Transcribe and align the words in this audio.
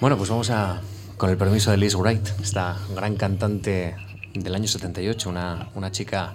Bueno, 0.00 0.16
pues 0.16 0.30
vamos 0.30 0.48
a, 0.48 0.80
con 1.18 1.28
el 1.28 1.36
permiso 1.36 1.70
de 1.70 1.76
Liz 1.76 1.94
Wright, 1.94 2.26
esta 2.40 2.78
gran 2.94 3.16
cantante 3.16 3.96
del 4.32 4.54
año 4.54 4.66
78, 4.66 5.28
una, 5.28 5.68
una 5.74 5.90
chica 5.90 6.32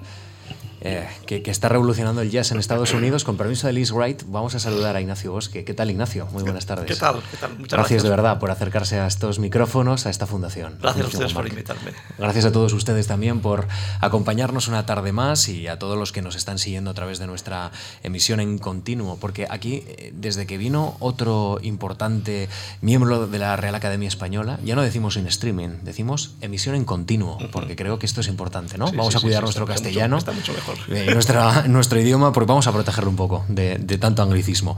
eh, 0.86 1.08
que, 1.26 1.42
está 1.50 1.68
revolucionando 1.68 2.22
el 2.22 2.30
jazz 2.30 2.52
en 2.52 2.60
Estados 2.60 2.94
Unidos. 2.94 3.24
Con 3.24 3.38
permiso 3.38 3.66
de 3.68 3.74
Liz 3.74 3.92
Wright, 3.92 4.24
vamos 4.28 4.54
a 4.54 4.60
saludar 4.60 4.96
a 4.96 5.02
Ignacio 5.02 5.32
Bosque. 5.32 5.66
¿Qué 5.66 5.74
tal, 5.74 5.90
Ignacio? 5.90 6.28
Muy 6.32 6.44
buenas 6.44 6.68
tardes. 6.68 6.86
¿Qué 6.86 6.96
tal? 6.96 7.22
¿Qué 7.32 7.38
tal? 7.38 7.52
Muchas 7.52 7.78
gracias, 7.78 7.80
gracias, 7.80 8.04
de 8.04 8.10
verdad 8.10 8.40
por 8.40 8.52
acercarse 8.52 9.00
a 9.00 9.08
estos 9.08 9.40
micrófonos, 9.40 10.06
a 10.06 10.12
esta 10.12 10.28
fundación. 10.28 10.78
Gracias 10.80 11.06
a 11.06 11.10
ustedes 11.10 11.34
por 11.34 11.48
invitarme. 11.48 11.92
Gracias 12.20 12.46
a 12.46 12.52
todos 12.52 12.74
ustedes 12.74 13.08
también 13.08 13.40
por 13.40 13.68
acompañarnos 14.00 14.68
una 14.68 14.86
tarde 14.86 15.12
más 15.12 15.50
y 15.50 15.68
a 15.68 15.80
todos 15.80 15.98
los 15.98 16.12
que 16.12 16.22
nos 16.22 16.36
están 16.36 16.60
siguiendo 16.60 16.92
a 16.92 16.94
través 16.94 17.18
de 17.18 17.28
nuestra 17.28 17.72
emisión 18.04 18.40
en 18.40 18.60
continuo, 18.60 19.18
porque 19.18 19.48
aquí, 19.50 19.84
eh, 19.88 20.12
desde 20.14 20.46
que 20.46 20.58
vino 20.58 20.98
otro 21.00 21.60
importante 21.64 22.48
miembro 22.82 23.28
de 23.28 23.40
la 23.40 23.56
Real 23.56 23.76
Academia 23.76 24.08
Española, 24.08 24.60
ya 24.64 24.76
no 24.76 24.84
decimos 24.84 25.18
en 25.18 25.28
streaming, 25.28 25.70
decimos 25.82 26.36
emisión 26.42 26.76
en 26.76 26.86
continuo, 26.86 27.38
porque 27.52 27.76
creo 27.76 27.98
que 27.98 28.06
esto 28.06 28.22
es 28.22 28.28
importante, 28.28 28.78
¿no? 28.78 28.88
Sí, 28.88 28.96
vamos 28.96 29.14
sí, 29.14 29.18
a 29.18 29.22
cuidar 29.22 29.40
sí, 29.40 29.46
nuestro 29.46 29.64
está 29.64 29.74
castellano. 29.74 30.18
Mucho, 30.18 30.32
está 30.32 30.32
mucho 30.32 30.54
mejor. 30.54 30.75
Eh, 30.90 31.12
nuestra, 31.14 31.64
nuestro 31.68 32.00
idioma, 32.00 32.32
porque 32.34 32.48
vamos 32.48 32.68
a 32.68 32.72
protegerlo 32.72 33.10
un 33.10 33.16
poco 33.16 33.46
de, 33.48 33.78
tanto 34.00 34.22
anglicismo. 34.22 34.78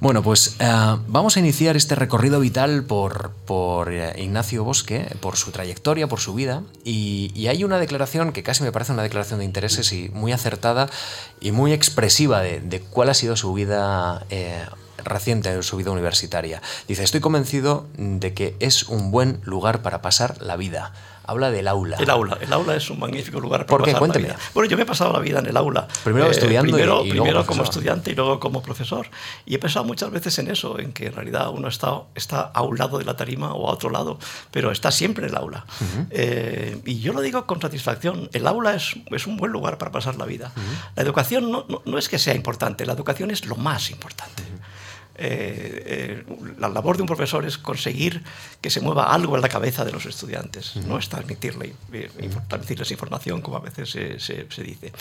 Bueno, 0.00 0.22
pues 0.22 0.56
eh, 0.58 0.96
vamos 1.08 1.36
a 1.36 1.40
iniciar 1.40 1.76
este 1.76 1.94
recorrido 1.94 2.40
vital 2.40 2.84
por, 2.84 3.30
por 3.46 3.92
eh, 3.92 4.22
Ignacio 4.22 4.64
Bosque, 4.64 5.16
por 5.20 5.36
su 5.36 5.50
trayectoria, 5.50 6.08
por 6.08 6.20
su 6.20 6.34
vida, 6.34 6.62
y, 6.84 7.46
hay 7.46 7.62
una 7.62 7.78
declaración 7.78 8.32
que 8.32 8.42
casi 8.42 8.64
me 8.64 8.72
parece 8.72 8.92
una 8.92 9.04
declaración 9.04 9.38
de 9.38 9.44
intereses 9.44 9.92
y 9.92 10.08
muy 10.08 10.32
acertada 10.32 10.90
y 11.40 11.52
muy 11.52 11.72
expresiva 11.72 12.40
de, 12.40 12.82
cuál 12.90 13.08
ha 13.08 13.14
sido 13.14 13.36
su 13.36 13.52
vida. 13.52 14.26
Reciente 15.04 15.52
en 15.52 15.62
su 15.62 15.76
vida 15.76 15.92
universitaria. 15.92 16.60
Dice, 16.88 17.04
estoy 17.04 17.20
convencido 17.20 17.86
de 17.96 18.34
que 18.34 18.56
es 18.58 18.84
un 18.88 19.12
buen 19.12 19.40
lugar 19.44 19.82
para 19.82 20.02
pasar 20.02 20.42
la 20.42 20.56
vida 20.56 20.92
habla 21.26 21.50
del 21.50 21.68
aula. 21.68 21.96
El 21.98 22.10
aula. 22.10 22.38
El 22.40 22.52
aula 22.52 22.76
es 22.76 22.88
un 22.90 22.98
magnífico 22.98 23.40
lugar 23.40 23.66
para 23.66 23.78
¿Por 23.78 23.82
qué? 23.84 23.92
pasar 23.92 23.98
Cuénteme. 24.00 24.28
la 24.28 24.34
vida. 24.34 24.44
Bueno, 24.54 24.70
yo 24.70 24.76
me 24.76 24.82
he 24.84 24.86
pasado 24.86 25.12
la 25.12 25.18
vida 25.20 25.38
en 25.40 25.46
el 25.46 25.56
aula. 25.56 25.88
Primero 26.04 26.30
estudiando 26.30 26.72
primero, 26.72 27.04
y, 27.04 27.08
y 27.08 27.10
primero 27.10 27.32
luego 27.32 27.46
como 27.46 27.62
estudiante 27.62 28.10
y 28.12 28.14
luego 28.14 28.38
como 28.40 28.62
profesor. 28.62 29.06
Y 29.44 29.54
he 29.54 29.58
pensado 29.58 29.84
muchas 29.84 30.10
veces 30.10 30.38
en 30.38 30.48
eso, 30.50 30.78
en 30.78 30.92
que 30.92 31.06
en 31.06 31.12
realidad 31.14 31.50
uno 31.50 31.68
está, 31.68 32.02
está 32.14 32.40
a 32.42 32.62
un 32.62 32.78
lado 32.78 32.98
de 32.98 33.04
la 33.04 33.16
tarima 33.16 33.52
o 33.54 33.68
a 33.68 33.72
otro 33.72 33.90
lado, 33.90 34.18
pero 34.50 34.70
está 34.70 34.90
siempre 34.90 35.24
en 35.26 35.30
el 35.32 35.36
aula. 35.36 35.64
Uh 35.80 35.84
-huh. 35.84 36.06
eh, 36.10 36.80
y 36.84 37.00
yo 37.00 37.12
lo 37.12 37.20
digo 37.20 37.46
con 37.46 37.60
satisfacción. 37.60 38.28
El 38.32 38.46
aula 38.46 38.74
es, 38.74 38.94
es 39.10 39.26
un 39.26 39.36
buen 39.36 39.52
lugar 39.52 39.78
para 39.78 39.90
pasar 39.92 40.16
la 40.16 40.24
vida. 40.26 40.52
Uh 40.56 40.60
-huh. 40.60 40.90
La 40.96 41.02
educación 41.02 41.50
no, 41.50 41.64
no, 41.68 41.82
no, 41.84 41.98
es 41.98 42.08
que 42.08 42.18
sea 42.18 42.34
importante, 42.34 42.86
la 42.86 42.92
educación 42.92 43.30
es 43.30 43.46
lo 43.46 43.56
más 43.56 43.90
importante. 43.90 44.42
Uh 44.42 44.46
-huh. 44.46 44.65
Eh, 45.18 45.82
eh, 45.86 46.24
la 46.58 46.68
labor 46.68 46.96
de 46.96 47.02
un 47.02 47.06
profesor 47.06 47.46
es 47.46 47.56
conseguir 47.56 48.22
que 48.60 48.68
se 48.68 48.80
mueva 48.80 49.12
algo 49.12 49.34
en 49.36 49.42
la 49.42 49.48
cabeza 49.48 49.84
de 49.84 49.92
los 49.92 50.04
estudiantes, 50.04 50.76
uh 50.76 50.80
-huh. 50.80 50.86
no 50.86 50.98
es 50.98 51.08
transmitirle, 51.08 51.74
eh, 51.92 52.10
transmitirles 52.48 52.90
información, 52.90 53.40
como 53.40 53.56
a 53.56 53.60
veces 53.60 53.90
se, 53.90 54.20
se, 54.20 54.46
se, 54.50 54.62
dice. 54.62 54.92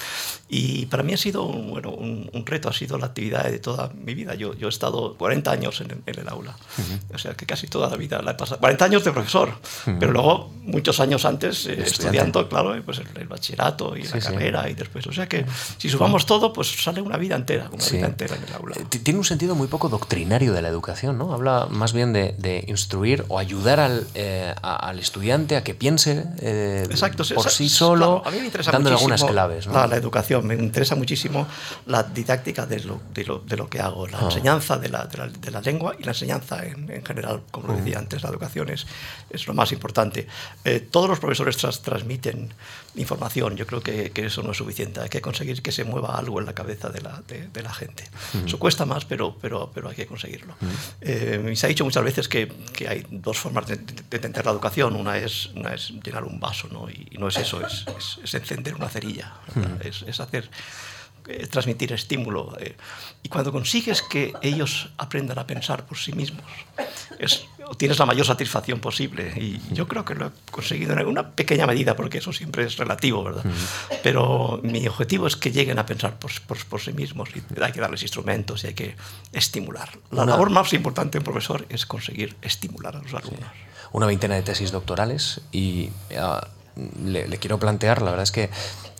Y 0.47 0.85
para 0.85 1.03
mí 1.03 1.13
ha 1.13 1.17
sido 1.17 1.43
un, 1.43 1.69
bueno, 1.69 1.91
un, 1.91 2.29
un, 2.31 2.45
reto, 2.45 2.69
ha 2.69 2.73
sido 2.73 2.97
la 2.97 3.07
actividad 3.07 3.43
de 3.51 3.59
toda 3.59 3.91
mi 3.93 4.13
vida. 4.13 4.35
Yo, 4.35 4.53
yo 4.53 4.67
he 4.67 4.69
estado 4.69 5.15
40 5.17 5.51
años 5.51 5.81
en, 5.81 5.91
en 6.05 6.19
el 6.19 6.29
aula, 6.29 6.55
uh 6.77 6.81
-huh. 6.81 7.15
o 7.15 7.17
sea 7.17 7.33
que 7.33 7.45
casi 7.45 7.67
toda 7.67 7.89
la 7.89 7.97
vida 7.97 8.21
la 8.21 8.31
he 8.31 8.35
pasado. 8.35 8.59
40 8.61 8.85
años 8.85 9.03
de 9.03 9.11
profesor, 9.11 9.49
uh 9.49 9.53
-huh. 9.89 9.99
pero 9.99 10.11
luego 10.13 10.49
muchos 10.63 10.99
años 10.99 11.25
antes 11.25 11.65
estudiando, 11.65 12.47
claro, 12.47 12.81
pues 12.85 12.99
el, 12.99 13.07
el 13.19 13.27
bachillerato 13.27 13.97
y 13.97 14.03
sí, 14.05 14.13
la 14.13 14.21
sí. 14.21 14.27
carrera 14.27 14.69
y 14.69 14.73
después. 14.75 15.05
O 15.07 15.11
sea 15.11 15.27
que 15.27 15.45
si 15.77 15.89
sumamos 15.89 16.25
todo, 16.25 16.53
pues 16.53 16.67
sale 16.83 17.01
una 17.01 17.17
vida 17.17 17.35
entera, 17.35 17.69
una 17.71 17.83
sí. 17.83 17.97
vida 17.97 18.07
entera 18.07 18.35
en 18.35 18.43
el 18.43 18.53
aula. 18.53 18.75
Tiene 18.89 19.19
un 19.19 19.25
sentido 19.25 19.55
muy 19.55 19.67
poco 19.67 19.89
doctrinario 20.05 20.53
de 20.53 20.61
la 20.61 20.69
educación, 20.69 21.17
¿no? 21.17 21.33
Habla 21.33 21.67
más 21.71 21.91
bien 21.91 22.13
de, 22.13 22.35
de 22.37 22.63
instruir 22.67 23.25
o 23.27 23.39
ayudar 23.39 23.79
al, 23.79 24.05
eh, 24.13 24.53
a, 24.61 24.75
al, 24.75 24.99
estudiante 24.99 25.55
a 25.57 25.63
que 25.63 25.73
piense 25.73 26.25
eh, 26.41 26.85
Exacto, 26.87 27.23
por 27.33 27.49
sí 27.49 27.69
solo, 27.69 28.21
claro, 28.21 28.27
a 28.27 28.31
mí 28.31 28.39
me 28.39 28.45
interesa 28.45 28.71
dándole 28.71 28.95
algunas 28.95 29.23
claves. 29.23 29.65
¿no? 29.65 29.73
La, 29.73 29.87
la, 29.87 29.95
educación, 29.95 30.45
me 30.45 30.53
interesa 30.53 30.95
muchísimo 30.95 31.47
la 31.87 32.03
didáctica 32.03 32.67
de 32.67 32.81
lo, 32.81 33.01
de 33.15 33.23
lo, 33.25 33.39
de 33.39 33.57
lo 33.57 33.67
que 33.67 33.79
hago, 33.81 34.07
la 34.07 34.19
Ah. 34.19 34.25
enseñanza 34.25 34.77
de 34.77 34.89
la, 34.89 35.05
de, 35.05 35.17
la, 35.17 35.27
de 35.27 35.51
la, 35.51 35.61
lengua 35.61 35.95
y 35.99 36.03
la 36.03 36.11
enseñanza 36.11 36.63
en, 36.63 36.89
en 36.91 37.03
general, 37.03 37.41
como 37.51 37.69
lo 37.69 37.75
decía 37.75 37.97
antes, 37.97 38.21
la 38.21 38.29
educación 38.29 38.69
es, 38.69 38.85
es 39.31 39.47
lo 39.47 39.53
más 39.55 39.71
importante. 39.71 40.27
Eh, 40.63 40.79
todos 40.79 41.09
los 41.09 41.19
profesores 41.19 41.57
tras, 41.57 41.81
transmiten 41.81 42.53
información, 42.97 43.55
yo 43.55 43.67
creo 43.67 43.81
que, 43.81 44.11
que, 44.11 44.25
eso 44.25 44.41
no 44.43 44.51
es 44.51 44.57
suficiente, 44.57 45.01
hay 45.01 45.09
que 45.09 45.21
conseguir 45.21 45.61
que 45.61 45.71
se 45.71 45.83
mueva 45.83 46.17
algo 46.17 46.39
en 46.39 46.45
la 46.45 46.53
cabeza 46.53 46.89
de 46.89 47.01
la, 47.01 47.21
de, 47.27 47.47
de 47.47 47.61
la 47.61 47.73
gente. 47.73 48.03
Mm. 48.33 48.47
Eso 48.47 48.59
cuesta 48.59 48.85
más, 48.85 49.05
pero, 49.05 49.37
pero, 49.41 49.71
pero 49.73 49.89
hay 49.89 49.95
que 49.95 50.05
conseguirlo. 50.05 50.55
Eh, 51.01 51.49
y 51.51 51.55
se 51.55 51.65
ha 51.65 51.69
dicho 51.69 51.83
muchas 51.83 52.03
veces 52.03 52.27
que, 52.27 52.51
que 52.73 52.87
hay 52.87 53.05
dos 53.09 53.37
formas 53.37 53.67
de, 53.67 53.77
de, 53.77 54.15
entender 54.15 54.45
la 54.45 54.51
educación, 54.51 54.95
una 54.95 55.17
es, 55.17 55.47
una 55.55 55.73
es 55.73 55.91
llenar 56.03 56.23
un 56.23 56.39
vaso, 56.39 56.67
¿no? 56.71 56.89
Y, 56.89 57.07
y 57.11 57.17
no 57.17 57.27
es 57.27 57.37
eso, 57.37 57.65
es, 57.65 57.85
es, 57.97 58.19
es, 58.23 58.33
encender 58.33 58.75
una 58.75 58.89
cerilla, 58.89 59.33
es, 59.83 60.03
es 60.03 60.19
hacer 60.19 60.49
eh, 61.27 61.47
transmitir 61.47 61.91
estímulo. 61.91 62.55
Eh, 62.59 62.75
y 63.23 63.29
cuando 63.29 63.51
consigues 63.51 64.03
que 64.03 64.33
ellos 64.43 64.89
aprendan 64.97 65.39
a 65.39 65.47
pensar 65.47 65.85
por 65.85 65.97
sí 65.97 66.13
mismos, 66.13 66.45
es, 67.17 67.45
tienes 67.77 67.99
la 67.99 68.05
mayor 68.05 68.25
satisfacción 68.25 68.79
posible. 68.79 69.33
Y 69.35 69.61
yo 69.73 69.87
creo 69.87 70.05
que 70.05 70.15
lo 70.15 70.27
he 70.27 70.31
conseguido 70.51 70.93
en 70.93 71.07
una 71.07 71.31
pequeña 71.31 71.65
medida, 71.65 71.95
porque 71.95 72.19
eso 72.19 72.31
siempre 72.31 72.63
es 72.63 72.77
relativo, 72.77 73.23
¿verdad? 73.23 73.43
Pero 74.03 74.59
mi 74.63 74.87
objetivo 74.87 75.27
es 75.27 75.35
que 75.35 75.51
lleguen 75.51 75.79
a 75.79 75.85
pensar 75.85 76.17
por, 76.19 76.31
por, 76.41 76.63
por 76.65 76.81
sí 76.81 76.93
mismos 76.93 77.29
y 77.35 77.41
hay 77.61 77.71
que 77.71 77.81
darles 77.81 78.01
instrumentos 78.01 78.63
y 78.63 78.67
hay 78.67 78.73
que 78.73 78.95
estimular. 79.33 79.89
La 80.11 80.23
una... 80.23 80.33
labor 80.33 80.49
más 80.49 80.73
importante 80.73 81.13
de 81.13 81.19
un 81.19 81.25
profesor 81.25 81.65
es 81.69 81.85
conseguir 81.85 82.35
estimular 82.41 82.95
a 82.95 83.01
los 83.01 83.13
alumnos. 83.13 83.39
Sí. 83.39 83.87
Una 83.91 84.05
veintena 84.05 84.35
de 84.35 84.41
tesis 84.41 84.71
doctorales 84.71 85.41
y 85.51 85.89
uh, 86.11 86.45
le, 87.03 87.27
le 87.27 87.37
quiero 87.37 87.59
plantear, 87.59 88.01
la 88.01 88.11
verdad 88.11 88.23
es 88.23 88.31
que 88.31 88.49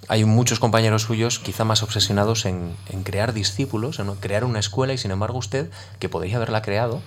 hay 0.07 0.23
muchos 0.23 0.59
compañeros 0.59 1.01
suyos 1.01 1.39
quizá 1.39 1.65
más 1.65 1.81
obsesionados 1.83 2.45
en, 2.45 2.75
en 2.89 3.03
crear 3.03 3.33
discípulos, 3.33 3.99
en 3.99 4.13
crear 4.15 4.43
una 4.43 4.59
escuela 4.59 4.93
y 4.93 4.97
sin 4.97 5.11
embargo 5.11 5.37
usted, 5.37 5.69
que 5.99 6.09
podría 6.09 6.37
haberla 6.37 6.61
creado, 6.61 7.01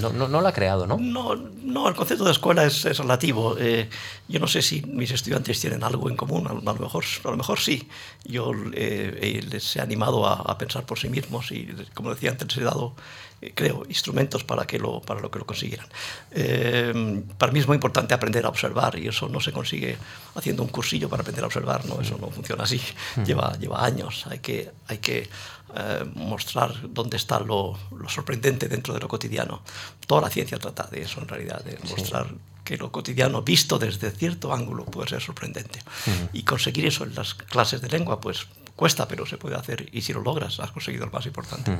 no, 0.00 0.10
no, 0.10 0.28
no, 0.28 0.40
la 0.40 0.50
ha 0.50 0.52
creado, 0.52 0.86
¿no? 0.86 0.96
No, 0.98 1.34
no 1.34 1.88
el 1.88 1.94
concepto 1.94 2.24
de 2.24 2.32
escuela 2.32 2.64
es, 2.64 2.84
es 2.84 2.98
relativo. 2.98 3.56
Eh, 3.58 3.88
yo 4.28 4.40
no 4.40 4.46
sé 4.46 4.62
si 4.62 4.82
mis 4.82 5.10
estudiantes 5.10 5.60
tienen 5.60 5.82
algo 5.82 6.08
en 6.08 6.16
común, 6.16 6.46
a, 6.46 6.52
lo, 6.52 6.60
mejor, 6.60 7.04
a 7.24 7.30
lo 7.30 7.36
mejor 7.36 7.58
sí. 7.58 7.88
Yo 8.24 8.52
eh, 8.72 9.44
les 9.50 9.76
he 9.76 9.80
animado 9.80 10.26
a, 10.26 10.34
a, 10.34 10.56
pensar 10.58 10.86
por 10.86 10.98
sí 10.98 11.08
mismos 11.08 11.50
y, 11.52 11.68
como 11.94 12.10
decía 12.10 12.30
antes, 12.30 12.56
he 12.56 12.62
dado, 12.62 12.94
eh, 13.42 13.52
creo, 13.56 13.82
instrumentos 13.88 14.44
para, 14.44 14.64
que 14.64 14.78
lo, 14.78 15.00
para 15.00 15.20
lo 15.20 15.28
que 15.28 15.40
lo 15.40 15.44
consiguieran. 15.44 15.86
Eh, 16.30 17.24
para 17.36 17.50
mí 17.50 17.58
es 17.58 17.66
muy 17.66 17.74
importante 17.74 18.14
aprender 18.14 18.46
a 18.46 18.48
observar 18.48 18.96
y 18.96 19.08
eso 19.08 19.28
no 19.28 19.40
se 19.40 19.50
consigue 19.50 19.98
haciendo 20.36 20.62
un 20.62 20.68
cursillo 20.68 21.08
para 21.08 21.22
aprender 21.22 21.42
a 21.42 21.48
observar, 21.48 21.84
¿no? 21.86 22.00
eso 22.00 22.16
no 22.20 22.30
funciona 22.30 22.62
así. 22.62 22.80
Lleva, 23.26 23.58
lleva 23.58 23.84
años, 23.84 24.26
hay 24.30 24.38
que, 24.38 24.70
hay 24.86 24.98
que 24.98 25.28
eh, 25.74 26.04
mostrar 26.14 26.72
dónde 26.88 27.16
está 27.16 27.40
lo, 27.40 27.76
lo, 27.90 28.08
sorprendente 28.08 28.68
dentro 28.68 28.94
de 28.94 29.00
lo 29.00 29.08
cotidiano. 29.08 29.62
Toda 30.06 30.20
la 30.20 30.30
ciencia 30.30 30.58
trata 30.58 30.84
de 30.84 31.02
eso 31.02 31.20
en 31.20 31.26
realidad, 31.26 31.64
de 31.64 31.78
mostrar 31.88 32.28
sí. 32.28 32.36
que 32.62 32.76
lo 32.76 32.92
cotidiano 32.92 33.42
visto 33.42 33.76
desde 33.76 34.12
cierto 34.12 34.54
ángulo 34.54 34.84
puede 34.84 35.08
ser 35.08 35.20
sorprendente. 35.20 35.80
Uh 36.06 36.10
-huh. 36.10 36.28
Y 36.34 36.42
conseguir 36.44 36.86
eso 36.86 37.02
en 37.02 37.16
las 37.16 37.34
clases 37.34 37.80
de 37.80 37.88
lengua, 37.88 38.20
pues 38.20 38.46
cuesta, 38.82 39.06
pero 39.06 39.26
se 39.26 39.38
puede 39.38 39.54
hacer 39.54 39.88
y 39.92 40.00
si 40.00 40.12
lo 40.12 40.22
logras 40.22 40.58
has 40.58 40.72
conseguido 40.72 41.06
lo 41.06 41.12
más 41.12 41.24
importante. 41.24 41.70
-huh. 41.70 41.76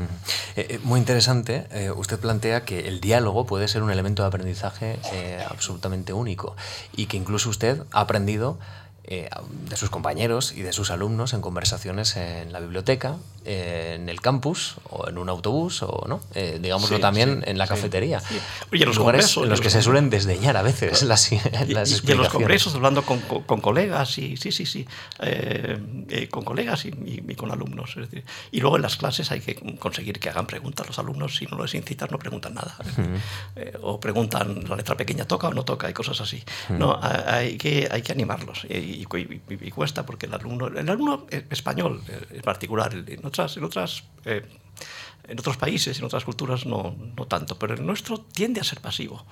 eh, 0.54 0.78
muy 0.84 1.00
interesante, 1.00 1.66
eh, 1.72 1.90
usted 1.90 2.20
plantea 2.20 2.64
que 2.64 2.86
el 2.86 3.00
diálogo 3.00 3.44
puede 3.44 3.66
ser 3.66 3.82
un 3.82 3.90
elemento 3.90 4.22
de 4.22 4.28
aprendizaje 4.28 5.00
eh, 5.12 5.44
absolutamente 5.50 6.12
único 6.12 6.54
y 6.94 7.06
que 7.06 7.16
incluso 7.16 7.50
usted 7.50 7.82
ha 7.90 8.02
aprendido 8.02 8.60
eh, 9.04 9.28
de 9.68 9.76
sus 9.76 9.90
compañeros 9.90 10.52
y 10.52 10.62
de 10.62 10.72
sus 10.72 10.90
alumnos 10.92 11.32
en 11.34 11.40
conversaciones 11.40 12.16
en 12.16 12.52
la 12.52 12.60
biblioteca, 12.60 13.16
eh, 13.44 13.96
en 13.96 14.08
el 14.08 14.20
campus 14.20 14.76
o 14.88 15.08
en 15.08 15.18
un 15.18 15.28
autobús 15.28 15.82
o 15.82 16.06
no, 16.06 16.20
eh, 16.36 16.60
digámoslo 16.62 16.98
sí, 16.98 17.02
también 17.02 17.42
sí, 17.42 17.50
en 17.50 17.58
la 17.58 17.66
cafetería. 17.66 18.20
Sí. 18.20 18.38
Oye, 18.72 18.86
los 18.86 18.94
lugares 18.96 19.36
en 19.36 19.48
los 19.48 19.60
que 19.60 19.70
se 19.70 19.82
suelen 19.82 20.10
desdeñar 20.10 20.56
a 20.56 20.62
veces 20.62 21.02
las, 21.02 21.32
las 21.68 21.90
y, 21.90 22.06
y, 22.06 22.12
en 22.12 22.18
los 22.18 22.28
congresos 22.28 22.72
hablando 22.76 23.02
con, 23.02 23.18
con, 23.22 23.42
con, 23.42 23.60
colegas 23.60 24.16
y 24.18 24.36
sí, 24.36 24.52
sí, 24.52 24.64
sí, 24.64 24.86
eh, 25.18 26.28
con 26.30 26.44
colegas 26.44 26.84
y, 26.84 26.90
y, 26.90 27.24
y, 27.26 27.34
con 27.34 27.50
alumnos. 27.50 27.96
Es 27.96 28.08
decir, 28.08 28.24
y 28.52 28.60
luego 28.60 28.76
en 28.76 28.82
las 28.82 28.96
clases 28.96 29.32
hay 29.32 29.40
que 29.40 29.56
conseguir 29.80 30.20
que 30.20 30.28
hagan 30.28 30.46
preguntas 30.46 30.86
los 30.86 31.00
alumnos, 31.00 31.34
si 31.34 31.46
no 31.46 31.60
les 31.60 31.74
incitas 31.74 32.08
no 32.12 32.20
preguntan 32.20 32.54
nada. 32.54 32.76
Uh 32.78 33.00
-huh. 33.00 33.78
o 33.82 33.98
preguntan 33.98 34.62
la 34.68 34.76
letra 34.76 34.96
pequeña 34.96 35.24
toca 35.24 35.48
o 35.48 35.54
no 35.54 35.64
toca 35.64 35.90
y 35.90 35.92
cosas 35.92 36.20
así. 36.20 36.44
Uh 36.68 36.74
-huh. 36.74 36.78
No, 36.78 37.00
hay 37.02 37.58
que, 37.58 37.88
hay 37.90 38.02
que 38.02 38.12
animarlos 38.12 38.66
y, 38.70 38.91
y, 38.92 39.70
cuesta 39.70 40.04
porque 40.04 40.26
el 40.26 40.34
alumno, 40.34 40.68
el 40.68 40.88
alumno 40.88 41.26
español 41.30 42.02
en 42.30 42.42
particular, 42.42 42.92
en 42.94 43.24
otras, 43.24 43.56
en 43.56 43.64
otras 43.64 44.04
eh, 44.24 44.42
En 45.28 45.38
otros 45.38 45.56
países, 45.56 45.96
en 46.00 46.04
otras 46.04 46.24
culturas, 46.24 46.66
no, 46.66 46.96
no 47.16 47.26
tanto, 47.26 47.56
pero 47.56 47.74
el 47.74 47.86
nuestro 47.86 48.18
tiende 48.18 48.60
a 48.60 48.64
ser 48.64 48.80
pasivo. 48.80 49.24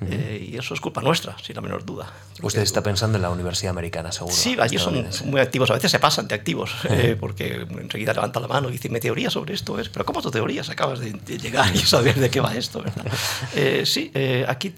Eh, 0.00 0.48
y 0.50 0.56
eso 0.56 0.74
es 0.74 0.80
culpa 0.80 1.00
nuestra, 1.00 1.36
sin 1.38 1.54
la 1.54 1.60
menor 1.60 1.84
duda. 1.84 2.12
Usted 2.42 2.62
está 2.62 2.82
pensando 2.82 3.16
en 3.16 3.22
la 3.22 3.30
Universidad 3.30 3.70
Americana, 3.70 4.10
seguro. 4.10 4.34
Sí, 4.34 4.56
allí 4.58 4.76
son 4.76 5.06
muy 5.26 5.40
activos, 5.40 5.70
a 5.70 5.74
veces 5.74 5.92
se 5.92 6.00
pasan 6.00 6.26
de 6.26 6.34
activos, 6.34 6.74
eh, 6.90 7.16
porque 7.18 7.64
enseguida 7.78 8.12
levanta 8.12 8.40
la 8.40 8.48
mano 8.48 8.68
y 8.68 8.72
dice, 8.72 8.88
mi 8.88 8.98
teoría 8.98 9.30
sobre 9.30 9.54
esto 9.54 9.78
es, 9.78 9.88
pero 9.88 10.04
¿cómo 10.04 10.20
tu 10.20 10.32
teorías? 10.32 10.68
Acabas 10.68 10.98
de, 10.98 11.12
llegar 11.38 11.74
y 11.74 11.78
saber 11.78 12.16
de 12.16 12.28
qué 12.28 12.40
va 12.40 12.54
esto, 12.54 12.82
¿verdad? 12.82 13.06
Eh, 13.54 13.84
sí, 13.86 14.12
aquí 14.48 14.74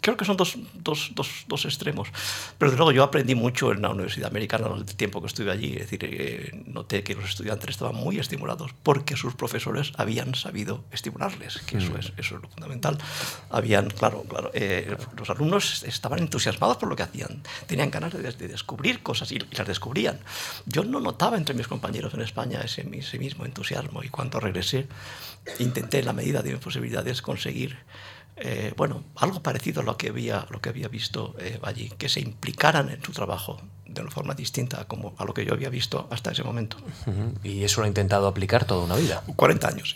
creo 0.00 0.16
que 0.16 0.24
son 0.24 0.36
dos, 0.36 0.56
dos, 0.74 1.10
dos, 1.14 1.44
dos, 1.48 1.64
extremos, 1.64 2.08
pero 2.58 2.70
desde 2.70 2.78
luego 2.78 2.92
yo 2.92 3.02
aprendí 3.02 3.34
mucho 3.34 3.72
en 3.72 3.82
la 3.82 3.90
Universidad 3.90 4.30
Americana 4.30 4.68
en 4.68 4.78
el 4.78 4.84
tiempo 4.84 5.20
que 5.20 5.26
estuve 5.26 5.50
allí, 5.50 5.72
es 5.72 5.90
decir, 5.90 6.62
noté 6.66 7.02
que 7.02 7.14
los 7.14 7.30
estudiantes 7.30 7.70
estaban 7.70 7.94
muy 7.94 8.18
estimulados 8.18 8.72
porque 8.82 9.16
sus 9.16 9.34
profesores 9.34 9.92
habían 9.96 10.09
habían 10.10 10.34
sabido 10.34 10.84
estimularles, 10.90 11.60
que 11.60 11.78
eso, 11.78 11.92
mm. 11.92 11.98
es, 11.98 12.12
eso 12.16 12.36
es 12.36 12.42
lo 12.42 12.48
fundamental. 12.48 12.98
Habían, 13.50 13.88
claro, 13.90 14.24
claro 14.24 14.50
eh, 14.54 14.96
los 15.16 15.30
alumnos 15.30 15.84
estaban 15.84 16.18
entusiasmados 16.18 16.78
por 16.78 16.88
lo 16.88 16.96
que 16.96 17.04
hacían, 17.04 17.42
tenían 17.66 17.90
ganas 17.90 18.12
de, 18.12 18.48
descubrir 18.48 19.02
cosas 19.02 19.30
y, 19.30 19.38
las 19.38 19.66
descubrían. 19.66 20.18
Yo 20.66 20.82
no 20.82 21.00
notaba 21.00 21.36
entre 21.36 21.54
mis 21.54 21.68
compañeros 21.68 22.12
en 22.14 22.22
España 22.22 22.60
ese, 22.60 22.88
ese 22.92 23.18
mismo 23.18 23.44
entusiasmo 23.44 24.02
y 24.02 24.08
cuando 24.08 24.40
regresé 24.40 24.88
intenté 25.58 26.00
en 26.00 26.06
la 26.06 26.12
medida 26.12 26.42
de 26.42 26.50
mis 26.50 26.60
posibilidades 26.60 27.22
conseguir 27.22 27.78
eh, 28.40 28.72
bueno, 28.76 29.04
algo 29.16 29.42
parecido 29.42 29.82
a 29.82 29.84
lo 29.84 29.96
que 29.96 30.08
había, 30.08 30.46
lo 30.50 30.60
que 30.60 30.70
había 30.70 30.88
visto 30.88 31.34
eh, 31.38 31.58
allí, 31.62 31.90
que 31.98 32.08
se 32.08 32.20
implicaran 32.20 32.88
en 32.88 33.02
su 33.02 33.12
trabajo 33.12 33.60
de 33.86 34.00
una 34.00 34.10
forma 34.10 34.34
distinta 34.34 34.84
como 34.86 35.14
a 35.18 35.24
lo 35.24 35.34
que 35.34 35.44
yo 35.44 35.52
había 35.52 35.68
visto 35.68 36.08
hasta 36.10 36.30
ese 36.30 36.42
momento. 36.42 36.76
¿Y 37.42 37.64
eso 37.64 37.80
lo 37.80 37.84
ha 37.84 37.88
intentado 37.88 38.28
aplicar 38.28 38.64
toda 38.64 38.84
una 38.84 38.96
vida? 38.96 39.22
40 39.36 39.68
años. 39.68 39.94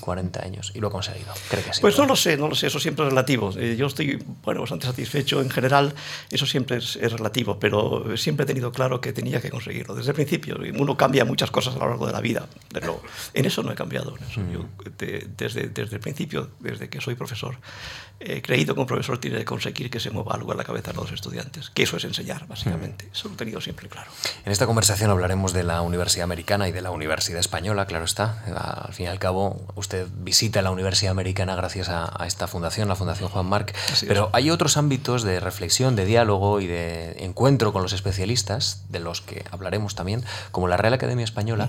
40 0.00 0.42
años 0.42 0.72
y 0.74 0.80
lo 0.80 0.88
ha 0.88 0.90
conseguido. 0.90 1.32
¿Cree 1.48 1.62
que 1.62 1.72
sí? 1.72 1.80
Pues 1.80 1.96
no 1.98 2.06
lo 2.06 2.16
sé, 2.16 2.36
no 2.36 2.48
lo 2.48 2.54
sé, 2.54 2.66
eso 2.68 2.80
siempre 2.80 3.04
es 3.04 3.10
relativo. 3.10 3.52
Eh, 3.56 3.76
yo 3.76 3.86
estoy 3.86 4.22
bueno, 4.42 4.60
bastante 4.60 4.86
satisfecho 4.86 5.40
en 5.40 5.50
general, 5.50 5.94
eso 6.30 6.46
siempre 6.46 6.78
es, 6.78 6.96
relativo, 7.12 7.58
pero 7.58 8.16
siempre 8.16 8.44
he 8.44 8.46
tenido 8.46 8.72
claro 8.72 9.00
que 9.00 9.12
tenía 9.12 9.40
que 9.40 9.50
conseguirlo 9.50 9.94
desde 9.94 10.10
el 10.10 10.14
principio. 10.14 10.58
Uno 10.78 10.96
cambia 10.96 11.24
muchas 11.24 11.50
cosas 11.50 11.74
a 11.76 11.78
lo 11.78 11.88
largo 11.88 12.06
de 12.06 12.12
la 12.12 12.20
vida, 12.20 12.46
pero 12.72 13.00
en 13.34 13.44
eso 13.44 13.62
no 13.62 13.72
he 13.72 13.74
cambiado. 13.74 14.14
Mm. 14.36 14.84
desde, 14.98 15.68
desde 15.68 15.96
el 15.96 16.00
principio, 16.00 16.50
desde 16.60 16.88
que 16.88 17.00
soy 17.00 17.14
profesor, 17.14 17.56
he 18.20 18.42
creído 18.42 18.74
que 18.74 18.80
un 18.80 18.86
profesor 18.86 19.18
tiene 19.18 19.38
que 19.38 19.44
conseguir 19.44 19.90
que 19.90 19.98
se 19.98 20.10
mueva 20.10 20.34
algo 20.34 20.52
en 20.52 20.58
la 20.58 20.64
cabeza 20.64 20.92
de 20.92 20.98
los 20.98 21.10
estudiantes, 21.10 21.70
que 21.70 21.84
eso 21.84 21.96
es 21.96 22.04
enseñar, 22.04 22.46
básicamente. 22.46 23.06
Mm. 23.06 23.12
Eso 23.12 23.28
lo 23.28 23.34
he 23.34 23.36
tenido 23.36 23.60
siempre 23.60 23.88
claro. 23.88 24.10
En 24.44 24.52
esta 24.52 24.66
conversación 24.66 25.10
hablaremos 25.10 25.52
de 25.52 25.64
la 25.64 25.80
Universidad 25.80 26.24
Americana 26.24 26.68
y 26.68 26.72
de 26.72 26.82
la 26.82 26.90
Universidad 26.90 27.40
Española, 27.40 27.86
claro 27.86 28.04
está. 28.04 28.42
Al 28.86 28.92
fin 28.92 29.06
y 29.06 29.08
al 29.08 29.18
cabo, 29.18 29.66
usted 29.74 29.89
visita 30.18 30.62
la 30.62 30.70
Universidad 30.70 31.10
Americana 31.12 31.54
gracias 31.56 31.88
a, 31.88 32.24
esta 32.26 32.46
fundación, 32.46 32.88
la 32.88 32.96
Fundación 32.96 33.28
Juan 33.28 33.46
Marc, 33.46 33.74
pero 34.06 34.30
hay 34.32 34.50
otros 34.50 34.76
ámbitos 34.76 35.22
de 35.22 35.40
reflexión, 35.40 35.96
de 35.96 36.04
diálogo 36.04 36.60
y 36.60 36.66
de 36.66 37.24
encuentro 37.24 37.72
con 37.72 37.82
los 37.82 37.92
especialistas, 37.92 38.84
de 38.88 39.00
los 39.00 39.20
que 39.20 39.44
hablaremos 39.50 39.94
también, 39.94 40.24
como 40.50 40.68
la 40.68 40.76
Real 40.76 40.94
Academia 40.94 41.24
Española. 41.24 41.68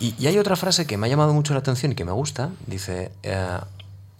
y, 0.00 0.26
hay 0.26 0.38
otra 0.38 0.56
frase 0.56 0.86
que 0.86 0.96
me 0.96 1.06
ha 1.06 1.10
llamado 1.10 1.32
mucho 1.34 1.52
la 1.52 1.60
atención 1.60 1.92
y 1.92 1.94
que 1.94 2.04
me 2.04 2.12
gusta, 2.12 2.50
dice, 2.66 3.12
eh, 3.22 3.58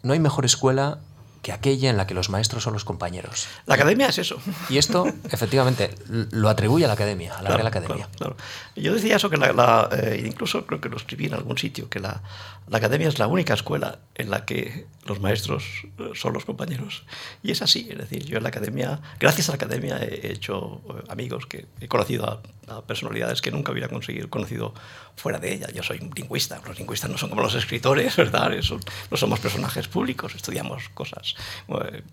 no 0.03 0.13
hay 0.13 0.21
mejor 0.21 0.45
escuela 0.45 0.99
que 1.43 1.51
aquella 1.51 1.91
en 1.91 1.97
la 1.97 2.07
que 2.07 2.15
los 2.15 2.31
maestros 2.31 2.63
son 2.63 2.73
los 2.73 2.85
compañeros. 2.85 3.49
La 3.67 3.75
academia 3.75 4.07
es 4.07 4.19
eso. 4.19 4.39
Y 4.69 4.79
esto, 4.79 5.07
efectivamente, 5.31 5.95
lo 6.31 6.49
atribuye 6.49 6.85
a 6.85 6.89
la 6.89 6.95
academia, 6.95 7.37
a 7.37 7.43
la 7.43 7.51
Real 7.51 7.67
Academia. 7.67 8.09
Claro, 8.17 8.37
Yo 8.77 8.95
decía 8.95 9.17
eso, 9.17 9.29
que 9.29 9.37
la, 9.37 9.89
eh, 9.93 10.23
incluso 10.25 10.65
creo 10.67 10.81
que 10.81 10.89
lo 10.89 10.97
escribí 10.97 11.27
en 11.27 11.35
algún 11.35 11.59
sitio, 11.59 11.89
que 11.91 11.99
la, 11.99 12.23
la, 12.69 12.79
academia 12.79 13.09
es 13.09 13.19
la 13.19 13.27
única 13.27 13.55
escuela 13.55 13.99
en 14.15 14.31
la 14.31 14.45
que 14.45 14.87
los 15.05 15.21
maestros 15.21 15.65
eh, 15.99 16.11
son 16.15 16.33
los 16.33 16.45
compañeros. 16.45 17.05
Y 17.43 17.51
es 17.51 17.63
así, 17.63 17.89
es 17.91 17.99
decir, 17.99 18.25
yo 18.25 18.37
en 18.37 18.45
la 18.45 18.51
academia, 18.51 19.01
gracias 19.19 19.49
a 19.49 19.53
la 19.53 19.57
academia 19.57 19.99
he 19.99 20.33
hecho 20.33 20.81
eh, 20.89 21.03
amigos 21.09 21.47
que 21.47 21.67
he 21.81 21.89
conocido 21.89 22.27
a, 22.27 22.43
personalidades 22.87 23.43
que 23.43 23.51
nunca 23.51 23.71
hubiera 23.73 23.89
conseguido 23.89 24.31
conocido 24.31 24.73
fuera 25.17 25.39
de 25.39 25.53
ella. 25.53 25.67
Yo 25.75 25.83
soy 25.83 25.99
lingüista, 25.99 26.63
los 26.67 26.79
lingüistas 26.79 27.11
no 27.11 27.19
son 27.19 27.29
como 27.29 27.43
los 27.43 27.55
escritores, 27.55 28.17
¿verdad? 28.23 28.55
Eso, 28.55 28.79
no 29.11 29.17
somos 29.19 29.41
personajes 29.41 29.89
públicos, 29.89 30.35
estudiamos 30.35 30.89
cosas 30.91 31.35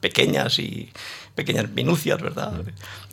pequeñas 0.01 0.59
y 0.59 0.91
pequeñas 1.35 1.69
minucias, 1.69 2.21
¿verdad? 2.21 2.61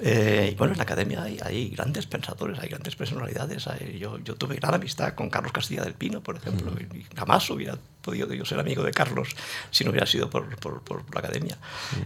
Eh, 0.00 0.50
y 0.52 0.54
bueno, 0.56 0.72
en 0.72 0.78
la 0.78 0.82
academia 0.82 1.22
hay, 1.22 1.68
grandes 1.68 2.06
pensadores, 2.06 2.58
hay 2.58 2.68
grandes 2.68 2.96
personalidades. 2.96 3.68
yo, 3.96 4.18
yo, 4.18 4.34
tuve 4.34 4.56
gran 4.56 4.74
amistad 4.74 5.14
con 5.14 5.30
Carlos 5.30 5.52
Castilla 5.52 5.84
del 5.84 5.94
Pino, 5.94 6.22
por 6.22 6.36
ejemplo, 6.36 6.72
y 6.80 7.04
jamás 7.26 7.50
hubiera 7.50 7.76
podido 8.00 8.32
yo 8.32 8.44
ser 8.44 8.60
amigo 8.60 8.84
de 8.84 8.92
Carlos 8.92 9.30
si 9.72 9.82
no 9.82 9.90
hubiera 9.90 10.06
sido 10.06 10.30
por, 10.30 10.56
por, 10.60 10.80
por 10.82 11.02
la 11.12 11.18
academia. 11.20 11.58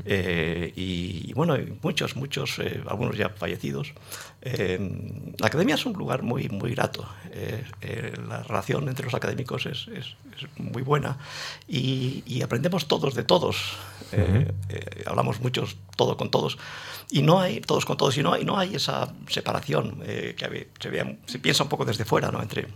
Eh, 0.07 0.73
y, 0.75 1.31
bueno, 1.35 1.59
muchos, 1.83 2.17
muchos, 2.17 2.59
eh, 2.59 2.83
algunos 2.89 3.19
ya 3.19 3.29
fallecidos. 3.29 3.93
la 4.43 5.47
academia 5.47 5.75
es 5.75 5.85
un 5.85 5.93
lugar 5.93 6.23
muy, 6.23 6.49
muy 6.49 6.75
grato. 6.75 7.07
la 8.27 8.43
relación 8.45 8.89
entre 8.89 9.05
los 9.05 9.13
académicos 9.15 9.67
es, 9.67 9.89
es, 9.89 10.17
muy 10.57 10.83
buena 10.83 11.19
y, 11.69 12.23
y, 12.27 12.41
aprendemos 12.41 12.89
todos 12.89 13.15
de 13.15 13.25
todos. 13.25 13.77
hablamos 15.05 15.41
muchos 15.41 15.77
todos 15.97 16.17
con 16.17 16.31
todos. 16.31 16.57
Y 17.11 17.21
no 17.21 17.41
hay 17.41 17.61
todos 17.61 17.85
con 17.85 17.97
todos, 17.99 18.17
y 18.17 18.23
no 18.23 18.33
hay, 18.33 18.45
no 18.45 18.57
hay 18.57 18.77
esa 18.77 19.13
separación 19.29 20.01
eh, 20.05 20.35
que 20.39 20.69
se, 20.81 21.19
se 21.27 21.39
piensa 21.41 21.65
un 21.65 21.69
poco 21.69 21.85
desde 21.85 22.05
fuera, 22.05 22.31
¿no? 22.31 22.41
Entre 22.41 22.69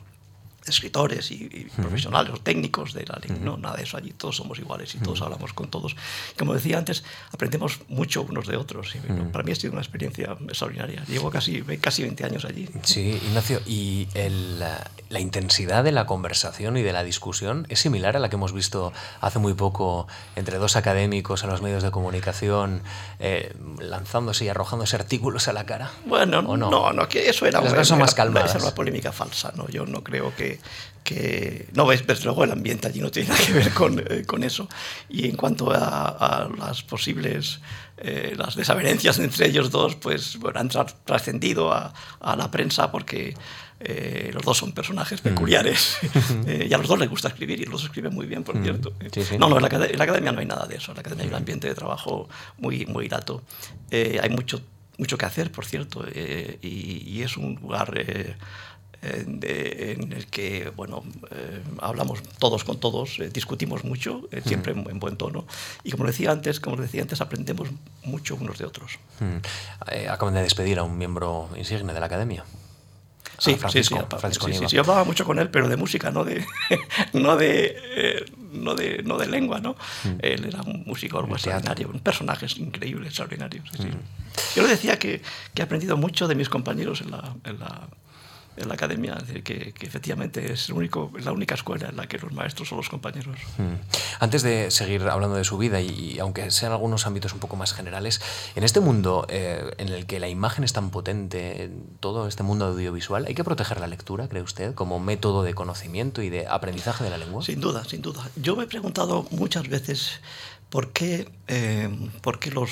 escritores 0.67 1.31
y, 1.31 1.69
profesionales 1.77 2.33
o 2.35 2.39
técnicos 2.39 2.93
de 2.93 3.05
la 3.07 3.19
lengua. 3.23 3.45
No, 3.45 3.57
nada 3.57 3.77
de 3.77 3.83
eso 3.83 3.97
allí. 3.97 4.13
Todos 4.13 4.37
somos 4.37 4.59
iguales 4.59 4.95
y 4.95 4.99
todos 4.99 5.21
hablamos 5.23 5.53
con 5.53 5.71
todos. 5.71 5.97
Como 6.39 6.55
decía 6.55 6.79
antes, 6.79 7.05
aprendemos 7.33 7.81
mucho 7.89 8.23
unos 8.23 8.47
de 8.47 8.57
otros. 8.57 8.95
Y, 8.95 8.99
Para 8.99 9.45
mí 9.45 9.53
ha 9.53 9.55
sido 9.55 9.73
una 9.73 9.83
experiencia 9.83 10.37
extraordinaria. 10.49 11.05
Llevo 11.07 11.31
casi, 11.31 11.63
casi 11.81 12.03
20 12.03 12.25
años 12.25 12.45
allí. 12.45 12.69
Sí, 12.83 13.21
Ignacio, 13.27 13.61
y 13.67 14.09
el, 14.15 14.59
la, 14.59 15.21
intensidad 15.21 15.85
de 15.85 15.93
la 15.93 16.07
conversación 16.07 16.77
y 16.77 16.83
de 16.83 16.93
la 16.93 17.05
discusión 17.05 17.67
es 17.69 17.81
similar 17.81 18.17
a 18.17 18.21
la 18.21 18.29
que 18.29 18.37
hemos 18.37 18.53
visto 18.53 18.93
hace 19.21 19.39
muy 19.39 19.55
poco 19.55 20.07
entre 20.37 20.59
dos 20.59 20.77
académicos 20.77 21.45
en 21.45 21.51
los 21.51 21.63
medios 21.63 21.83
de 21.83 21.91
comunicación 21.91 22.83
eh, 23.19 23.55
lanzándose 23.81 24.45
y 24.45 24.49
arrojándose 24.49 24.97
artículos 24.97 25.49
a 25.49 25.53
la 25.53 25.65
cara. 25.67 25.93
Bueno, 26.07 26.43
no? 26.43 26.57
no, 26.57 26.93
no, 26.93 27.09
que 27.09 27.29
eso 27.29 27.47
era, 27.47 27.61
Las 27.61 27.91
una, 27.91 28.01
más 28.01 28.15
calmadas. 28.15 28.55
Era 28.55 28.65
una 28.65 28.75
polémica 28.75 29.13
falsa. 29.13 29.53
¿no? 29.57 29.69
Yo 29.69 29.87
no 29.87 30.03
creo 30.03 30.35
que 30.35 30.54
que, 31.05 31.69
no, 31.75 31.87
ves, 31.87 32.07
desde 32.07 32.25
luego 32.25 32.45
el 32.45 32.51
ambiente 32.51 32.89
allí 32.89 33.01
no 33.01 33.11
tiene 33.11 33.29
nada 33.29 33.45
que 33.45 33.53
ver 33.53 33.71
con, 33.73 33.99
eh, 33.99 34.25
con 34.27 34.43
eso. 34.43 34.69
Y 35.09 35.29
en 35.29 35.37
cuanto 35.37 35.71
a, 35.71 36.49
las 36.59 36.83
posibles, 36.83 37.61
eh, 37.99 38.35
las 38.37 38.57
desavenencias 38.57 39.19
entre 39.19 39.47
ellos 39.47 39.71
dos, 39.71 39.95
pues 39.97 40.39
bueno, 40.39 40.59
han 40.59 40.71
trascendido 41.05 41.73
a, 41.73 41.93
a, 42.21 42.37
la 42.37 42.51
prensa 42.51 42.91
porque 42.91 43.35
eh, 43.81 44.31
los 44.33 44.43
dos 44.43 44.57
son 44.57 44.73
personajes 44.73 45.21
mm. 45.21 45.29
peculiares. 45.29 45.99
y 46.47 46.73
a 46.73 46.79
los 46.79 46.89
dos 46.89 46.99
les 46.99 47.11
gusta 47.11 47.29
escribir 47.29 47.61
y 47.61 47.65
los 47.65 47.73
dos 47.73 47.85
escriben 47.85 48.15
muy 48.15 48.27
bien, 48.27 48.43
por 48.43 48.57
mm. 48.57 48.63
cierto. 48.63 48.93
No, 49.39 49.51
no, 49.51 49.57
en 49.57 49.63
la, 49.63 49.69
en 49.69 49.99
la, 49.99 50.05
academia 50.05 50.33
no 50.33 50.41
hay 50.41 50.47
nada 50.47 50.67
de 50.67 50.77
eso. 50.77 50.93
En 50.93 50.97
la 50.97 51.01
academia 51.01 51.25
hay 51.25 51.29
un 51.29 51.37
ambiente 51.37 51.69
de 51.69 51.75
trabajo 51.75 52.29
muy, 52.57 52.87
muy 52.87 53.09
grato. 53.09 53.43
hay 53.93 54.31
mucho, 54.31 54.63
mucho 54.97 55.19
que 55.19 55.27
hacer, 55.27 55.53
por 55.53 55.67
cierto, 55.67 56.07
y, 56.09 57.03
y, 57.07 57.23
es 57.23 57.37
un 57.37 57.57
lugar 57.57 57.93
en 59.05 60.13
el 60.13 60.27
que 60.27 60.71
bueno, 60.75 61.03
eh, 61.31 61.63
hablamos 61.81 62.23
todos 62.39 62.65
con 62.65 62.79
todos, 62.79 63.19
eh, 63.21 63.29
discutimos 63.29 63.85
mucho, 63.85 64.29
eh, 64.31 64.43
siempre 64.45 64.73
en, 64.73 64.99
buen 64.99 65.17
tono. 65.17 65.47
Y 65.83 65.91
como 65.91 66.07
decía 66.07 66.31
antes, 66.31 66.61
como 66.61 66.77
decía 66.77 67.03
antes, 67.03 67.21
aprendemos 67.21 67.69
mucho 68.05 68.37
unos 68.37 68.59
de 68.59 68.65
otros. 68.65 68.99
acaban 70.09 70.35
de 70.35 70.43
despedir 70.43 70.79
a 70.79 70.83
un 70.83 70.97
miembro 70.97 71.49
insigne 71.57 71.93
de 71.93 72.01
la 72.01 72.07
academia. 72.07 72.45
Sí, 73.37 73.57
Francisco, 73.57 74.07
sí, 74.21 74.53
sí, 74.53 74.59
sí, 74.69 74.77
Yo 74.77 74.83
hablaba 74.83 75.03
mucho 75.03 75.25
con 75.25 75.41
él, 75.41 75.51
pero 75.51 75.69
de 75.69 75.77
música, 75.77 76.13
no 76.13 76.25
de, 76.25 76.47
no 77.13 77.37
de, 77.37 78.25
no 78.53 78.77
de, 78.77 79.03
no 79.03 79.19
de 79.19 79.27
lengua, 79.27 79.61
¿no? 79.61 79.75
Él 80.21 80.45
era 80.47 80.63
un 80.63 80.85
músico 80.87 81.19
extraordinario, 81.21 81.89
un 81.89 81.99
personaje 81.99 82.47
increíble, 82.57 83.09
extraordinario. 83.09 83.63
Yo 84.55 84.63
le 84.63 84.69
decía 84.69 84.99
que, 85.01 85.21
que, 85.53 85.63
he 85.63 85.65
aprendido 85.65 85.97
mucho 85.97 86.29
de 86.29 86.37
mis 86.37 86.49
compañeros 86.49 87.01
en 87.01 87.11
la, 87.11 87.35
en 87.45 87.59
la 87.59 87.89
en 88.57 88.69
la 88.69 88.75
academia, 88.75 89.15
decir, 89.15 89.43
que, 89.43 89.73
que, 89.73 89.87
efectivamente 89.87 90.53
es, 90.53 90.69
el 90.69 90.75
único, 90.75 91.11
es 91.19 91.25
la 91.25 91.33
única 91.33 91.55
escuela 91.55 91.89
en 91.89 91.97
la 91.97 92.07
que 92.07 92.19
los 92.19 92.33
maestros 92.33 92.69
son 92.69 92.79
los 92.79 92.89
compañeros. 92.89 93.37
Hmm. 93.59 93.75
Antes 94.21 94.43
de 94.43 94.71
seguir 94.71 95.03
hablando 95.03 95.37
de 95.37 95.45
su 95.45 95.59
vida, 95.59 95.81
y, 95.81 96.19
aunque 96.19 96.51
sean 96.51 96.73
algunos 96.73 97.07
ámbitos 97.07 97.33
un 97.33 97.41
poco 97.41 97.57
más 97.57 97.73
generales, 97.73 98.21
en 98.55 98.65
este 98.65 98.81
mundo 98.81 99.27
eh, 99.29 99.75
en 99.79 99.89
el 99.89 100.07
que 100.07 100.21
la 100.21 100.29
imagen 100.29 100.65
es 100.65 100.73
tan 100.73 100.91
potente, 100.91 101.65
en 101.65 101.85
todo 102.01 102.29
este 102.29 102.43
mundo 102.43 102.67
audiovisual, 102.67 103.25
¿hay 103.27 103.35
que 103.35 103.45
proteger 103.45 103.81
la 103.81 103.87
lectura, 103.87 104.29
cree 104.29 104.43
usted, 104.43 104.75
como 104.75 105.01
método 105.01 105.43
de 105.43 105.55
conocimiento 105.55 106.23
y 106.23 106.31
de 106.31 106.47
aprendizaje 106.47 107.05
de 107.05 107.11
la 107.11 107.19
lengua? 107.19 107.43
Sin 107.43 107.61
duda, 107.61 107.85
sin 107.85 108.03
duda. 108.03 108.29
Yo 108.37 108.57
me 108.57 108.65
he 108.65 108.67
preguntado 108.67 109.27
muchas 109.31 109.69
veces 109.69 110.21
por 110.71 110.93
qué, 110.93 111.29
eh, 111.49 111.89
por 112.21 112.39
qué 112.39 112.51
los 112.51 112.71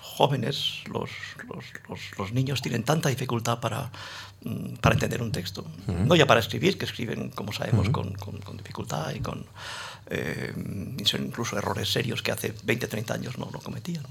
jóvenes, 0.00 0.84
los, 0.92 1.10
los, 2.18 2.32
niños 2.32 2.60
tienen 2.60 2.84
tanta 2.84 3.08
dificultad 3.08 3.60
para, 3.60 3.90
para 4.80 4.94
entender 4.94 5.22
un 5.22 5.32
texto. 5.32 5.64
No 5.86 6.14
ya 6.16 6.26
para 6.26 6.40
escribir, 6.40 6.78
que 6.78 6.84
escriben, 6.84 7.30
como 7.30 7.52
sabemos, 7.52 7.88
con, 7.90 8.14
con, 8.14 8.56
dificultad 8.56 9.12
y 9.14 9.20
con 9.20 9.46
eh, 10.06 10.52
incluso 10.56 11.56
errores 11.56 11.92
serios 11.92 12.22
que 12.22 12.32
hace 12.32 12.54
20, 12.64 12.86
30 12.88 13.14
años 13.14 13.38
no 13.38 13.48
lo 13.52 13.60
cometían. 13.60 14.04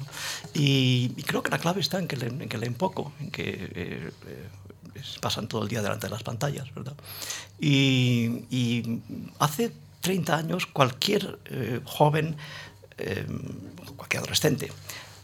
Y, 0.53 1.09
creo 1.25 1.43
que 1.43 1.51
la 1.51 1.59
clave 1.59 1.81
está 1.81 1.99
en 1.99 2.07
que 2.07 2.17
leen, 2.17 2.41
en 2.41 2.49
que 2.49 2.57
leen 2.57 2.73
poco, 2.73 3.11
en 3.19 3.31
que 3.31 3.43
eh, 3.75 4.11
eh, 4.27 5.01
pasan 5.19 5.47
todo 5.47 5.63
el 5.63 5.69
día 5.69 5.81
delante 5.81 6.07
de 6.07 6.11
las 6.11 6.23
pantallas, 6.23 6.73
¿verdad? 6.73 6.93
Y, 7.59 8.45
y 8.49 9.01
hace 9.39 9.71
30 10.01 10.35
años 10.35 10.65
cualquier 10.65 11.39
joven, 11.85 12.35
cualquier 13.95 14.21
adolescente, 14.21 14.71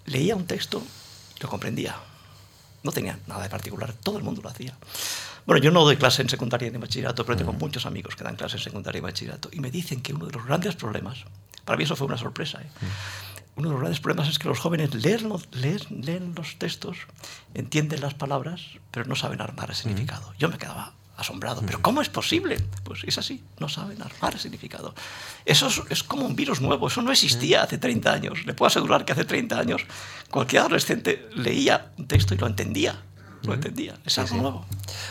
leía 0.05 0.35
un 0.35 0.45
texto 0.45 0.83
y 1.37 1.41
lo 1.41 1.49
comprendía. 1.49 1.95
No 2.87 2.93
tenía 2.93 3.19
nada 3.27 3.43
de 3.43 3.49
particular, 3.49 3.91
todo 3.91 4.17
el 4.17 4.23
mundo 4.23 4.41
lo 4.41 4.47
hacía. 4.47 4.73
Bueno, 5.45 5.61
yo 5.61 5.71
no 5.71 5.83
doy 5.83 5.97
clase 5.97 6.21
en 6.21 6.29
secundaria 6.29 6.71
ni 6.71 6.77
bachillerato, 6.77 7.25
pero 7.25 7.37
tengo 7.37 7.51
muchos 7.51 7.85
amigos 7.85 8.15
que 8.15 8.23
dan 8.23 8.37
clase 8.37 8.55
en 8.55 8.63
secundaria 8.63 8.99
y 8.99 9.01
bachillerato 9.01 9.49
y 9.51 9.59
me 9.59 9.69
dicen 9.69 10.01
que 10.01 10.13
uno 10.13 10.25
de 10.25 10.31
los 10.31 10.45
grandes 10.45 10.77
problemas, 10.77 11.25
para 11.65 11.75
mí 11.75 11.83
eso 11.83 11.97
fue 11.97 12.07
una 12.07 12.17
sorpresa, 12.17 12.61
¿eh? 12.61 12.69
uno 13.57 13.67
de 13.67 13.73
los 13.73 13.81
grandes 13.81 13.99
problemas 13.99 14.29
es 14.29 14.39
que 14.39 14.47
los 14.47 14.57
jóvenes 14.57 14.93
leen 14.93 15.27
los, 15.27 15.49
leen, 15.51 16.33
los 16.33 16.57
textos, 16.59 16.95
entienden 17.53 17.99
las 17.99 18.13
palabras, 18.13 18.61
pero 18.89 19.05
no 19.05 19.17
saben 19.17 19.41
armar 19.41 19.69
el 19.69 19.75
significado. 19.75 20.33
Yo 20.39 20.47
me 20.47 20.57
quedaba 20.57 20.93
asombrado. 21.17 21.61
¿Pero 21.65 21.81
cómo 21.81 22.01
es 22.01 22.09
posible? 22.09 22.57
Pues 22.83 23.03
es 23.03 23.17
así, 23.17 23.43
no 23.59 23.67
saben 23.67 24.01
armar 24.01 24.33
el 24.33 24.39
significado. 24.39 24.93
Eso 25.45 25.67
es, 25.89 26.03
como 26.03 26.25
un 26.25 26.35
virus 26.35 26.61
nuevo, 26.61 26.87
eso 26.87 27.01
no 27.01 27.11
existía 27.11 27.63
hace 27.63 27.77
30 27.77 28.13
años. 28.13 28.45
Le 28.45 28.53
puedo 28.53 28.67
asegurar 28.67 29.03
que 29.03 29.13
hace 29.13 29.25
30 29.25 29.59
años 29.59 29.81
cualquier 30.29 30.61
adolescente 30.61 31.27
leía 31.35 31.91
un 31.97 32.07
texto 32.07 32.35
y 32.35 32.37
lo 32.37 32.47
entendía 32.47 33.01
lo 33.43 33.53
entendía. 33.53 33.97
Es 34.05 34.17
algo 34.17 34.37
nuevo. 34.37 34.65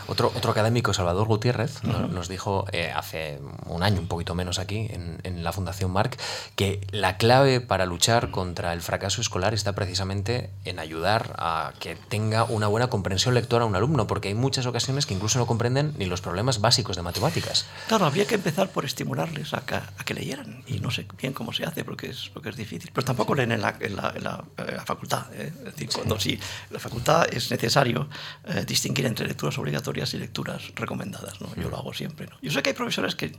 Otro, 0.07 0.33
otro 0.35 0.51
académico, 0.51 0.93
Salvador 0.95 1.27
Gutiérrez, 1.27 1.83
nos 1.85 2.29
dijo 2.29 2.67
eh, 2.73 2.93
hace 2.95 3.41
un 3.67 3.83
año, 3.83 4.01
un 4.01 4.09
poquito 4.09 4.35
menos 4.35 4.59
aquí, 4.59 4.87
en, 4.91 5.19
en, 5.23 5.45
la 5.45 5.53
Fundación 5.53 5.91
Marc, 5.91 6.19
que 6.55 6.81
la 6.91 7.17
clave 7.19 7.61
para 7.61 7.87
luchar 7.87 8.31
contra 8.31 8.73
el 8.73 8.83
fracaso 8.83 9.21
escolar 9.21 9.55
está 9.55 9.75
precisamente 9.75 10.51
en 10.65 10.79
ayudar 10.79 11.35
a 11.39 11.73
que 11.79 11.97
tenga 11.97 12.45
una 12.45 12.67
buena 12.67 12.89
comprensión 12.89 13.35
lectora 13.35 13.65
un 13.65 13.77
alumno, 13.77 14.07
porque 14.07 14.29
hay 14.29 14.35
muchas 14.35 14.67
ocasiones 14.67 15.07
que 15.07 15.15
incluso 15.15 15.39
no 15.39 15.47
comprenden 15.47 15.95
ni 15.99 16.07
los 16.07 16.21
problemas 16.21 16.61
básicos 16.61 16.97
de 16.97 17.03
matemáticas. 17.03 17.67
Claro, 17.89 18.07
había 18.07 18.27
que 18.27 18.37
empezar 18.37 18.71
por 18.71 18.85
estimularles 18.85 19.55
a 19.55 19.61
que, 19.61 19.75
a 19.75 20.05
que 20.05 20.15
leyeran, 20.15 20.63
y 20.67 20.81
no 20.81 20.91
sé 20.91 21.07
bien 21.21 21.33
cómo 21.33 21.53
se 21.53 21.65
hace, 21.65 21.85
porque 21.85 22.11
es, 22.11 22.31
porque 22.33 22.51
es 22.51 22.57
difícil. 22.57 22.91
Pero 22.93 23.05
tampoco 23.05 23.35
leen 23.35 23.53
en 23.53 23.61
la, 23.61 23.77
en 23.81 23.97
la, 23.97 24.15
la, 24.21 24.45
eh, 24.59 24.79
facultad. 24.85 25.27
¿eh? 25.35 25.53
Es 25.59 25.65
decir, 25.65 25.89
cuando 25.93 26.19
sí, 26.19 26.39
la 26.71 26.79
facultad 26.79 27.27
es 27.33 27.51
necesario 27.51 28.09
eh, 28.45 28.65
distinguir 28.67 29.07
entre 29.07 29.27
lecturas 29.27 29.59
obligatorias 29.59 30.13
y 30.15 30.19
lecturas 30.19 30.73
recomendadas. 30.75 31.41
¿no? 31.41 31.55
Yo 31.57 31.69
lo 31.69 31.77
hago 31.77 31.93
siempre. 31.93 32.27
¿no? 32.27 32.37
Yo 32.43 32.51
sé 32.51 32.63
que 32.63 32.71
hay 32.71 32.77
profesores 32.77 33.15
que 33.15 33.33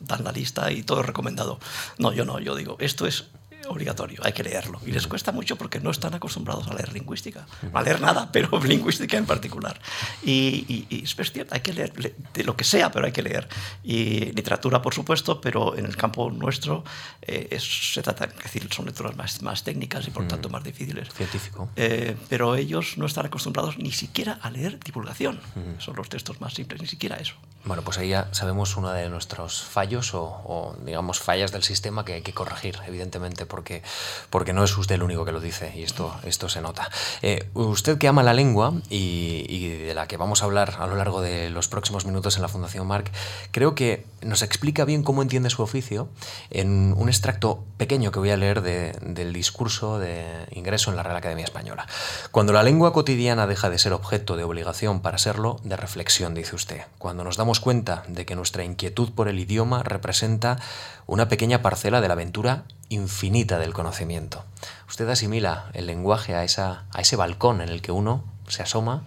dan 0.00 0.24
la 0.24 0.32
lista 0.32 0.70
y 0.72 0.82
todo 0.82 1.00
es 1.00 1.06
recomendado. 1.06 1.58
No, 1.98 2.12
yo 2.12 2.24
no, 2.24 2.38
yo 2.40 2.54
digo, 2.54 2.76
esto 2.80 3.06
es 3.06 3.26
obligatorio, 3.68 4.20
hay 4.24 4.32
que 4.32 4.42
leerlo. 4.42 4.80
Y 4.86 4.92
les 4.92 5.06
cuesta 5.06 5.32
mucho 5.32 5.56
porque 5.56 5.80
no 5.80 5.90
están 5.90 6.14
acostumbrados 6.14 6.68
a 6.68 6.74
leer 6.74 6.92
lingüística, 6.92 7.46
a 7.72 7.82
leer 7.82 8.00
nada, 8.00 8.30
pero 8.32 8.60
lingüística 8.64 9.16
en 9.16 9.26
particular. 9.26 9.80
Y, 10.22 10.86
es 11.02 11.14
cierto, 11.32 11.54
hay 11.54 11.60
que 11.60 11.72
leer 11.72 11.92
de 11.92 12.44
lo 12.44 12.56
que 12.56 12.64
sea, 12.64 12.90
pero 12.90 13.06
hay 13.06 13.12
que 13.12 13.22
leer. 13.22 13.48
Y 13.82 14.32
literatura, 14.32 14.82
por 14.82 14.94
supuesto, 14.94 15.40
pero 15.40 15.76
en 15.76 15.84
el 15.84 15.96
campo 15.96 16.30
nuestro 16.30 16.84
eh, 17.22 17.58
se 17.60 18.02
trata, 18.02 18.24
es 18.24 18.42
decir, 18.42 18.68
son 18.72 18.86
lecturas 18.86 19.16
más, 19.16 19.42
más 19.42 19.62
técnicas 19.62 20.06
y 20.08 20.10
por 20.10 20.26
tanto 20.26 20.48
más 20.48 20.64
difíciles. 20.64 21.08
Científico. 21.12 21.70
Eh, 21.76 22.16
pero 22.28 22.56
ellos 22.56 22.98
no 22.98 23.06
están 23.06 23.26
acostumbrados 23.26 23.78
ni 23.78 23.92
siquiera 23.92 24.38
a 24.42 24.50
leer 24.50 24.78
divulgación. 24.80 25.40
Son 25.78 25.96
los 25.96 26.08
textos 26.08 26.40
más 26.40 26.54
simples, 26.54 26.80
ni 26.80 26.88
siquiera 26.88 27.16
eso. 27.16 27.34
Bueno, 27.64 27.82
pues 27.82 27.98
ahí 27.98 28.08
ya 28.08 28.28
sabemos 28.32 28.76
uno 28.76 28.90
de 28.90 29.08
nuestros 29.08 29.62
fallos 29.62 30.14
o, 30.14 30.22
o 30.22 30.76
digamos 30.84 31.20
fallas 31.20 31.52
del 31.52 31.62
sistema 31.62 32.04
que 32.04 32.14
hay 32.14 32.22
que 32.22 32.32
corregir, 32.32 32.78
evidentemente, 32.86 33.46
porque, 33.46 33.82
porque 34.30 34.52
no 34.52 34.64
es 34.64 34.76
usted 34.76 34.94
el 34.94 35.02
único 35.02 35.24
que 35.24 35.32
lo 35.32 35.40
dice 35.40 35.72
y 35.76 35.82
esto, 35.82 36.14
esto 36.24 36.48
se 36.48 36.60
nota. 36.60 36.88
Eh, 37.22 37.48
usted 37.54 37.98
que 37.98 38.08
ama 38.08 38.22
la 38.22 38.34
lengua 38.34 38.72
y, 38.88 39.68
de 39.68 39.94
la 39.94 40.06
que 40.06 40.16
vamos 40.16 40.42
a 40.42 40.46
hablar 40.46 40.76
a 40.78 40.86
lo 40.86 40.96
largo 40.96 41.20
de 41.20 41.50
los 41.50 41.68
próximos 41.68 42.06
minutos 42.06 42.36
en 42.36 42.42
la 42.42 42.48
Fundación 42.48 42.86
Marc, 42.86 43.10
creo 43.50 43.74
que 43.74 44.06
nos 44.22 44.42
explica 44.42 44.84
bien 44.84 45.02
cómo 45.02 45.22
entiende 45.22 45.50
su 45.50 45.62
oficio 45.62 46.08
en 46.50 46.94
un 46.96 47.08
extracto 47.08 47.64
pequeño 47.76 48.10
que 48.10 48.18
voy 48.18 48.30
a 48.30 48.36
leer 48.36 48.62
del 48.62 49.32
discurso 49.32 49.98
de 49.98 50.46
ingreso 50.52 50.90
en 50.90 50.96
la 50.96 51.02
Real 51.02 51.16
Academia 51.16 51.44
Española. 51.44 51.86
Cuando 52.30 52.52
la 52.52 52.62
lengua 52.62 52.92
cotidiana 52.92 53.46
deja 53.46 53.70
de 53.70 53.78
ser 53.78 53.92
objeto 53.92 54.36
de 54.36 54.44
obligación 54.44 55.00
para 55.00 55.18
serlo, 55.18 55.60
de 55.64 55.76
reflexión, 55.76 56.34
dice 56.34 56.54
usted. 56.54 56.82
Cuando 56.98 57.24
nos 57.24 57.36
damos 57.36 57.49
cuenta 57.58 58.04
de 58.06 58.24
que 58.24 58.36
nuestra 58.36 58.62
inquietud 58.62 59.10
por 59.12 59.26
el 59.26 59.40
idioma 59.40 59.82
representa 59.82 60.60
una 61.08 61.28
pequeña 61.28 61.62
parcela 61.62 62.00
de 62.00 62.06
la 62.06 62.14
aventura 62.14 62.62
infinita 62.90 63.58
del 63.58 63.72
conocimiento. 63.72 64.44
Usted 64.88 65.08
asimila 65.08 65.70
el 65.72 65.86
lenguaje 65.86 66.36
a, 66.36 66.44
esa, 66.44 66.84
a 66.92 67.00
ese 67.00 67.16
balcón 67.16 67.60
en 67.60 67.70
el 67.70 67.82
que 67.82 67.90
uno 67.90 68.22
se 68.46 68.62
asoma 68.62 69.02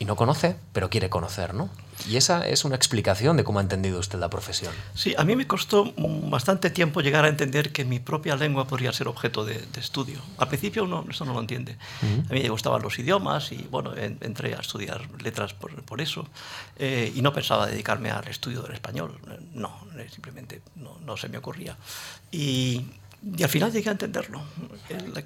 y 0.00 0.06
no 0.06 0.16
conoce, 0.16 0.56
pero 0.72 0.90
quiere 0.90 1.10
conocer, 1.10 1.54
¿no? 1.54 1.68
Y 2.08 2.16
esa 2.16 2.46
es 2.46 2.64
una 2.64 2.76
explicación 2.76 3.36
de 3.36 3.44
cómo 3.44 3.58
ha 3.58 3.62
entendido 3.62 3.98
usted 3.98 4.18
la 4.18 4.28
profesión. 4.28 4.72
Sí, 4.94 5.14
a 5.16 5.24
mí 5.24 5.36
me 5.36 5.46
costó 5.46 5.92
bastante 5.96 6.70
tiempo 6.70 7.00
llegar 7.00 7.24
a 7.24 7.28
entender 7.28 7.72
que 7.72 7.84
mi 7.84 7.98
propia 7.98 8.36
lengua 8.36 8.66
podría 8.66 8.92
ser 8.92 9.08
objeto 9.08 9.44
de, 9.44 9.64
estudio. 9.78 10.20
Al 10.38 10.48
principio 10.48 10.84
uno 10.84 11.04
eso 11.08 11.24
no 11.24 11.34
lo 11.34 11.40
entiende. 11.40 11.76
A 12.02 12.32
mí 12.32 12.42
me 12.42 12.48
gustaban 12.48 12.82
los 12.82 12.98
idiomas 12.98 13.52
y 13.52 13.66
bueno, 13.70 13.94
entré 13.96 14.54
a 14.54 14.60
estudiar 14.60 15.08
letras 15.22 15.54
por, 15.54 15.82
por 15.82 16.00
eso 16.00 16.26
eh, 16.78 17.12
y 17.14 17.22
no 17.22 17.32
pensaba 17.32 17.66
dedicarme 17.66 18.10
al 18.10 18.26
estudio 18.28 18.62
del 18.62 18.72
español. 18.72 19.18
No, 19.52 19.86
simplemente 20.10 20.62
no, 20.76 20.98
no 21.04 21.16
se 21.16 21.28
me 21.28 21.38
ocurría. 21.38 21.76
Y 22.30 22.84
y 23.36 23.42
al 23.42 23.48
final 23.48 23.72
llegué 23.72 23.88
a 23.88 23.92
entenderlo, 23.92 24.42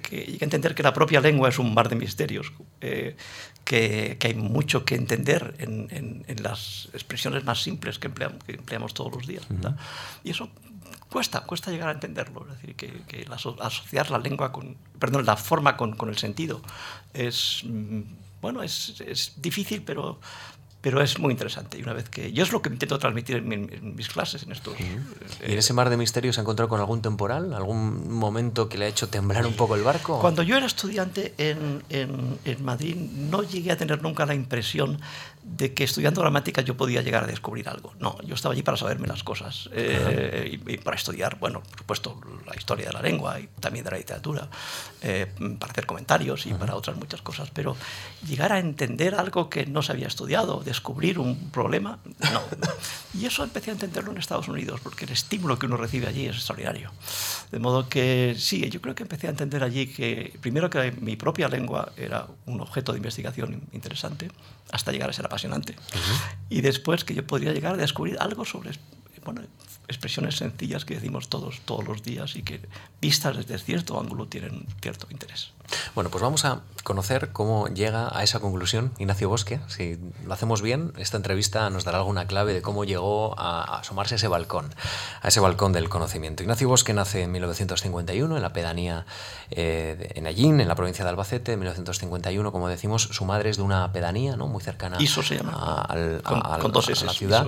que, 0.01 0.25
llegué 0.25 0.37
a 0.41 0.45
entender 0.45 0.73
que 0.73 0.83
la 0.83 0.93
propia 0.93 1.19
lengua 1.19 1.49
es 1.49 1.59
un 1.59 1.73
mar 1.73 1.89
de 1.89 1.95
misterios, 1.95 2.53
eh, 2.79 3.17
que, 3.63 4.17
que, 4.19 4.27
hay 4.27 4.33
mucho 4.33 4.85
que 4.85 4.95
entender 4.95 5.55
en, 5.59 6.23
en, 6.27 6.43
las 6.43 6.89
expresiones 6.93 7.43
más 7.43 7.61
simples 7.61 7.99
que 7.99 8.07
empleamos, 8.07 8.43
que 8.43 8.53
empleamos 8.53 8.93
todos 8.93 9.13
los 9.13 9.27
días. 9.27 9.45
Y 10.23 10.31
eso 10.31 10.49
cuesta, 11.09 11.41
cuesta 11.41 11.71
llegar 11.71 11.89
a 11.89 11.93
entenderlo, 11.93 12.45
es 12.47 12.59
decir, 12.59 12.75
que, 12.75 13.03
que 13.07 13.25
asociar 13.59 14.11
la 14.11 14.19
lengua 14.19 14.51
con, 14.51 14.77
perdón, 14.99 15.25
la 15.25 15.35
forma 15.35 15.75
con, 15.77 15.95
con 15.95 16.09
el 16.09 16.17
sentido 16.17 16.61
es, 17.13 17.61
mm, 17.65 18.01
bueno, 18.41 18.63
es, 18.63 19.01
es 19.01 19.33
difícil, 19.41 19.83
pero, 19.83 20.19
pero 20.81 21.01
es 21.01 21.19
muy 21.19 21.31
interesante. 21.31 21.77
Y 21.77 21.83
una 21.83 21.93
vez 21.93 22.09
que 22.09 22.31
yo 22.31 22.43
es 22.43 22.51
lo 22.51 22.61
que 22.61 22.69
intento 22.69 22.97
transmitir 22.99 23.37
en, 23.37 23.95
mis 23.95 24.07
clases, 24.07 24.43
en 24.43 24.51
estos. 24.51 24.79
¿Y 24.79 25.51
en 25.51 25.57
ese 25.57 25.73
mar 25.73 25.89
de 25.89 25.97
misterios 25.97 26.35
se 26.35 26.41
ha 26.41 26.43
encontrado 26.43 26.69
con 26.69 26.79
algún 26.79 27.01
temporal, 27.01 27.53
algún 27.53 28.13
momento 28.13 28.69
que 28.69 28.77
le 28.77 28.85
ha 28.85 28.87
hecho 28.87 29.09
temblar 29.09 29.45
un 29.45 29.53
poco 29.53 29.75
el 29.75 29.83
barco? 29.83 30.19
Cuando 30.19 30.41
yo 30.43 30.55
era 30.55 30.65
estudiante 30.65 31.33
en, 31.37 31.83
en, 31.89 32.39
en 32.45 32.63
Madrid, 32.63 32.95
no 32.95 33.43
llegué 33.43 33.71
a 33.71 33.77
tener 33.77 34.01
nunca 34.01 34.25
la 34.25 34.35
impresión 34.35 34.99
de 35.55 35.73
que 35.73 35.83
estudiando 35.83 36.21
gramática 36.21 36.61
yo 36.61 36.77
podía 36.77 37.01
llegar 37.01 37.23
a 37.23 37.27
descubrir 37.27 37.67
algo. 37.69 37.93
No, 37.99 38.17
yo 38.23 38.35
estaba 38.35 38.53
allí 38.53 38.63
para 38.63 38.77
saberme 38.77 39.07
las 39.07 39.23
cosas 39.23 39.69
eh, 39.73 40.59
y, 40.65 40.77
para 40.77 40.95
estudiar, 40.95 41.37
bueno, 41.39 41.61
por 41.61 41.79
supuesto, 41.79 42.21
la 42.45 42.55
historia 42.55 42.87
de 42.87 42.93
la 42.93 43.01
lengua 43.01 43.39
y 43.39 43.47
también 43.59 43.83
de 43.83 43.91
la 43.91 43.97
literatura, 43.97 44.47
eh, 45.01 45.27
para 45.59 45.71
hacer 45.71 45.85
comentarios 45.85 46.45
y 46.45 46.53
para 46.53 46.75
otras 46.75 46.97
muchas 46.97 47.21
cosas. 47.21 47.49
Pero 47.51 47.75
llegar 48.27 48.53
a 48.53 48.59
entender 48.59 49.15
algo 49.15 49.49
que 49.49 49.65
no 49.65 49.81
se 49.81 49.91
había 49.91 50.07
estudiado, 50.07 50.61
descubrir 50.63 51.19
un 51.19 51.49
problema, 51.49 51.99
no. 52.31 52.41
Y 53.19 53.25
eso 53.25 53.43
empecé 53.43 53.71
a 53.71 53.73
entenderlo 53.73 54.11
en 54.11 54.17
Estados 54.19 54.47
Unidos, 54.47 54.79
porque 54.81 55.05
el 55.05 55.11
estímulo 55.11 55.57
que 55.57 55.65
uno 55.65 55.77
recibe 55.77 56.07
allí 56.07 56.27
es 56.27 56.35
extraordinario. 56.35 56.91
De 57.51 57.59
modo 57.59 57.89
que 57.89 58.35
sí, 58.37 58.69
yo 58.69 58.81
creo 58.81 58.93
que 58.93 59.03
empecé 59.03 59.27
a 59.27 59.31
entender 59.31 59.63
allí 59.63 59.87
que, 59.87 60.37
primero, 60.41 60.69
que 60.69 60.91
mi 60.91 61.15
propia 61.15 61.47
lengua 61.47 61.91
era 61.97 62.27
un 62.45 62.61
objeto 62.61 62.91
de 62.91 62.99
investigación 62.99 63.63
interesante, 63.71 64.29
hasta 64.71 64.91
llegar 64.91 65.09
a 65.09 65.13
ser 65.13 65.25
apasionante. 65.25 65.38
Y 66.49 66.61
después 66.61 67.03
que 67.03 67.13
yo 67.13 67.25
podría 67.25 67.53
llegar 67.53 67.73
a 67.73 67.77
descubrir 67.77 68.17
algo 68.19 68.45
sobre 68.45 68.71
bueno, 69.23 69.41
expresiones 69.87 70.37
sencillas 70.37 70.85
que 70.85 70.95
decimos 70.95 71.29
todos, 71.29 71.59
todos 71.65 71.85
los 71.85 72.03
días 72.03 72.35
y 72.35 72.43
que 72.43 72.61
vistas 73.01 73.37
desde 73.37 73.57
cierto 73.57 73.99
ángulo 73.99 74.27
tienen 74.27 74.65
cierto 74.81 75.07
interés. 75.09 75.51
Bueno, 75.95 76.09
pues 76.09 76.21
vamos 76.21 76.45
a 76.45 76.61
conocer 76.83 77.31
cómo 77.31 77.67
llega 77.67 78.09
a 78.17 78.23
esa 78.23 78.39
conclusión 78.39 78.91
Ignacio 78.97 79.29
Bosque. 79.29 79.59
Si 79.67 79.97
lo 80.25 80.33
hacemos 80.33 80.61
bien, 80.61 80.93
esta 80.97 81.17
entrevista 81.17 81.69
nos 81.69 81.83
dará 81.83 81.99
alguna 81.99 82.25
clave 82.25 82.53
de 82.53 82.61
cómo 82.61 82.85
llegó 82.85 83.37
a 83.39 83.79
asomarse 83.79 84.15
a 84.15 84.17
ese 84.17 84.27
balcón, 84.27 84.73
a 85.21 85.27
ese 85.27 85.39
balcón 85.39 85.73
del 85.73 85.89
conocimiento. 85.89 86.43
Ignacio 86.43 86.67
Bosque 86.67 86.93
nace 86.93 87.23
en 87.23 87.31
1951 87.31 88.35
en 88.35 88.41
la 88.41 88.53
pedanía 88.53 89.05
eh, 89.51 90.13
en 90.15 90.27
Allín, 90.27 90.61
en 90.61 90.67
la 90.67 90.75
provincia 90.75 91.03
de 91.03 91.09
Albacete, 91.09 91.53
en 91.53 91.59
1951, 91.59 92.51
como 92.51 92.67
decimos, 92.69 93.09
su 93.11 93.25
madre 93.25 93.49
es 93.49 93.57
de 93.57 93.63
una 93.63 93.91
pedanía 93.91 94.35
¿no? 94.35 94.47
muy 94.47 94.61
cercana 94.63 94.97
A, 95.45 95.95
la 97.05 97.13
ciudad 97.13 97.47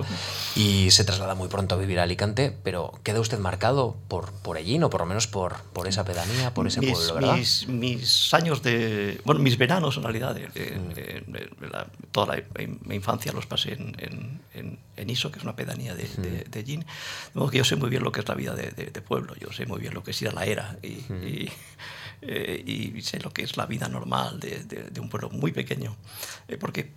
y 0.54 0.90
se 0.90 1.04
traslada 1.04 1.34
muy 1.34 1.48
pronto 1.48 1.74
a 1.74 1.78
vivir 1.78 1.98
a 2.00 2.04
Alicante, 2.04 2.56
pero 2.62 2.92
¿queda 3.02 3.20
usted 3.20 3.38
marcado 3.38 3.96
por, 4.08 4.32
por 4.32 4.56
Allín 4.56 4.84
o 4.84 4.90
por 4.90 5.00
lo 5.00 5.06
menos 5.06 5.26
por, 5.26 5.56
por 5.72 5.88
esa 5.88 6.04
pedanía, 6.04 6.54
por 6.54 6.66
ese 6.66 6.80
pueblo, 6.80 7.14
¿verdad? 7.14 7.36
mis 7.36 7.68
mis 7.68 8.11
años 8.32 8.62
de. 8.62 9.20
Bueno, 9.24 9.40
mis 9.40 9.58
veranos 9.58 9.96
en 9.96 10.02
realidad, 10.02 10.36
toda 12.10 12.36
la, 12.36 12.42
mi 12.84 12.94
infancia 12.94 13.32
los 13.32 13.46
pasé 13.46 13.74
en, 13.74 14.40
en, 14.54 14.78
en, 14.96 15.10
Iso, 15.10 15.30
que 15.30 15.38
es 15.38 15.44
una 15.44 15.56
pedanía 15.56 15.94
de, 15.94 16.08
de, 16.08 16.44
de 16.44 16.64
Gin. 16.64 16.80
De 16.80 16.86
modo 17.34 17.50
que 17.50 17.58
yo 17.58 17.64
sé 17.64 17.76
muy 17.76 17.90
bien 17.90 18.02
lo 18.02 18.12
que 18.12 18.20
es 18.20 18.28
la 18.28 18.34
vida 18.34 18.54
de, 18.54 19.02
pueblo, 19.02 19.34
yo 19.36 19.52
sé 19.52 19.66
muy 19.66 19.80
bien 19.80 19.94
lo 19.94 20.02
que 20.02 20.12
es 20.12 20.22
ir 20.22 20.28
a 20.28 20.32
la 20.32 20.44
era 20.44 20.78
y, 20.82 21.50
eh, 22.22 22.62
y, 22.64 23.02
sé 23.02 23.18
lo 23.20 23.30
que 23.32 23.42
es 23.42 23.56
la 23.56 23.66
vida 23.66 23.88
normal 23.88 24.40
de, 24.40 25.00
un 25.00 25.08
pueblo 25.08 25.30
muy 25.30 25.52
pequeño, 25.52 25.96
eh, 26.48 26.56
porque 26.56 26.92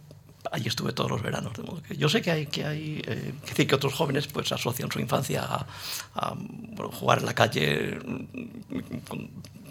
allí 0.51 0.67
estuve 0.67 0.93
todos 0.93 1.09
los 1.09 1.21
veranos. 1.21 1.53
De 1.53 1.63
modo 1.63 1.81
que 1.81 1.95
yo 1.97 2.09
sé 2.09 2.21
que 2.21 2.31
hay, 2.31 2.45
que 2.47 2.65
hay 2.65 3.01
eh, 3.05 3.33
que 3.43 3.49
decir 3.49 3.67
que 3.67 3.75
otros 3.75 3.93
jóvenes 3.93 4.27
pues 4.27 4.51
asocian 4.51 4.91
su 4.91 4.99
infancia 4.99 5.43
a, 5.43 6.35
jugar 6.99 7.19
en 7.19 7.25
la 7.25 7.33
calle 7.33 7.99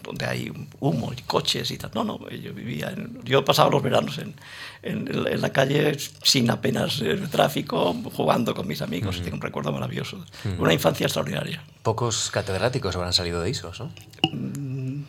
donde 0.02 0.26
hay 0.26 0.52
humo 0.80 1.12
y 1.12 1.22
coches 1.22 1.70
y 1.70 1.78
tal. 1.78 1.90
No, 1.94 2.04
no, 2.04 2.28
yo 2.30 2.52
vivía, 2.52 2.90
en, 2.90 3.20
yo 3.24 3.44
pasaba 3.44 3.70
los 3.70 3.82
veranos 3.82 4.18
en, 4.18 4.34
en, 4.82 5.40
la 5.40 5.50
calle 5.50 5.96
sin 6.22 6.50
apenas 6.50 7.02
tráfico, 7.30 7.94
jugando 8.12 8.54
con 8.54 8.66
mis 8.66 8.82
amigos. 8.82 9.22
Tengo 9.22 9.36
un 9.36 9.42
recuerdo 9.42 9.72
maravilloso. 9.72 10.24
Una 10.58 10.72
infancia 10.72 11.06
extraordinaria. 11.06 11.62
Pocos 11.82 12.30
catedráticos 12.30 12.94
habrán 12.96 13.12
salido 13.12 13.40
de 13.40 13.50
ISOS, 13.50 13.80
¿no? 13.80 13.90
Mm, 14.32 15.04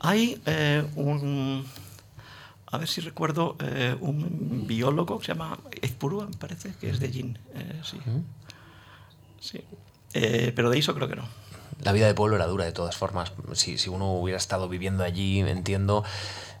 hay 0.00 0.40
eh, 0.46 0.84
un 0.94 1.64
a 2.70 2.78
ver 2.78 2.88
si 2.88 3.00
recuerdo, 3.00 3.56
eh, 3.60 3.96
un 4.00 4.66
biólogo 4.66 5.18
que 5.18 5.26
se 5.26 5.32
llama 5.32 5.58
Ezpurua, 5.80 6.26
me 6.26 6.36
parece, 6.36 6.74
que 6.80 6.90
es 6.90 7.00
de 7.00 7.10
Jin. 7.10 7.38
Eh, 7.54 7.80
sí. 7.82 7.98
sí. 9.40 9.64
pero 10.54 10.70
de 10.70 10.78
eso 10.78 10.94
creo 10.94 11.08
que 11.08 11.16
no. 11.16 11.24
La 11.82 11.92
vida 11.92 12.06
de 12.06 12.14
pueblo 12.14 12.36
era 12.36 12.46
dura 12.46 12.64
de 12.64 12.72
todas 12.72 12.96
formas. 12.96 13.32
Si, 13.52 13.78
si 13.78 13.88
uno 13.88 14.12
hubiera 14.12 14.36
estado 14.36 14.68
viviendo 14.68 15.04
allí, 15.04 15.40
entiendo, 15.40 16.04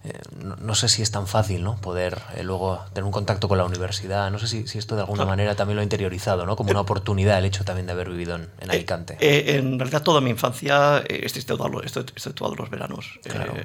eh, 0.04 0.12
no, 0.60 0.74
sé 0.76 0.88
si 0.88 1.02
es 1.02 1.10
tan 1.10 1.26
fácil 1.26 1.64
¿no? 1.64 1.76
poder 1.80 2.18
eh, 2.36 2.44
luego 2.44 2.84
tener 2.92 3.04
un 3.04 3.10
contacto 3.10 3.48
con 3.48 3.58
la 3.58 3.64
universidad. 3.64 4.30
No 4.30 4.38
sé 4.38 4.46
si, 4.46 4.66
si 4.68 4.78
esto 4.78 4.94
de 4.94 5.02
alguna 5.02 5.24
manera 5.24 5.56
también 5.56 5.74
lo 5.74 5.80
ha 5.80 5.82
interiorizado, 5.82 6.46
¿no? 6.46 6.54
como 6.54 6.70
una 6.70 6.80
oportunidad 6.80 7.38
el 7.38 7.46
hecho 7.46 7.64
también 7.64 7.86
de 7.86 7.92
haber 7.92 8.08
vivido 8.08 8.36
en, 8.36 8.48
en 8.60 8.70
Alicante. 8.70 9.16
Eh, 9.20 9.56
en 9.56 9.78
realidad 9.78 10.02
toda 10.02 10.20
mi 10.20 10.30
infancia, 10.30 10.98
estoy 11.08 11.42
todos 11.42 12.56
los 12.56 12.70
veranos, 12.70 13.18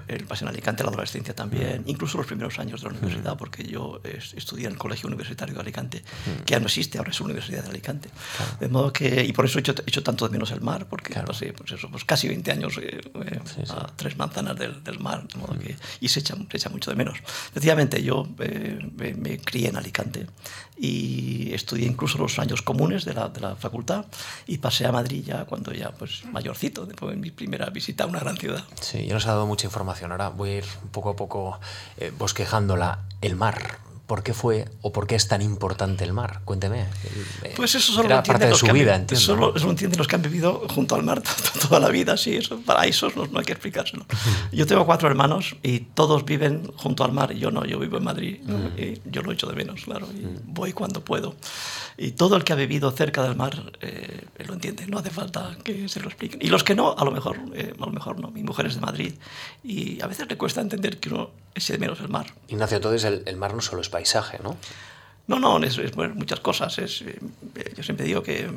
el 0.07 0.25
pasé 0.25 0.45
en 0.45 0.49
Alicante, 0.49 0.83
la 0.83 0.89
adolescencia 0.89 1.35
también, 1.35 1.81
mm. 1.81 1.89
incluso 1.89 2.17
los 2.17 2.25
primeros 2.25 2.57
años 2.57 2.81
de 2.81 2.89
la 2.89 2.95
universidad, 2.95 3.35
mm. 3.35 3.37
porque 3.37 3.63
yo 3.63 4.01
estudié 4.35 4.65
en 4.65 4.73
el 4.73 4.77
Colegio 4.79 5.07
Universitario 5.07 5.53
de 5.53 5.61
Alicante, 5.61 5.99
mm. 5.99 6.43
que 6.45 6.51
ya 6.51 6.59
no 6.59 6.65
existe, 6.65 6.97
ahora 6.97 7.11
es 7.11 7.21
Universidad 7.21 7.63
de 7.63 7.69
Alicante. 7.69 8.09
De 8.59 8.67
modo 8.69 8.91
que, 8.91 9.23
y 9.23 9.33
por 9.33 9.45
eso 9.45 9.59
he 9.59 9.61
hecho, 9.61 9.75
hecho 9.85 10.01
tanto 10.01 10.25
de 10.25 10.31
menos 10.31 10.51
el 10.51 10.61
mar, 10.61 10.87
porque 10.89 11.13
pasé 11.13 11.53
pues 11.53 11.71
eso, 11.73 11.89
pues 11.91 12.03
casi 12.05 12.27
20 12.27 12.51
años 12.51 12.79
a 13.69 13.87
tres 13.95 14.17
manzanas 14.17 14.57
del, 14.57 14.83
del 14.83 14.99
mar, 14.99 15.27
de 15.27 15.39
modo 15.39 15.57
que, 15.59 15.75
y 15.99 16.07
se 16.09 16.22
echa, 16.23 16.35
echa 16.51 16.69
mucho 16.69 16.91
de 16.91 16.97
menos. 16.97 17.19
Efectivamente, 17.51 18.01
yo 18.01 18.27
eh, 18.39 18.79
me, 18.97 19.37
crié 19.37 19.69
en 19.69 19.77
Alicante 19.77 20.27
y 20.77 21.53
estudié 21.53 21.85
incluso 21.85 22.17
los 22.17 22.39
años 22.39 22.61
comunes 22.61 23.05
de 23.05 23.13
la, 23.13 23.29
de 23.29 23.39
la, 23.39 23.55
facultad 23.55 24.05
y 24.47 24.57
pasé 24.57 24.87
a 24.87 24.91
Madrid 24.91 25.23
ya 25.23 25.45
cuando 25.45 25.71
ya 25.71 25.91
pues 25.91 26.25
mayorcito, 26.31 26.85
después 26.85 27.11
de 27.11 27.17
mi 27.17 27.31
primera 27.31 27.69
visita 27.69 28.05
a 28.05 28.07
una 28.07 28.19
gran 28.19 28.37
ciudad. 28.37 28.63
Sí, 28.81 29.05
ya 29.05 29.13
nos 29.13 29.27
ha 29.27 29.31
dado 29.31 29.45
mucha 29.45 29.67
información. 29.67 30.11
Ahora 30.11 30.29
voy 30.29 30.49
a 30.49 30.57
ir 30.57 30.65
poco 30.91 31.09
a 31.11 31.15
poco 31.15 31.59
eh, 31.97 32.11
bosquejándola. 32.17 32.99
El 33.21 33.35
mar, 33.35 33.79
¿Por 34.07 34.21
qué 34.21 34.33
fue 34.33 34.67
o 34.81 34.91
por 34.91 35.07
qué 35.07 35.15
es 35.15 35.27
tan 35.27 35.41
importante 35.41 36.03
el 36.03 36.11
mar? 36.11 36.41
Cuénteme. 36.43 36.85
Pues 37.55 37.75
eso 37.75 37.93
solo 37.93 38.09
lo 38.09 38.15
entienden 38.17 38.49
los 38.49 38.61
entienden 39.63 39.97
los 39.97 40.07
que 40.07 40.15
han 40.15 40.21
vivido 40.21 40.67
junto 40.69 40.95
al 40.95 41.03
mar 41.03 41.21
toda 41.61 41.79
la 41.79 41.89
vida, 41.89 42.17
sí, 42.17 42.35
eso, 42.35 42.59
para 42.61 42.85
eso 42.85 43.09
no, 43.15 43.39
hay 43.39 43.45
que 43.45 43.53
explicárselo. 43.53 44.05
Yo 44.51 44.67
tengo 44.67 44.85
cuatro 44.85 45.07
hermanos 45.07 45.55
y 45.63 45.79
todos 45.79 46.25
viven 46.25 46.71
junto 46.75 47.03
al 47.03 47.11
mar 47.13 47.33
yo 47.33 47.51
no, 47.51 47.65
yo 47.65 47.79
vivo 47.79 47.97
en 47.97 48.03
Madrid 48.03 48.39
y 48.77 49.01
yo 49.09 49.21
lo 49.21 49.31
echo 49.31 49.47
de 49.47 49.55
menos, 49.55 49.83
claro, 49.85 50.07
y 50.13 50.25
voy 50.45 50.73
cuando 50.73 51.03
puedo. 51.03 51.35
Y 51.97 52.11
todo 52.11 52.35
el 52.35 52.43
que 52.43 52.53
ha 52.53 52.55
vivido 52.55 52.91
cerca 52.91 53.23
del 53.23 53.35
mar 53.35 53.73
eh, 53.81 54.25
lo 54.45 54.53
entiende, 54.53 54.87
no 54.87 54.99
hace 54.99 55.09
falta 55.09 55.55
que 55.63 55.87
se 55.89 55.99
lo 55.99 56.07
expliquen. 56.07 56.39
Y 56.41 56.47
los 56.47 56.63
que 56.63 56.75
no, 56.75 56.95
a 56.97 57.05
lo 57.05 57.11
mejor, 57.11 57.39
eh, 57.53 57.73
a 57.79 57.85
lo 57.85 57.91
mejor 57.91 58.19
no. 58.19 58.31
Mi 58.31 58.43
mujer 58.43 58.65
es 58.65 58.75
de 58.75 58.81
Madrid 58.81 59.13
y 59.63 60.01
a 60.01 60.07
veces 60.07 60.27
le 60.27 60.37
cuesta 60.37 60.61
entender 60.61 60.99
que 60.99 61.09
uno 61.09 61.31
eche 61.53 61.73
de 61.73 61.79
menos 61.79 61.99
el 61.99 62.09
mar. 62.09 62.27
Ignacio, 62.47 62.77
entonces 62.77 63.03
el, 63.03 63.23
el 63.25 63.37
mar 63.37 63.53
no 63.53 63.61
solo 63.61 63.81
es 63.81 63.89
paisaje, 63.89 64.39
¿no? 64.43 64.57
No, 65.27 65.39
no, 65.39 65.57
es, 65.63 65.77
es 65.77 65.95
muchas 65.95 66.39
cosas. 66.39 66.77
Es, 66.79 67.01
eh, 67.01 67.19
yo 67.75 67.83
siempre 67.83 68.05
digo 68.05 68.23
que 68.23 68.49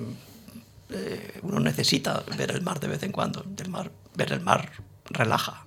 uno 1.42 1.60
necesita 1.60 2.24
ver 2.36 2.52
el 2.52 2.62
mar 2.62 2.80
de 2.80 2.88
vez 2.88 3.02
en 3.02 3.12
cuando. 3.12 3.44
El 3.58 3.68
mar, 3.68 3.90
ver 4.14 4.32
el 4.32 4.40
mar 4.40 4.72
relaja 5.10 5.64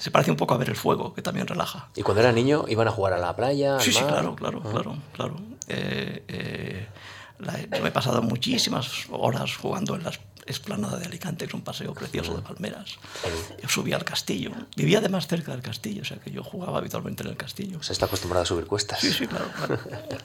se 0.00 0.10
parece 0.10 0.30
un 0.30 0.38
poco 0.38 0.54
a 0.54 0.56
ver 0.56 0.70
el 0.70 0.76
fuego, 0.76 1.12
que 1.12 1.20
también 1.20 1.46
relaja. 1.46 1.90
¿Y 1.94 2.02
cuando 2.02 2.22
era 2.22 2.32
niño 2.32 2.64
iban 2.68 2.88
a 2.88 2.90
jugar 2.90 3.12
a 3.12 3.18
la 3.18 3.36
playa? 3.36 3.78
Sí, 3.80 3.92
sí, 3.92 4.02
claro, 4.02 4.34
claro, 4.34 4.62
ah. 4.64 4.68
claro, 4.70 4.96
claro. 5.12 5.36
Eh, 5.68 6.24
eh, 6.26 6.88
yo 7.70 7.82
me 7.82 7.88
he 7.88 7.92
pasado 7.92 8.22
muchísimas 8.22 9.06
horas 9.10 9.56
jugando 9.56 9.94
en 9.94 10.04
las 10.04 10.18
esplanada 10.50 10.98
de 10.98 11.06
Alicante, 11.06 11.44
que 11.44 11.50
es 11.50 11.54
un 11.54 11.62
paseo 11.62 11.94
precioso 11.94 12.36
de 12.36 12.42
palmeras. 12.42 12.98
Yo 13.62 13.68
subía 13.68 13.96
al 13.96 14.04
castillo. 14.04 14.52
Vivía 14.76 14.98
además 14.98 15.26
cerca 15.26 15.52
del 15.52 15.62
castillo, 15.62 16.02
o 16.02 16.04
sea 16.04 16.18
que 16.18 16.30
yo 16.30 16.42
jugaba 16.42 16.78
habitualmente 16.78 17.22
en 17.22 17.30
el 17.30 17.36
castillo. 17.36 17.82
Se 17.82 17.92
está 17.92 18.06
acostumbrado 18.06 18.42
a 18.42 18.46
subir 18.46 18.66
cuestas. 18.66 19.00
Sí, 19.00 19.12
sí, 19.12 19.26
claro. 19.26 19.46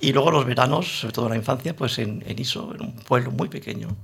Y 0.02 0.14
luego 0.14 0.32
los 0.32 0.46
veranos, 0.46 1.00
sobre 1.02 1.14
todo 1.14 1.26
en 1.26 1.32
la 1.32 1.38
infancia, 1.38 1.76
pues 1.76 1.98
en, 2.00 2.24
en 2.28 2.40
Iso, 2.40 2.74
en 2.76 2.82
un 2.82 2.96
pueblo 2.96 3.32
muy 3.32 3.50
pequeño. 3.50 3.96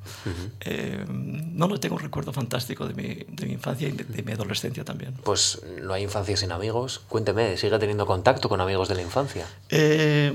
Eh, 0.62 1.06
no, 1.08 1.68
no 1.68 1.80
tengo 1.80 1.96
un 1.96 2.02
recuerdo 2.02 2.34
fantástico 2.34 2.88
de 2.88 2.94
mi, 2.94 3.26
de 3.28 3.46
mi 3.46 3.54
infancia 3.54 3.88
y 3.88 3.92
de, 3.92 4.24
mi 4.24 4.32
adolescencia 4.32 4.84
también. 4.84 5.14
Pues 5.24 5.62
no 5.82 5.94
hay 5.94 6.04
infancia 6.04 6.38
sin 6.38 6.52
amigos. 6.52 7.02
Cuénteme, 7.10 7.58
¿sigue 7.58 7.78
teniendo 7.80 8.06
contacto 8.06 8.50
con 8.50 8.62
amigos 8.62 8.90
de 8.90 8.96
la 8.96 9.02
infancia? 9.02 9.46
Eh, 9.70 10.34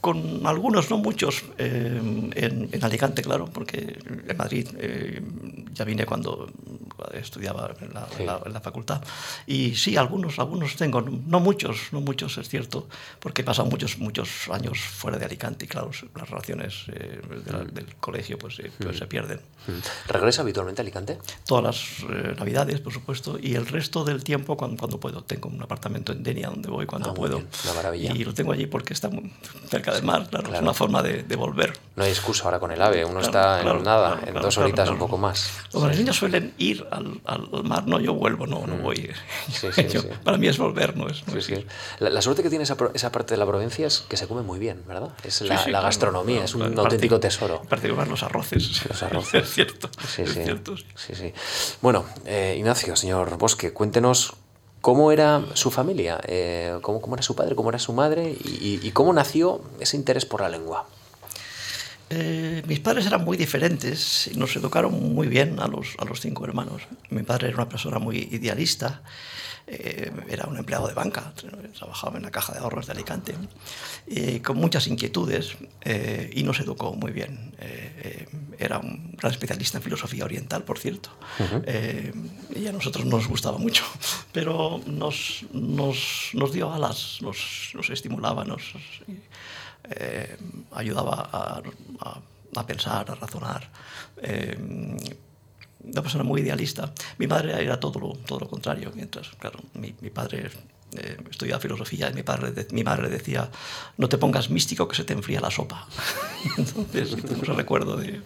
con 0.00 0.46
algunos, 0.46 0.90
no 0.90 0.98
muchos, 0.98 1.44
eh, 1.58 2.00
en, 2.34 2.84
Alicante, 2.84 3.22
claro, 3.22 3.46
porque 3.46 3.98
en 4.28 4.36
Madrid 4.36 4.68
eh, 4.78 5.22
ya 5.72 5.84
vine 5.84 6.06
cuando 6.06 6.48
estudiaba 7.12 7.74
en 7.80 7.94
la, 8.26 8.60
facultad. 8.60 9.02
Y 9.46 9.74
sí, 9.74 9.96
algunos, 9.96 10.38
algunos 10.38 10.76
tengo, 10.76 11.00
no 11.00 11.40
muchos, 11.40 11.88
no 11.92 12.00
muchos, 12.00 12.38
es 12.38 12.48
cierto, 12.48 12.88
porque 13.18 13.42
he 13.42 13.44
pasado 13.44 13.68
muchos, 13.68 13.98
muchos 13.98 14.48
años 14.50 14.78
fuera 14.78 15.18
de 15.18 15.24
Alicante 15.24 15.64
y 15.64 15.68
claro, 15.68 15.90
las 16.14 16.28
relaciones 16.28 16.84
eh, 16.88 17.20
mm. 17.22 17.74
del 17.74 17.96
colegio 17.96 18.38
pues, 18.38 18.60
pues 18.78 18.98
se 18.98 19.06
pierden. 19.06 19.40
Mm. 19.66 20.08
¿Regresa 20.08 20.42
habitualmente 20.42 20.80
a 20.80 20.84
Alicante? 20.84 21.18
Todas 21.46 21.64
las 21.64 22.38
navidades, 22.38 22.80
por 22.80 22.92
supuesto, 22.92 23.38
y 23.40 23.54
el 23.54 23.66
resto 23.66 24.04
del 24.04 24.24
tiempo 24.24 24.56
cuando, 24.56 24.78
cuando 24.78 24.98
puedo. 24.98 25.22
Tengo 25.24 25.48
un 25.48 25.62
apartamento 25.62 26.12
en 26.12 26.22
Denia 26.22 26.48
donde 26.48 26.70
voy 26.70 26.86
cuando 26.86 27.10
ah, 27.10 27.14
puedo. 27.14 27.38
Una 27.64 27.74
maravilla. 27.74 28.12
Y 28.14 28.24
lo 28.24 28.34
tengo 28.34 28.52
allí 28.52 28.66
porque 28.66 28.94
está 28.94 29.10
cerca 29.68 29.89
del 29.92 30.02
mar, 30.02 30.28
claro, 30.28 30.54
es 30.54 30.60
una 30.60 30.74
forma 30.74 31.02
de, 31.02 31.36
volver. 31.36 31.72
No 31.96 32.04
hay 32.04 32.10
excusa 32.10 32.44
ahora 32.44 32.58
con 32.58 32.70
el 32.70 32.80
AVE, 32.80 33.04
uno 33.04 33.20
está 33.20 33.60
en 33.60 33.82
nada, 33.82 34.20
en 34.26 34.34
dos 34.34 34.56
horitas 34.58 34.88
un 34.90 34.98
poco 34.98 35.18
más. 35.18 35.50
Los 35.72 35.96
niños 35.96 36.16
suelen 36.16 36.54
ir 36.58 36.86
al, 36.90 37.20
al, 37.24 37.48
mar, 37.64 37.86
no, 37.86 38.00
yo 38.00 38.14
vuelvo, 38.14 38.46
no, 38.46 38.66
no 38.66 38.76
mm. 38.76 38.82
voy. 38.82 39.10
Para 40.24 40.38
mí 40.38 40.48
es 40.48 40.58
volver, 40.58 40.96
no 40.96 41.08
es. 41.08 41.22
La, 41.98 42.22
suerte 42.22 42.42
que 42.42 42.50
tiene 42.50 42.64
esa, 42.64 42.76
esa, 42.94 43.12
parte 43.12 43.34
de 43.34 43.38
la 43.38 43.46
provincia 43.46 43.86
es 43.86 44.00
que 44.08 44.16
se 44.16 44.26
come 44.26 44.42
muy 44.42 44.58
bien, 44.58 44.82
¿verdad? 44.86 45.10
Es 45.24 45.40
la, 45.42 45.66
la 45.68 45.80
gastronomía, 45.80 46.44
es 46.44 46.54
un 46.54 46.78
auténtico 46.78 47.20
tesoro. 47.20 47.60
En 47.62 47.68
particular 47.68 48.08
los 48.08 48.22
arroces. 48.22 48.84
Los 48.88 49.02
arroces. 49.02 49.42
es 49.42 49.50
cierto. 49.50 49.90
Sí, 50.06 50.22
es 50.22 50.34
cierto. 50.34 50.76
Sí, 50.76 51.14
sí. 51.14 51.32
Bueno, 51.80 52.04
eh, 52.26 52.56
Ignacio, 52.58 52.96
señor 52.96 53.36
Bosque, 53.38 53.72
cuéntenos 53.72 54.34
¿Cómo 54.80 55.12
era 55.12 55.44
su 55.54 55.70
familia? 55.70 56.20
Eh, 56.26 56.78
¿cómo, 56.80 57.02
¿cómo, 57.02 57.14
era 57.14 57.22
su 57.22 57.34
padre? 57.34 57.54
¿Cómo 57.54 57.68
era 57.68 57.78
su 57.78 57.92
madre? 57.92 58.34
¿Y, 58.44 58.90
cómo 58.92 59.12
nació 59.12 59.60
ese 59.78 59.96
interés 59.96 60.24
por 60.24 60.40
la 60.40 60.48
lengua? 60.48 60.86
Eh, 62.10 62.62
mis 62.66 62.80
padres 62.80 63.06
eran 63.06 63.24
muy 63.24 63.36
diferentes 63.36 64.28
y 64.32 64.36
nos 64.36 64.54
educaron 64.56 65.14
muy 65.14 65.28
bien 65.28 65.60
a 65.60 65.68
los, 65.68 65.94
a 65.98 66.04
los 66.04 66.20
cinco 66.20 66.44
hermanos. 66.44 66.82
Mi 67.10 67.22
padre 67.22 67.48
era 67.48 67.56
una 67.56 67.68
persona 67.68 67.98
muy 67.98 68.28
idealista 68.32 69.02
eh, 69.72 70.10
era 70.28 70.46
un 70.46 70.56
empleado 70.56 70.88
de 70.88 70.94
banca, 70.94 71.32
trabajaba 71.78 72.16
en 72.16 72.24
la 72.24 72.32
caja 72.32 72.52
de 72.52 72.58
ahorros 72.58 72.86
de 72.86 72.92
Alicante, 72.92 73.34
con 74.42 74.56
muchas 74.56 74.88
inquietudes 74.88 75.56
eh, 75.82 76.28
y 76.34 76.42
nos 76.42 76.58
educó 76.58 76.92
muy 76.94 77.12
bien. 77.12 77.54
Eh, 77.60 78.26
era 78.58 78.78
un 78.78 79.12
gran 79.16 79.30
especialista 79.32 79.78
en 79.78 79.84
filosofía 79.84 80.24
oriental, 80.24 80.64
por 80.64 80.80
cierto, 80.80 81.10
y 82.56 82.66
a 82.66 82.72
nosotros 82.72 83.06
nos 83.06 83.28
gustaba 83.28 83.58
mucho, 83.58 83.84
pero 84.32 84.80
nos, 84.86 85.44
nos, 85.52 86.30
nos 86.32 86.52
dio 86.52 86.72
alas, 86.72 87.18
nos, 87.20 87.70
nos 87.74 87.90
estimulaba, 87.90 88.44
nos 88.44 88.74
ayudaba 90.72 91.28
a, 91.32 91.62
a, 92.00 92.22
a, 92.56 92.66
pensar, 92.66 93.10
a 93.10 93.14
razonar 93.14 93.68
una 95.82 96.02
persona 96.02 96.24
muy 96.24 96.42
idealista. 96.42 96.92
Mi 97.18 97.26
madre 97.26 97.62
era 97.62 97.78
todo 97.80 97.98
lo, 98.00 98.12
todo 98.26 98.40
lo 98.40 98.48
contrario, 98.48 98.92
mientras, 98.94 99.28
claro, 99.38 99.60
mi, 99.74 99.94
mi 100.00 100.10
padre 100.10 100.50
eh, 100.96 101.16
estudiaba 101.30 101.60
filosofía 101.60 102.10
y 102.10 102.14
mi, 102.14 102.22
padre, 102.22 102.66
mi 102.72 102.84
madre 102.84 103.08
decía, 103.08 103.50
no 103.96 104.08
te 104.08 104.18
pongas 104.18 104.50
místico 104.50 104.88
que 104.88 104.96
se 104.96 105.04
te 105.04 105.12
enfría 105.12 105.40
la 105.40 105.50
sopa. 105.50 105.86
Entonces, 106.58 107.10
tengo 107.10 107.42
ese 107.42 107.52
recuerdo 107.52 107.96
de, 107.96 108.20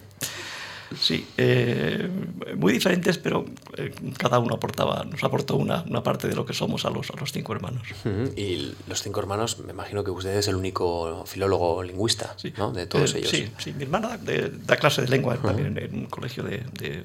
Sí, 0.99 1.27
eh, 1.37 2.09
muy 2.57 2.73
diferentes, 2.73 3.17
pero 3.17 3.45
eh, 3.77 3.93
cada 4.17 4.39
uno 4.39 4.55
aportaba, 4.55 5.03
nos 5.03 5.23
aportó 5.23 5.55
una, 5.55 5.83
una, 5.89 6.03
parte 6.03 6.27
de 6.27 6.35
lo 6.35 6.45
que 6.45 6.53
somos 6.53 6.85
a 6.85 6.89
los, 6.89 7.09
a 7.09 7.19
los 7.19 7.31
cinco 7.31 7.53
hermanos. 7.53 7.87
Y 8.35 8.73
los 8.87 9.01
cinco 9.01 9.19
hermanos, 9.19 9.59
me 9.59 9.71
imagino 9.71 10.03
que 10.03 10.11
usted 10.11 10.35
es 10.35 10.47
el 10.47 10.55
único 10.55 11.23
filólogo 11.25 11.81
lingüista 11.81 12.35
¿no? 12.57 12.71
de 12.71 12.85
todos 12.85 13.15
eh, 13.15 13.19
ellos. 13.19 13.31
Sí, 13.31 13.51
sí, 13.57 13.73
mi 13.73 13.83
hermana 13.83 14.19
da 14.19 14.77
clase 14.77 15.01
de 15.01 15.07
lengua 15.07 15.37
también 15.37 15.77
en, 15.77 15.93
un 15.95 16.05
colegio 16.05 16.43
de, 16.43 16.63
de, 16.73 17.03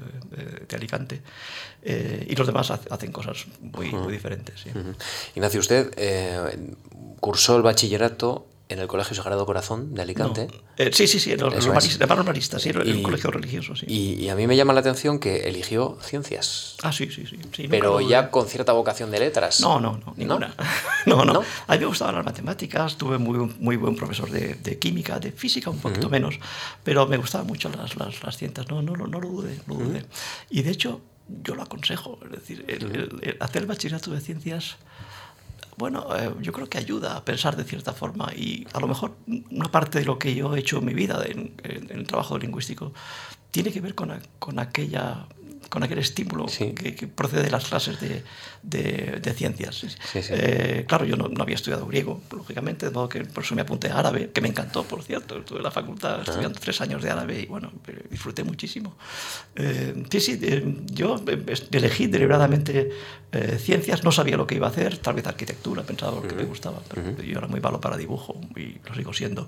de 0.69 0.77
Alicante 0.77 1.23
y 1.83 2.37
los 2.37 2.47
demás 2.47 2.71
hacen 2.71 3.13
cosas 3.13 3.47
muy, 3.61 3.91
muy 3.91 4.13
diferentes. 4.13 4.61
Sí. 4.61 4.71
Ignacio, 5.35 5.61
usted 5.61 5.91
cursó 7.21 7.57
el 7.57 7.63
bachillerato 7.63 8.47
en 8.71 8.79
el 8.79 8.87
Colegio 8.87 9.17
Sagrado 9.17 9.45
Corazón 9.45 9.95
de 9.95 10.03
Alicante. 10.03 10.47
Eh, 10.77 10.91
sí, 10.93 11.09
sí, 11.09 11.19
sí, 11.19 11.33
en 11.33 11.41
los, 11.41 11.67
maristas, 12.25 12.63
sí, 12.63 12.69
en 12.69 12.81
el 12.81 13.03
colegio 13.03 13.33
religioso, 13.33 13.75
sí. 13.75 13.85
Y, 13.89 14.29
a 14.29 14.37
mí 14.37 14.47
me 14.47 14.57
llama 14.57 14.73
la 14.73 14.79
atención 14.79 15.19
que 15.19 15.49
eligió 15.49 15.99
ciencias. 16.01 16.77
Ah, 16.83 16.93
sí, 16.93 17.11
sí, 17.11 17.25
sí. 17.27 17.67
Pero 17.69 18.01
ya 18.01 18.31
con 18.31 18.47
cierta 18.47 18.73
vocación 18.73 19.11
de 19.11 19.19
letras. 19.19 19.61
No, 19.61 19.81
no, 19.81 20.01
no, 20.07 20.15
ninguna. 20.17 20.55
¿No? 21.07 21.25
no, 21.25 21.43
A 21.67 21.73
mí 21.73 21.81
me 21.81 21.87
gustaban 21.87 22.15
las 22.15 22.25
matemáticas, 22.25 22.97
tuve 22.97 23.19
muy, 23.19 23.53
muy 23.59 23.77
buen 23.77 23.97
profesor 23.97 24.31
de, 24.31 24.79
química, 24.79 25.19
de 25.19 25.33
física 25.33 25.69
un 25.69 25.81
poquito 25.81 26.09
menos, 26.09 26.39
pero 26.85 27.09
me 27.09 27.17
gustaban 27.17 27.49
mucho 27.49 27.69
las, 27.71 27.97
las, 27.97 28.23
las 28.23 28.37
ciencias, 28.37 28.69
no, 28.69 28.83
no, 28.83 28.95
no, 28.95 29.21
lo 29.21 29.29
dudé, 29.29 29.59
no 29.67 29.75
lo 29.75 29.85
dudé. 29.87 30.07
Y 30.49 30.63
de 30.63 30.71
hecho, 30.71 31.01
yo 31.43 31.57
lo 31.57 31.63
aconsejo, 31.63 32.21
es 32.25 32.31
decir, 32.31 32.65
el, 32.69 33.37
hacer 33.41 33.63
el 33.63 33.69
bachillerato 33.69 34.13
de 34.13 34.21
ciencias 34.21 34.77
bueno, 35.81 36.07
eh, 36.15 36.31
yo 36.43 36.53
creo 36.53 36.69
que 36.69 36.77
ayuda 36.77 37.17
a 37.17 37.25
pensar 37.25 37.57
de 37.57 37.65
cierta 37.65 37.95
forma 37.95 38.31
y 38.37 38.67
a 38.75 38.81
lo 38.81 38.87
mejor 38.87 39.17
una 39.51 39.71
parte 39.71 39.99
de 39.99 40.05
lo 40.05 40.19
que 40.19 40.35
yo 40.35 40.55
he 40.55 40.61
hecho 40.61 40.77
en 40.77 40.85
mi 40.85 40.93
vida 40.93 41.25
en, 41.27 41.55
el 41.65 42.07
trabajo 42.07 42.37
lingüístico 42.37 42.93
tiene 43.51 43.73
que 43.73 43.81
ver 43.81 43.95
con, 43.95 44.13
con 44.39 44.59
aquella 44.59 45.27
con 45.71 45.85
aquel 45.85 45.99
estímulo 46.01 46.47
que, 46.47 47.09
procede 47.15 47.45
de 47.45 47.51
las 47.51 47.65
clases 47.67 47.99
de, 48.01 48.23
de, 48.63 49.35
ciencias. 49.35 49.87
Eh, 50.15 50.85
claro, 50.87 51.05
yo 51.05 51.17
no, 51.17 51.31
había 51.41 51.55
estudiado 51.55 51.87
griego, 51.87 52.21
lógicamente, 52.33 52.87
de 52.87 52.93
modo 52.93 53.09
que 53.09 53.25
por 53.25 53.45
eso 53.45 53.55
me 53.55 53.63
apunté 53.63 53.89
a 53.89 53.99
árabe, 54.01 54.31
que 54.35 54.41
me 54.41 54.49
encantó, 54.49 54.83
por 54.83 55.03
cierto. 55.05 55.39
Estuve 55.39 55.59
en 55.59 55.65
la 55.65 55.71
facultad 55.71 56.21
estudiando 56.23 56.59
tres 56.59 56.81
años 56.81 57.03
de 57.03 57.11
árabe 57.11 57.41
y 57.41 57.47
bueno, 57.47 57.71
disfruté 58.11 58.43
muchísimo. 58.43 58.97
Eh, 59.55 60.03
sí, 60.11 60.21
sí, 60.21 60.41
yo 60.87 61.23
elegí 61.71 62.09
deliberadamente 62.09 62.91
eh, 63.31 63.57
ciencias, 63.59 64.03
no 64.03 64.11
sabía 64.11 64.37
lo 64.37 64.49
que 64.49 64.57
iba 64.57 64.67
a 64.67 64.71
hacer, 64.71 64.99
tal 64.99 65.15
vez 65.15 65.27
arquitectura, 65.29 65.85
pensaba 65.85 66.21
que 66.27 66.35
me 66.35 66.45
gustaba, 66.45 66.81
pero 66.89 67.23
yo 67.23 67.39
era 67.39 67.47
muy 67.47 67.61
malo 67.61 67.81
para 67.81 67.97
dibujo 67.97 68.41
y 68.57 68.77
lo 68.89 68.95
sigo 68.95 69.13
siendo. 69.13 69.47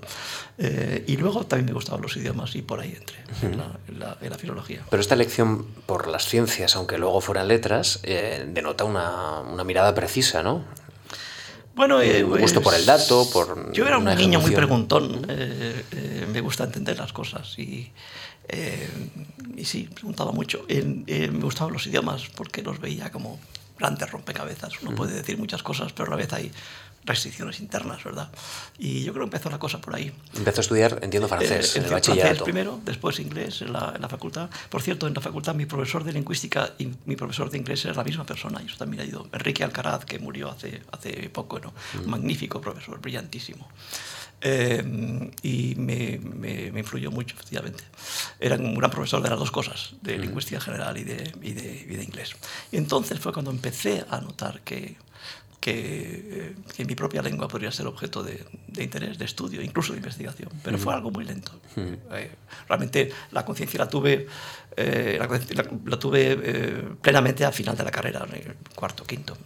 y 1.05 1.17
luego 1.17 1.45
también 1.45 1.65
me 1.65 1.73
gustaban 1.73 2.01
los 2.01 2.15
idiomas 2.15 2.55
y 2.55 2.61
por 2.61 2.79
ahí 2.79 2.95
entré, 2.97 3.17
en, 3.41 3.57
la, 3.99 4.17
en, 4.21 4.29
la, 4.29 4.37
filología. 4.37 4.83
Pero 4.89 5.01
esta 5.01 5.15
elección 5.15 5.65
por 5.85 6.12
las 6.13 6.25
ciencias, 6.25 6.75
aunque 6.77 6.97
luego 6.97 7.19
fueran 7.19 7.49
letras, 7.49 7.99
eh, 8.03 8.45
denota 8.47 8.85
una, 8.85 9.41
una, 9.41 9.63
mirada 9.63 9.93
precisa, 9.93 10.43
¿no? 10.43 10.63
Bueno, 11.75 12.01
eh, 12.01 12.21
gusto 12.23 12.61
por 12.61 12.75
el 12.75 12.85
dato, 12.85 13.27
por. 13.31 13.73
Yo 13.73 13.87
era 13.87 13.97
un 13.97 14.05
niño 14.05 14.39
muy 14.39 14.51
preguntón. 14.51 15.25
Eh, 15.27 15.83
eh, 15.91 16.27
me 16.31 16.39
gusta 16.39 16.65
entender 16.65 16.97
las 16.99 17.11
cosas 17.11 17.57
y, 17.57 17.91
y 19.55 19.65
sí, 19.65 19.89
preguntaba 19.93 20.31
mucho. 20.31 20.65
me 20.67 21.43
gustaban 21.43 21.73
los 21.73 21.87
idiomas 21.87 22.27
porque 22.35 22.61
los 22.61 22.79
veía 22.79 23.11
como 23.11 23.39
grandes 23.79 24.11
rompecabezas. 24.11 24.81
Uno 24.83 24.95
puede 24.95 25.15
decir 25.15 25.37
muchas 25.39 25.63
cosas, 25.63 25.93
pero 25.93 26.07
a 26.07 26.11
la 26.11 26.17
vez 26.17 26.31
hay 26.33 26.51
restricciones 27.05 27.59
internas, 27.59 28.03
¿verdad? 28.03 28.29
Y 28.77 29.03
yo 29.03 29.13
creo 29.13 29.25
que 29.25 29.35
empezó 29.35 29.49
la 29.49 29.59
cosa 29.59 29.79
por 29.79 29.95
ahí. 29.95 30.13
Empezó 30.35 30.61
a 30.61 30.63
estudiar, 30.63 30.99
entiendo, 31.01 31.27
francés, 31.27 31.75
eh, 31.75 31.79
en 31.79 31.85
el 31.85 31.91
bachillerato. 31.91 32.27
Francés 32.27 32.43
primero, 32.43 32.79
después 32.83 33.19
inglés 33.19 33.61
en 33.61 33.73
la, 33.73 33.93
en 33.95 34.01
la, 34.01 34.09
facultad. 34.09 34.49
Por 34.69 34.81
cierto, 34.81 35.07
en 35.07 35.13
la 35.13 35.21
facultad 35.21 35.55
mi 35.55 35.65
profesor 35.65 36.03
de 36.03 36.13
lingüística 36.13 36.73
y 36.77 36.89
mi 37.05 37.15
profesor 37.15 37.49
de 37.49 37.57
inglés 37.57 37.83
era 37.85 37.93
la 37.93 38.03
misma 38.03 38.25
persona. 38.25 38.61
Y 38.61 38.67
eso 38.67 38.77
también 38.77 39.01
ha 39.01 39.05
ido. 39.05 39.27
Enrique 39.31 39.63
Alcaraz, 39.63 40.05
que 40.05 40.19
murió 40.19 40.49
hace, 40.49 40.81
hace 40.91 41.29
poco, 41.29 41.59
¿no? 41.59 41.73
Un 42.03 42.09
magnífico 42.09 42.61
profesor, 42.61 42.99
brillantísimo. 42.99 43.67
Eh, 44.45 45.31
y 45.41 45.73
me, 45.75 46.19
me, 46.19 46.69
me, 46.71 46.79
influyó 46.81 47.11
mucho, 47.11 47.33
efectivamente. 47.33 47.83
Era 48.39 48.57
un 48.57 48.75
gran 48.75 48.91
profesor 48.91 49.21
de 49.23 49.29
las 49.29 49.39
dos 49.39 49.51
cosas, 49.51 49.93
de 50.01 50.17
lingüística 50.17 50.59
general 50.59 50.97
y 50.97 51.05
de, 51.05 51.33
y 51.41 51.53
de, 51.53 51.87
y 51.89 51.95
de 51.95 52.03
inglés. 52.03 52.35
Y 52.69 52.75
entonces 52.75 53.19
fue 53.19 53.31
cuando 53.31 53.51
empecé 53.51 54.03
a 54.09 54.19
notar 54.19 54.59
que 54.61 54.97
que, 55.63 56.55
que, 56.75 56.83
mi 56.83 56.93
propia 56.93 57.21
lengua 57.21 57.47
podría 57.47 57.71
ser 57.71 57.87
objeto 57.87 58.21
de, 58.21 58.45
de, 58.67 58.83
interés, 58.83 59.17
de 59.17 59.23
estudio, 59.23 59.61
incluso 59.61 59.93
de 59.93 59.99
investigación. 59.99 60.49
Pero 60.61 60.77
fue 60.77 60.93
algo 60.93 61.09
muy 61.09 61.23
lento. 61.23 61.53
Eh, 61.77 62.31
realmente 62.67 63.09
la 63.31 63.45
conciencia 63.45 63.79
la 63.79 63.87
tuve, 63.87 64.27
eh, 64.75 65.17
la, 65.17 65.65
la, 65.85 65.97
tuve 65.97 66.37
eh, 66.43 66.89
plenamente 67.01 67.45
al 67.45 67.53
final 67.53 67.77
de 67.77 67.83
la 67.85 67.91
carrera, 67.91 68.25
en 68.27 68.35
el 68.35 68.55
cuarto, 68.75 69.05
quinto. 69.05 69.37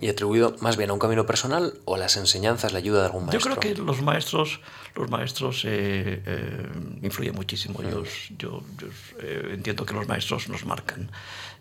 ¿Y 0.00 0.08
atribuido 0.08 0.56
más 0.60 0.78
bien 0.78 0.88
a 0.88 0.94
un 0.94 0.98
camino 0.98 1.26
personal 1.26 1.74
o 1.84 1.96
a 1.96 1.98
las 1.98 2.16
enseñanzas, 2.16 2.72
la 2.72 2.78
ayuda 2.78 3.00
de 3.00 3.06
algún 3.06 3.26
maestro? 3.26 3.38
Yo 3.38 3.60
creo 3.60 3.74
que 3.74 3.82
los 3.82 4.00
maestros, 4.00 4.60
los 4.94 5.10
maestros 5.10 5.66
influyen 7.02 7.34
muchísimo. 7.34 7.82
Yo, 7.82 8.04
yo, 8.38 8.62
yo 8.78 9.28
entiendo 9.50 9.84
que 9.84 9.92
los 9.92 10.08
maestros 10.08 10.48
nos 10.48 10.64
marcan 10.64 11.10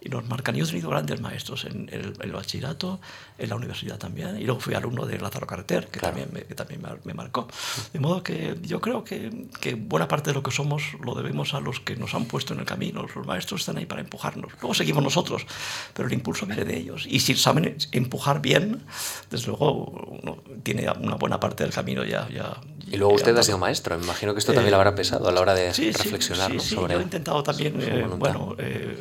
y 0.06 0.10
nos 0.10 0.28
marcan. 0.30 0.56
Yo 0.56 0.64
he 0.64 0.68
tenido 0.68 0.90
grandes 0.90 1.20
maestros 1.20 1.66
en 1.66 1.90
el, 1.92 2.32
bachillerato, 2.32 3.00
en 3.40 3.50
la 3.50 3.56
universidad 3.56 3.98
también, 3.98 4.40
y 4.40 4.44
luego 4.44 4.62
fui 4.62 4.76
alumno 4.76 5.06
de 5.06 5.18
Lázaro 5.18 5.48
Carreter, 5.48 5.88
que 5.88 6.00
también, 6.00 6.30
me, 6.32 6.44
que 6.44 6.54
también 6.54 6.82
me, 7.04 7.14
marcó. 7.14 7.48
De 7.92 8.00
modo 8.00 8.22
que 8.22 8.56
yo 8.62 8.80
creo 8.80 9.04
que, 9.04 9.48
que, 9.60 9.74
buena 9.74 10.08
parte 10.08 10.30
de 10.30 10.36
lo 10.36 10.44
que 10.44 10.52
somos 10.52 10.84
lo 11.04 11.16
debemos 11.16 11.56
a 11.56 11.60
los 11.60 11.80
que 11.80 11.96
nos 11.96 12.14
han 12.14 12.26
puesto 12.26 12.54
en 12.54 12.60
el 12.60 12.66
camino. 12.66 13.06
Los 13.16 13.26
maestros 13.26 13.62
están 13.62 13.78
ahí 13.78 13.88
para 13.88 14.02
empujarnos. 14.02 14.52
Luego 14.62 14.76
seguimos 14.76 15.04
nosotros, 15.04 15.46
pero 15.94 16.08
el 16.08 16.14
impulso 16.14 16.46
viene 16.46 16.66
de 16.66 16.78
ellos. 16.78 17.08
Y 17.10 17.20
si 17.20 17.34
saben 17.36 17.76
empujar 17.92 18.42
bien, 18.42 18.86
desde 19.32 19.48
luego 19.48 19.86
uno 20.22 20.38
tiene 20.62 20.88
una 21.02 21.16
buena 21.16 21.40
parte 21.40 21.64
del 21.64 21.74
camino 21.74 22.04
ya. 22.06 22.30
ya 22.30 22.62
y 22.88 22.98
luego 22.98 23.16
usted 23.16 23.36
ha 23.36 23.42
sido 23.42 23.58
maestro, 23.58 23.98
me 23.98 24.04
imagino 24.04 24.34
que 24.34 24.40
esto 24.40 24.54
también 24.54 24.70
le 24.70 24.78
habrá 24.78 24.94
pesado 24.94 25.28
a 25.28 25.32
la 25.32 25.42
hora 25.42 25.56
de 25.56 25.74
reflexionar 25.74 26.52
sí, 26.52 26.60
sí, 26.60 26.76
sobre. 26.76 26.94
Yo 26.94 27.00
he 27.00 27.04
intentado 27.04 27.42
también, 27.42 27.82
eh, 27.82 28.06
bueno, 28.16 28.56
eh, 28.60 28.96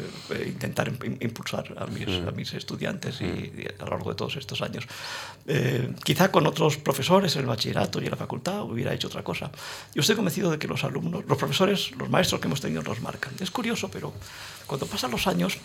intentar 0.46 0.88
impulsar 1.20 1.74
a 1.78 1.86
mis, 1.86 2.08
a 2.08 2.30
mis 2.30 2.52
estudiantes 2.54 3.20
y, 3.20 3.66
a 3.78 3.84
lo 3.84 3.90
largo 3.90 4.10
de 4.10 4.16
todos 4.16 4.36
estos 4.36 4.62
años. 4.62 4.86
Eh, 5.46 5.92
quizá 6.04 6.30
con 6.30 6.46
otros 6.46 6.76
profesores 6.76 7.34
en 7.36 7.42
el 7.42 7.46
bachillerato 7.46 8.00
y 8.00 8.04
en 8.04 8.10
la 8.10 8.16
facultad 8.16 8.62
hubiera 8.62 8.92
hecho 8.94 9.08
otra 9.08 9.22
cosa. 9.22 9.50
Yo 9.94 10.00
estoy 10.00 10.16
convencido 10.16 10.50
de 10.50 10.58
que 10.58 10.68
los 10.68 10.84
alumnos, 10.84 11.24
los 11.26 11.38
profesores, 11.38 11.92
los 11.98 12.08
maestros 12.08 12.40
que 12.40 12.48
hemos 12.48 12.60
tenido 12.60 12.82
nos 12.82 13.00
marcan. 13.00 13.34
Es 13.40 13.50
curioso, 13.50 13.90
pero 13.90 14.12
cuando 14.66 14.86
pasan 14.86 15.10
los 15.10 15.26
años, 15.26 15.58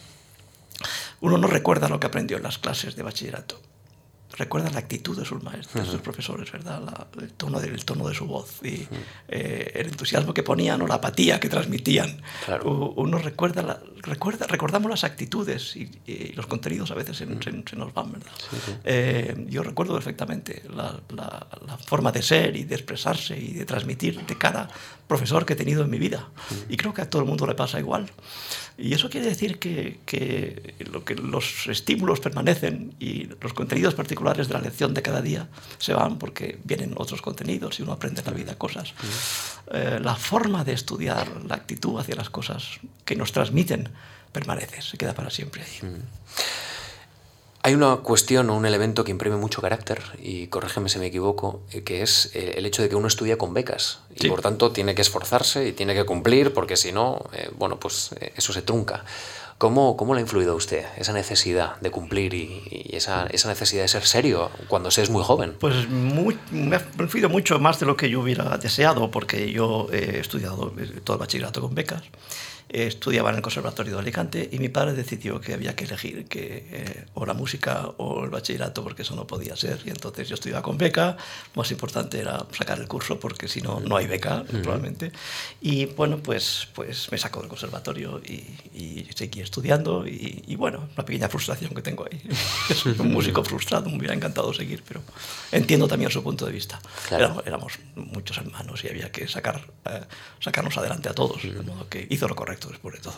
uno 1.21 1.37
no 1.37 1.47
recuerda 1.47 1.89
lo 1.89 1.99
que 1.99 2.07
aprendió 2.07 2.37
en 2.37 2.43
las 2.43 2.57
clases 2.57 2.95
de 2.95 3.03
bachillerato 3.03 3.59
recuerda 4.37 4.69
la 4.69 4.79
actitud 4.79 5.17
de 5.17 5.25
sus 5.25 5.41
maestros, 5.43 5.85
de 5.85 5.91
sus 5.91 6.01
profesores, 6.01 6.51
¿verdad? 6.51 7.07
el, 7.19 7.33
tono 7.33 7.59
de, 7.59 7.69
tono 7.79 8.07
de 8.07 8.15
su 8.15 8.25
voz 8.25 8.59
y 8.63 8.87
eh, 9.27 9.71
el 9.75 9.87
entusiasmo 9.87 10.33
que 10.33 10.43
ponían 10.43 10.81
o 10.81 10.87
la 10.87 10.95
apatía 10.95 11.39
que 11.39 11.49
transmitían. 11.49 12.21
Uno 12.63 13.17
recuerda, 13.17 13.61
la, 13.61 13.79
recuerda, 14.01 14.47
recordamos 14.47 14.89
las 14.89 15.03
actitudes 15.03 15.75
y, 15.75 15.89
los 16.35 16.47
contenidos 16.47 16.91
a 16.91 16.95
veces 16.95 17.17
se, 17.17 17.25
nos 17.25 17.93
van, 17.93 18.11
¿verdad? 18.13 18.31
Eh, 18.83 19.45
yo 19.49 19.63
recuerdo 19.63 19.93
perfectamente 19.93 20.63
la, 20.73 20.99
la, 21.15 21.77
forma 21.85 22.11
de 22.11 22.21
ser 22.21 22.55
y 22.55 22.63
de 22.63 22.75
expresarse 22.75 23.37
y 23.37 23.53
de 23.53 23.65
transmitir 23.65 24.25
de 24.25 24.37
cada 24.37 24.69
profesor 25.09 25.43
que 25.43 25.53
he 25.53 25.55
tenido 25.55 25.83
en 25.83 25.89
mi 25.89 25.97
vida. 25.97 26.29
Y 26.69 26.77
creo 26.77 26.93
que 26.93 27.01
a 27.01 27.09
todo 27.09 27.23
el 27.23 27.27
mundo 27.27 27.47
le 27.47 27.55
pasa 27.55 27.79
igual. 27.79 28.11
Y 28.77 28.93
eso 28.93 29.09
quiere 29.09 29.27
decir 29.27 29.57
que, 29.57 29.99
que, 30.05 30.75
lo 30.91 31.03
que 31.03 31.15
los 31.15 31.65
estímulos 31.67 32.19
permanecen 32.19 32.93
y 32.99 33.27
los 33.41 33.53
contenidos 33.53 33.95
particulares 33.95 34.47
de 34.47 34.53
la 34.53 34.61
lección 34.61 34.93
de 34.93 35.01
cada 35.01 35.21
día 35.23 35.49
se 35.79 35.95
van 35.95 36.19
porque 36.19 36.59
vienen 36.63 36.93
otros 36.95 37.23
contenidos 37.23 37.79
y 37.79 37.83
uno 37.83 37.93
aprende 37.93 38.21
en 38.21 38.27
la 38.27 38.33
vida 38.33 38.55
cosas. 38.55 38.93
Eh, 39.73 39.99
la 39.99 40.15
forma 40.15 40.63
de 40.63 40.73
estudiar, 40.73 41.27
la 41.47 41.55
actitud 41.55 41.99
hacia 41.99 42.15
las 42.15 42.29
cosas 42.29 42.79
que 43.03 43.15
nos 43.15 43.31
transmiten 43.31 43.89
permanece, 44.31 44.83
se 44.83 44.95
queda 44.95 45.15
para 45.15 45.31
siempre 45.31 45.63
ahí. 45.63 45.91
Hay 47.61 47.73
una 47.73 47.97
cuestión 47.97 48.49
o 48.49 48.55
un 48.55 48.65
elemento 48.65 49.03
que 49.03 49.11
imprime 49.11 49.35
mucho 49.35 49.61
carácter, 49.61 50.01
y 50.17 50.47
corrígeme 50.47 50.87
si 50.87 50.97
me 50.97 51.07
equivoco, 51.07 51.61
eh, 51.71 51.83
que 51.83 52.01
es 52.01 52.31
eh, 52.33 52.53
el 52.57 52.65
hecho 52.65 52.81
de 52.81 52.87
que 52.87 52.95
uno 52.95 53.07
estudia 53.07 53.37
con 53.37 53.53
becas 53.53 53.99
y 54.15 54.29
por 54.29 54.41
tanto 54.41 54.71
tiene 54.71 54.95
que 54.95 55.01
esforzarse 55.01 55.67
y 55.67 55.73
tiene 55.73 55.93
que 55.93 56.05
cumplir 56.05 56.53
porque 56.53 56.77
si 56.77 56.93
no, 56.93 57.21
eh, 57.33 57.49
bueno, 57.57 57.77
pues 57.79 58.11
eso 58.35 58.53
se 58.53 58.61
trunca. 58.61 59.03
¿Cómo, 59.57 59.97
¿Cómo 59.97 60.13
le 60.13 60.19
ha 60.19 60.21
influido 60.21 60.53
a 60.53 60.55
usted 60.55 60.85
esa 60.95 61.11
necesidad 61.11 61.75
de 61.81 61.91
cumplir 61.91 62.33
y, 62.33 62.91
esa, 62.93 63.27
esa, 63.27 63.49
necesidad 63.49 63.81
de 63.81 63.89
ser 63.89 64.05
serio 64.05 64.49
cuando 64.69 64.89
se 64.89 65.01
es 65.01 65.09
muy 65.09 65.21
joven? 65.21 65.53
Pues 65.59 65.89
me 65.89 66.77
ha 66.77 66.81
influido 66.97 67.27
mucho 67.27 67.59
más 67.59 67.77
de 67.77 67.85
lo 67.85 67.97
que 67.97 68.09
yo 68.09 68.21
hubiera 68.21 68.57
deseado 68.57 69.11
porque 69.11 69.51
yo 69.51 69.89
he 69.91 70.19
estudiado 70.19 70.71
todo 71.03 71.15
el 71.17 71.19
bachillerato 71.19 71.59
con 71.59 71.75
becas 71.75 72.03
estudiaba 72.69 73.31
en 73.31 73.37
el 73.37 73.41
Conservatorio 73.41 73.93
de 73.93 73.99
Alicante 73.99 74.49
y 74.51 74.59
mi 74.59 74.69
padre 74.69 74.93
decidió 74.93 75.41
que 75.41 75.53
había 75.53 75.75
que 75.75 75.85
elegir 75.85 76.25
que, 76.25 76.67
eh, 76.71 77.05
o 77.15 77.25
la 77.25 77.33
música 77.33 77.89
o 77.97 78.23
el 78.23 78.29
bachillerato 78.29 78.83
porque 78.83 79.01
eso 79.01 79.15
no 79.15 79.25
podía 79.25 79.55
ser. 79.55 79.79
Y 79.85 79.89
entonces 79.89 80.29
yo 80.29 80.35
estudiaba 80.35 80.61
con 80.61 80.77
beca, 80.77 81.17
lo 81.55 81.61
más 81.61 81.71
importante 81.71 82.19
era 82.19 82.45
sacar 82.51 82.79
el 82.79 82.87
curso 82.87 83.19
porque 83.19 83.47
si 83.47 83.61
no, 83.61 83.79
no 83.79 83.97
hay 83.97 84.07
beca, 84.07 84.43
probablemente. 84.43 85.11
Y 85.61 85.85
bueno, 85.87 86.17
pues, 86.17 86.67
pues 86.73 87.11
me 87.11 87.17
sacó 87.17 87.39
del 87.39 87.49
conservatorio 87.49 88.21
y, 88.23 88.45
y 88.77 89.09
seguí 89.15 89.41
estudiando 89.41 90.07
y, 90.07 90.43
y, 90.47 90.55
bueno, 90.55 90.89
una 90.93 91.05
pequeña 91.05 91.27
frustración 91.27 91.73
que 91.73 91.81
tengo 91.81 92.05
ahí. 92.05 92.21
Soy 92.75 92.95
un 92.99 93.11
músico 93.11 93.43
frustrado, 93.43 93.89
me 93.89 93.97
hubiera 93.97 94.13
encantado 94.13 94.53
seguir, 94.53 94.83
pero 94.87 95.01
entiendo 95.51 95.87
también 95.87 96.11
su 96.11 96.21
punto 96.21 96.45
de 96.45 96.51
vista. 96.51 96.79
Claro. 97.07 97.41
Éramos, 97.45 97.79
muchos 97.95 98.37
hermanos 98.37 98.83
y 98.83 98.89
había 98.89 99.11
que 99.11 99.27
sacar, 99.27 99.65
eh, 99.85 100.01
sacarnos 100.39 100.77
adelante 100.77 101.09
a 101.09 101.13
todos, 101.13 101.41
de 101.41 101.61
modo 101.61 101.87
que 101.89 102.05
hizo 102.09 102.27
lo 102.27 102.35
correcto 102.35 102.58
después 102.67 102.95
de 102.95 103.01
todo. 103.01 103.15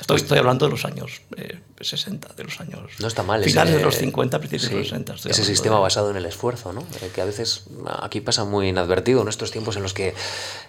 Estoy, 0.00 0.16
estoy 0.16 0.38
hablando 0.38 0.64
de 0.64 0.70
los 0.70 0.86
años 0.86 1.20
eh, 1.36 1.58
60, 1.80 2.34
de 2.34 2.44
los 2.44 2.60
años... 2.60 2.80
No 2.98 3.08
está 3.08 3.22
mal. 3.22 3.42
Finales 3.42 3.72
ese, 3.72 3.78
de 3.78 3.84
los 3.84 3.96
50, 3.96 4.38
principios 4.38 4.68
sí, 4.68 4.74
de 4.74 4.78
los 4.78 4.88
60. 4.88 5.14
Estoy 5.14 5.30
ese 5.32 5.44
sistema 5.44 5.76
de... 5.76 5.82
basado 5.82 6.10
en 6.10 6.16
el 6.16 6.26
esfuerzo, 6.26 6.72
¿no? 6.72 6.80
Eh, 6.80 7.10
que 7.14 7.20
a 7.22 7.24
veces 7.24 7.64
aquí 8.02 8.20
pasa 8.20 8.44
muy 8.44 8.68
inadvertido 8.68 9.22
en 9.22 9.28
estos 9.28 9.50
tiempos 9.50 9.76
en 9.76 9.82
los 9.82 9.94
que 9.94 10.14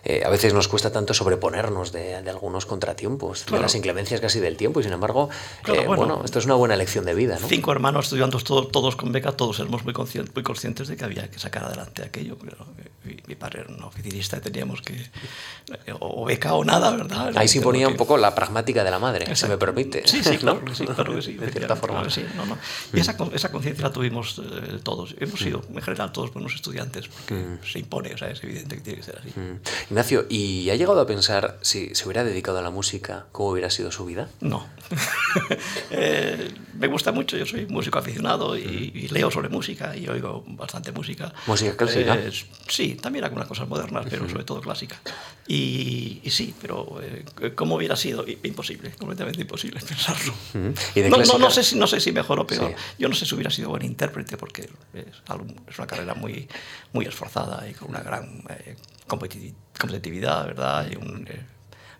eh, 0.03 0.23
a 0.25 0.29
veces 0.29 0.53
nos 0.53 0.67
cuesta 0.67 0.91
tanto 0.91 1.13
sobreponernos 1.13 1.91
de, 1.91 2.21
de 2.21 2.29
algunos 2.29 2.65
contratiempos, 2.65 3.43
claro. 3.43 3.57
de 3.57 3.61
las 3.63 3.75
inclemencias 3.75 4.21
casi 4.21 4.39
del 4.39 4.57
tiempo 4.57 4.79
y 4.79 4.83
sin 4.83 4.93
embargo, 4.93 5.29
claro, 5.63 5.81
eh, 5.81 5.87
bueno, 5.87 6.05
bueno, 6.05 6.25
esto 6.25 6.39
es 6.39 6.45
una 6.45 6.55
buena 6.55 6.75
lección 6.75 7.05
de 7.05 7.13
vida, 7.13 7.37
¿no? 7.39 7.47
Cinco 7.47 7.71
hermanos 7.71 8.05
estudiando 8.05 8.39
todos, 8.39 8.71
todos 8.71 8.95
con 8.95 9.11
beca, 9.11 9.33
todos 9.33 9.59
éramos 9.59 9.83
muy, 9.83 9.93
conscientes, 9.93 10.33
muy 10.33 10.43
conscientes 10.43 10.87
de 10.87 10.95
que 10.95 11.03
había 11.03 11.29
que 11.29 11.39
sacar 11.39 11.65
adelante 11.65 12.03
aquello. 12.03 12.37
Pero 12.39 12.65
mi, 13.03 13.17
mi 13.27 13.35
padre 13.35 13.61
era 13.61 13.73
un 13.73 13.83
oficinista 13.83 14.37
y 14.37 14.41
teníamos 14.41 14.81
que... 14.81 15.09
o 15.99 16.25
beca 16.25 16.53
o 16.53 16.63
nada, 16.63 16.91
¿verdad? 16.91 17.33
Ahí 17.35 17.47
se 17.47 17.61
ponía 17.61 17.87
que... 17.87 17.91
un 17.91 17.97
poco 18.01 18.17
la 18.17 18.33
pragmática 18.33 18.83
de 18.83 18.89
la 18.89 18.97
madre, 18.97 19.25
Exacto. 19.25 19.41
se 19.41 19.47
me 19.49 19.57
permite. 19.59 20.01
Sí, 20.07 20.23
sí, 20.23 20.37
claro, 20.37 20.63
¿no? 20.65 20.73
sí, 20.73 20.85
claro 20.85 21.13
que 21.13 21.21
sí. 21.21 21.33
de 21.37 21.51
cierta 21.51 21.75
forma. 21.75 21.97
Claro 21.99 22.09
sí, 22.09 22.25
no, 22.35 22.47
no. 22.47 22.57
Y 22.91 22.99
esa, 22.99 23.15
esa 23.31 23.51
conciencia 23.51 23.83
la 23.83 23.93
tuvimos 23.93 24.39
eh, 24.39 24.79
todos. 24.81 25.13
Hemos 25.19 25.39
sido, 25.39 25.61
en 25.71 25.81
general, 25.83 26.11
todos 26.11 26.33
buenos 26.33 26.55
estudiantes, 26.55 27.07
porque 27.09 27.35
mm. 27.35 27.59
se 27.63 27.77
impone, 27.77 28.11
o 28.15 28.17
sea, 28.17 28.31
es 28.31 28.43
evidente 28.43 28.77
que 28.77 28.81
tiene 28.81 28.97
que 28.97 29.05
ser 29.05 29.19
así. 29.19 29.29
Mm. 29.39 29.91
Ignacio, 29.91 30.25
¿y 30.29 30.71
ha 30.71 30.75
llegado 30.75 30.99
a 30.99 31.05
pensar 31.05 31.59
si 31.61 31.93
se 31.93 32.05
hubiera 32.05 32.23
dedicado 32.23 32.57
a 32.57 32.63
la 32.63 32.71
música, 32.71 33.27
cómo 33.31 33.49
hubiera 33.49 33.69
sido 33.69 33.91
su 33.91 34.03
vida? 34.05 34.29
No. 34.39 34.65
eh, 35.91 36.51
me 36.73 36.87
gusta 36.87 37.11
mucho, 37.11 37.37
yo 37.37 37.45
soy 37.45 37.67
músico 37.67 37.99
aficionado 37.99 38.57
y, 38.57 38.91
y, 38.95 39.07
leo 39.09 39.29
sobre 39.29 39.49
música 39.49 39.95
y 39.95 40.07
oigo 40.07 40.43
bastante 40.47 40.91
música. 40.91 41.31
¿Música 41.45 41.77
clásica? 41.77 42.15
Eh, 42.15 42.31
sí, 42.67 42.95
también 42.95 43.25
algunas 43.25 43.47
cosas 43.47 43.67
modernas, 43.67 44.07
pero 44.09 44.27
sobre 44.27 44.43
todo 44.43 44.59
clásica. 44.59 44.99
Y, 45.47 46.21
y 46.23 46.29
sí, 46.31 46.55
pero 46.59 46.99
eh, 47.03 47.53
¿cómo 47.55 47.75
hubiera 47.75 47.90
sido? 47.95 48.25
Imposible, 48.43 48.91
completamente 48.91 49.41
imposible 49.41 49.79
pensarlo. 49.87 50.33
¿Y 50.95 51.01
de 51.01 51.09
no, 51.09 51.17
no, 51.17 51.37
no, 51.37 51.49
sé 51.49 51.63
si, 51.63 51.75
no 51.75 51.87
sé 51.87 51.99
si 51.99 52.11
mejor 52.11 52.39
o 52.39 52.47
peor. 52.47 52.69
Sí. 52.69 52.75
Yo 52.99 53.09
no 53.09 53.15
sé 53.15 53.25
si 53.25 53.35
hubiera 53.35 53.49
sido 53.49 53.69
buen 53.69 53.83
intérprete 53.83 54.37
porque 54.37 54.69
es, 54.93 55.05
es 55.67 55.77
una 55.77 55.87
carrera 55.87 56.13
muy, 56.13 56.47
muy 56.93 57.05
esforzada 57.05 57.67
y 57.69 57.73
con 57.73 57.89
una 57.89 58.01
gran 58.01 58.43
eh, 58.49 58.75
competitividad, 59.07 60.45
¿verdad? 60.45 60.87
Y 60.91 60.95
un, 60.95 61.27
eh, 61.29 61.45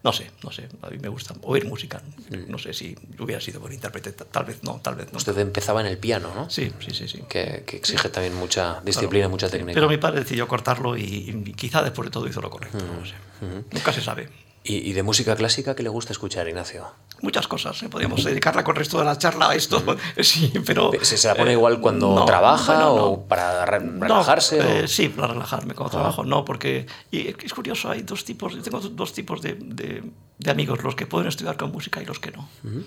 no 0.04 0.12
sé, 0.12 0.32
no 0.44 0.52
sé, 0.52 0.68
a 0.82 0.90
mí 0.90 0.98
me 0.98 1.10
gusta 1.10 1.36
oír 1.44 1.66
música. 1.66 2.02
No 2.48 2.58
sé 2.58 2.74
si 2.74 2.96
hubiera 3.20 3.40
sido 3.40 3.60
buen 3.60 3.74
intérprete, 3.74 4.12
tal 4.12 4.46
vez 4.46 4.64
no, 4.64 4.80
tal 4.82 4.96
vez 4.96 5.12
no. 5.12 5.18
Usted 5.18 5.38
empezaba 5.38 5.82
en 5.82 5.88
el 5.88 5.98
piano, 6.00 6.34
¿no? 6.34 6.50
Sí, 6.50 6.72
sí, 6.80 6.92
sí. 6.92 7.08
sí. 7.08 7.24
Que, 7.30 7.64
que 7.68 7.78
exige 7.78 8.08
sí. 8.08 8.10
también 8.10 8.34
mucha 8.34 8.82
disciplina, 8.84 9.24
claro. 9.24 9.30
mucha 9.30 9.50
técnica. 9.50 9.76
Pero 9.76 9.88
mi 9.88 9.98
padre 9.98 10.22
decidió 10.22 10.48
cortarlo 10.48 10.98
y, 10.98 11.04
y, 11.46 11.54
quizá 11.54 11.84
después 11.84 12.08
de 12.08 12.12
todo 12.12 12.28
hizo 12.28 12.42
lo 12.42 12.50
correcto, 12.50 12.80
mm. 12.80 13.00
no 13.00 13.06
sé. 13.06 13.14
Mm 13.42 13.46
-hmm. 13.46 13.64
Nunca 13.74 13.94
se 13.94 14.02
sabe. 14.02 14.30
¿Y, 14.64 14.76
¿Y, 14.90 14.94
de 14.94 15.02
música 15.02 15.36
clásica 15.36 15.76
qué 15.76 15.82
le 15.82 15.90
gusta 15.90 16.14
escuchar, 16.14 16.48
Ignacio? 16.48 16.86
Muchas 17.22 17.48
cosas, 17.48 17.82
¿eh? 17.82 17.90
podríamos 17.90 18.24
dedicarla 18.24 18.64
con 18.64 18.76
el 18.76 18.80
resto 18.80 19.00
de 19.00 19.06
la 19.06 19.18
charla 19.18 19.50
a 19.50 19.56
esto, 19.56 19.84
sí, 20.22 20.54
pero... 20.66 20.92
¿Se, 21.02 21.18
se 21.18 21.28
la 21.28 21.36
pone 21.36 21.52
eh, 21.52 21.54
igual 21.54 21.82
cuando 21.82 22.14
no, 22.14 22.26
trabaja 22.26 22.74
bueno, 22.74 22.96
no. 22.96 23.06
o 23.06 23.28
para 23.28 23.66
re 23.66 23.80
relajarse? 23.80 24.58
No, 24.58 24.64
o... 24.64 24.68
eh, 24.68 24.88
sí, 24.88 25.10
para 25.10 25.34
relajarme 25.34 25.74
cuando 25.74 25.98
ah. 25.98 26.02
trabajo, 26.02 26.24
no, 26.24 26.46
porque... 26.46 26.86
Y 27.10 27.28
es 27.28 27.54
curioso, 27.54 27.90
hay 27.90 28.04
dos 28.04 28.24
tipos, 28.24 28.62
tengo 28.62 28.80
dos 28.80 29.14
tipos 29.14 29.42
de, 29.42 29.56
de, 29.56 30.04
de 30.38 30.52
amigos, 30.52 30.84
los 30.84 30.96
que 30.96 31.08
pueden 31.08 31.28
estudiar 31.28 31.58
con 31.58 31.72
música 31.72 32.02
y 32.02 32.06
los 32.06 32.20
que 32.20 32.32
no. 32.32 32.48
Uh 32.64 32.68
-huh. 32.68 32.84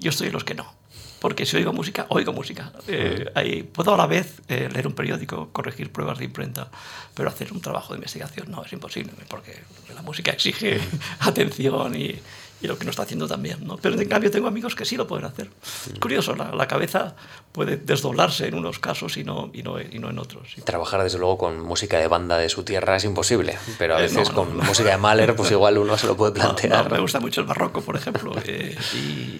Yo 0.00 0.10
estoy 0.10 0.28
en 0.28 0.32
los 0.32 0.44
que 0.44 0.54
no 0.54 0.81
porque 1.22 1.46
si 1.46 1.56
oigo 1.56 1.72
música, 1.72 2.06
oigo 2.08 2.32
música. 2.32 2.72
Eh, 2.88 3.30
ahí, 3.36 3.62
puedo 3.62 3.94
a 3.94 3.96
la 3.96 4.08
vez 4.08 4.42
eh, 4.48 4.68
leer 4.72 4.88
un 4.88 4.92
periódico, 4.92 5.50
corregir 5.52 5.92
pruebas 5.92 6.18
de 6.18 6.24
imprenta, 6.24 6.68
pero 7.14 7.28
hacer 7.28 7.52
un 7.52 7.60
trabajo 7.60 7.92
de 7.92 7.98
investigación 7.98 8.50
no, 8.50 8.64
es 8.64 8.72
imposible, 8.72 9.12
porque 9.28 9.62
la 9.94 10.02
música 10.02 10.32
exige 10.32 10.80
atención 11.20 11.94
y, 11.94 12.18
y 12.60 12.66
lo 12.66 12.76
que 12.76 12.84
no 12.84 12.90
está 12.90 13.04
haciendo 13.04 13.28
también. 13.28 13.64
¿no? 13.64 13.76
Pero 13.76 14.00
en 14.00 14.08
cambio 14.08 14.32
tengo 14.32 14.48
amigos 14.48 14.74
que 14.74 14.84
sí 14.84 14.96
lo 14.96 15.06
pueden 15.06 15.24
hacer. 15.24 15.48
Es 15.92 15.96
curioso, 16.00 16.34
la, 16.34 16.50
la 16.56 16.66
cabeza 16.66 17.14
puede 17.52 17.76
desdoblarse 17.76 18.48
en 18.48 18.54
unos 18.54 18.78
casos 18.78 19.18
y 19.18 19.24
no, 19.24 19.50
y 19.52 19.62
no, 19.62 19.80
y 19.80 19.98
no 19.98 20.08
en 20.08 20.18
otros. 20.18 20.52
¿sí? 20.54 20.62
Trabajar 20.62 21.02
desde 21.02 21.18
luego 21.18 21.36
con 21.36 21.60
música 21.60 21.98
de 21.98 22.08
banda 22.08 22.38
de 22.38 22.48
su 22.48 22.64
tierra 22.64 22.96
es 22.96 23.04
imposible, 23.04 23.58
pero 23.78 23.96
a 23.96 24.00
veces 24.00 24.16
eh, 24.16 24.32
no, 24.34 24.44
no, 24.44 24.56
con 24.56 24.66
música 24.66 24.90
de 24.90 24.96
Mahler 24.96 25.36
pues 25.36 25.50
igual 25.52 25.76
uno 25.76 25.96
se 25.98 26.06
lo 26.06 26.16
puede 26.16 26.32
plantear. 26.32 26.90
me 26.90 26.98
gusta 26.98 27.20
mucho 27.20 27.42
el 27.42 27.46
barroco, 27.46 27.82
por 27.82 27.96
ejemplo, 27.96 28.32
eh, 28.46 28.74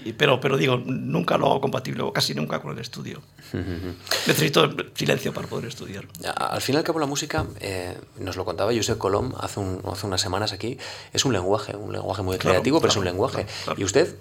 y, 0.05 0.13
pero, 0.13 0.41
pero 0.41 0.59
digo, 0.59 0.77
nunca 0.77 1.39
lo 1.39 1.47
hago 1.47 1.61
compatible, 1.63 2.03
o 2.03 2.13
casi 2.13 2.35
nunca 2.35 2.61
con 2.61 2.73
el 2.73 2.79
estudio. 2.79 3.23
Necesito 4.27 4.71
silencio 4.95 5.33
para 5.33 5.49
poder 5.49 5.69
estudiar. 5.69 6.07
Al 6.37 6.61
fin 6.61 6.75
y 6.75 6.79
al 6.79 6.85
cabo 6.85 6.99
la 6.99 7.07
música, 7.07 7.47
eh, 7.61 7.97
nos 8.19 8.37
lo 8.37 8.45
contaba 8.45 8.73
Josep 8.75 8.99
Colom 8.99 9.33
hace, 9.41 9.59
un, 9.59 9.81
hace 9.91 10.07
unas 10.07 10.21
semanas 10.21 10.53
aquí, 10.53 10.77
es 11.15 11.25
un 11.25 11.33
lenguaje, 11.33 11.75
un 11.77 11.93
lenguaje 11.93 12.23
muy 12.23 12.37
creativo, 12.37 12.79
claro, 12.79 12.81
pero 12.83 12.91
es 12.91 12.97
un 12.99 13.05
lenguaje. 13.05 13.47
Claro. 13.65 13.81
Y 13.81 13.85
usted 13.85 14.17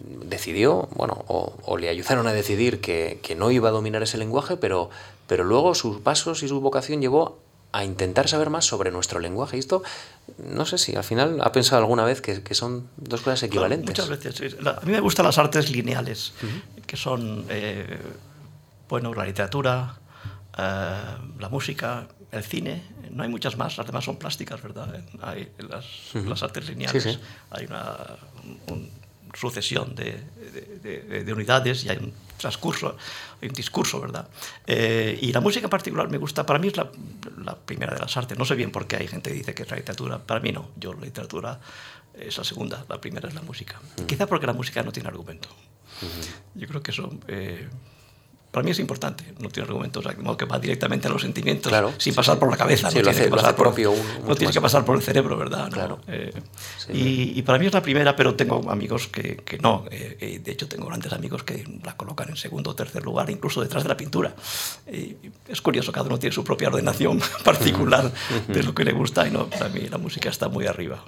decidió, 0.00 0.88
bueno, 0.94 1.24
o, 1.28 1.54
o, 1.64 1.76
le 1.76 1.88
ayudaron 1.88 2.26
a 2.26 2.32
decidir 2.32 2.80
que, 2.80 3.20
que, 3.22 3.34
no 3.34 3.50
iba 3.50 3.68
a 3.68 3.72
dominar 3.72 4.02
ese 4.02 4.18
lenguaje, 4.18 4.56
pero, 4.56 4.90
pero 5.26 5.44
luego 5.44 5.74
sus 5.74 6.00
pasos 6.00 6.42
y 6.42 6.48
su 6.48 6.60
vocación 6.60 7.00
llevó 7.00 7.38
a 7.72 7.84
intentar 7.84 8.28
saber 8.28 8.50
más 8.50 8.64
sobre 8.64 8.90
nuestro 8.90 9.20
lenguaje. 9.20 9.56
Y 9.56 9.60
esto, 9.60 9.82
no 10.38 10.66
sé 10.66 10.78
si 10.78 10.96
al 10.96 11.04
final 11.04 11.40
ha 11.42 11.52
pensado 11.52 11.80
alguna 11.82 12.04
vez 12.04 12.20
que, 12.20 12.42
que 12.42 12.54
son 12.54 12.88
dos 12.96 13.20
cosas 13.20 13.42
equivalentes. 13.44 13.94
Claro, 13.94 14.10
muchas 14.10 14.34
veces. 14.34 14.56
Sí. 14.58 14.66
A 14.66 14.84
mí 14.84 14.92
me 14.92 15.00
gustan 15.00 15.26
las 15.26 15.38
artes 15.38 15.70
lineales, 15.70 16.32
uh 16.42 16.46
-huh. 16.46 16.84
que 16.86 16.96
son, 16.96 17.44
eh, 17.48 17.98
bueno, 18.88 19.14
la 19.14 19.24
literatura, 19.24 19.96
eh, 20.58 21.00
la 21.38 21.48
música, 21.48 22.08
el 22.32 22.42
cine, 22.42 22.82
no 23.10 23.22
hay 23.22 23.28
muchas 23.28 23.56
más, 23.56 23.76
las 23.76 23.86
demás 23.86 24.04
son 24.04 24.16
plásticas, 24.16 24.62
¿verdad? 24.62 25.02
Hay 25.22 25.50
las, 25.58 26.14
uh 26.14 26.18
-huh. 26.18 26.28
las 26.28 26.42
artes 26.42 26.68
lineales, 26.68 27.02
sí, 27.02 27.12
sí. 27.12 27.18
hay 27.50 27.66
una 27.66 28.16
un, 28.68 28.99
sucesión 29.34 29.94
de, 29.94 30.22
de, 30.82 31.00
de, 31.02 31.24
de, 31.24 31.32
unidades 31.32 31.84
y 31.84 31.88
hay 31.88 31.98
un 31.98 32.12
transcurso, 32.36 32.96
hay 33.40 33.48
un 33.48 33.54
discurso, 33.54 34.00
¿verdad? 34.00 34.28
Eh, 34.66 35.18
y 35.20 35.32
la 35.32 35.40
música 35.40 35.66
en 35.66 35.70
particular 35.70 36.08
me 36.10 36.18
gusta, 36.18 36.44
para 36.44 36.58
mí 36.58 36.68
es 36.68 36.76
la, 36.76 36.90
la, 37.44 37.56
primera 37.56 37.94
de 37.94 38.00
las 38.00 38.16
artes, 38.16 38.38
no 38.38 38.44
sé 38.44 38.54
bien 38.54 38.70
por 38.70 38.86
qué 38.86 38.96
hay 38.96 39.08
gente 39.08 39.30
que 39.30 39.36
dice 39.36 39.54
que 39.54 39.62
es 39.62 39.70
la 39.70 39.76
literatura, 39.76 40.18
para 40.18 40.40
mí 40.40 40.52
no, 40.52 40.70
yo 40.76 40.92
la 40.94 41.00
literatura 41.00 41.60
es 42.14 42.36
la 42.36 42.44
segunda, 42.44 42.84
la 42.88 43.00
primera 43.00 43.28
es 43.28 43.34
la 43.34 43.42
música. 43.42 43.80
Uh 43.80 44.02
-huh. 44.02 44.06
Quizá 44.06 44.26
porque 44.26 44.46
la 44.46 44.52
música 44.52 44.82
no 44.82 44.92
tiene 44.92 45.08
argumento. 45.08 45.48
Uh 46.02 46.06
-huh. 46.06 46.60
Yo 46.60 46.68
creo 46.68 46.82
que 46.82 46.90
eso... 46.90 47.10
Eh, 47.28 47.68
para 48.50 48.64
mí 48.64 48.70
es 48.70 48.78
importante, 48.78 49.24
no 49.38 49.48
tiene 49.48 49.68
argumentos, 49.68 50.04
de 50.04 50.14
modo 50.16 50.36
que 50.36 50.44
va 50.44 50.58
directamente 50.58 51.08
a 51.08 51.10
los 51.10 51.22
sentimientos 51.22 51.70
claro, 51.70 51.92
sin 51.98 52.14
pasar 52.14 52.34
sí, 52.36 52.40
por 52.40 52.50
la 52.50 52.56
cabeza. 52.56 52.90
Sí, 52.90 52.98
no 52.98 53.04
lo 53.04 53.10
hace, 53.10 53.24
que 53.24 53.30
pasar 53.30 53.54
por, 53.54 53.66
propio 53.66 53.94
No 54.26 54.34
tienes 54.34 54.54
que 54.54 54.60
pasar 54.60 54.84
por 54.84 54.96
el 54.96 55.02
cerebro, 55.02 55.36
¿verdad? 55.36 55.70
Claro. 55.70 56.00
¿no? 56.06 56.12
Eh, 56.12 56.32
sí, 56.78 56.92
y, 56.92 57.38
y, 57.38 57.42
para 57.42 57.58
mí 57.58 57.66
es 57.66 57.72
la 57.72 57.82
primera, 57.82 58.16
pero 58.16 58.34
tengo 58.34 58.70
amigos 58.70 59.08
que, 59.08 59.36
que 59.36 59.58
no. 59.58 59.84
Eh, 59.90 60.40
de 60.42 60.52
hecho, 60.52 60.68
tengo 60.68 60.86
grandes 60.86 61.12
amigos 61.12 61.42
que 61.42 61.64
la 61.84 61.96
colocan 61.96 62.28
en 62.28 62.36
segundo 62.36 62.70
o 62.70 62.74
tercer 62.74 63.04
lugar, 63.04 63.30
incluso 63.30 63.60
detrás 63.60 63.82
de 63.82 63.88
la 63.88 63.96
pintura. 63.96 64.34
Eh, 64.86 65.16
es 65.48 65.60
curioso, 65.60 65.92
cada 65.92 66.06
uno 66.06 66.18
tiene 66.18 66.34
su 66.34 66.44
propia 66.44 66.68
ordenación 66.68 67.20
particular 67.44 68.10
de 68.48 68.62
lo 68.62 68.74
que 68.74 68.84
le 68.84 68.92
gusta 68.92 69.26
y 69.26 69.30
no, 69.30 69.48
para 69.48 69.68
mí 69.68 69.88
la 69.88 69.98
música 69.98 70.28
está 70.28 70.48
muy 70.48 70.66
arriba. 70.66 71.04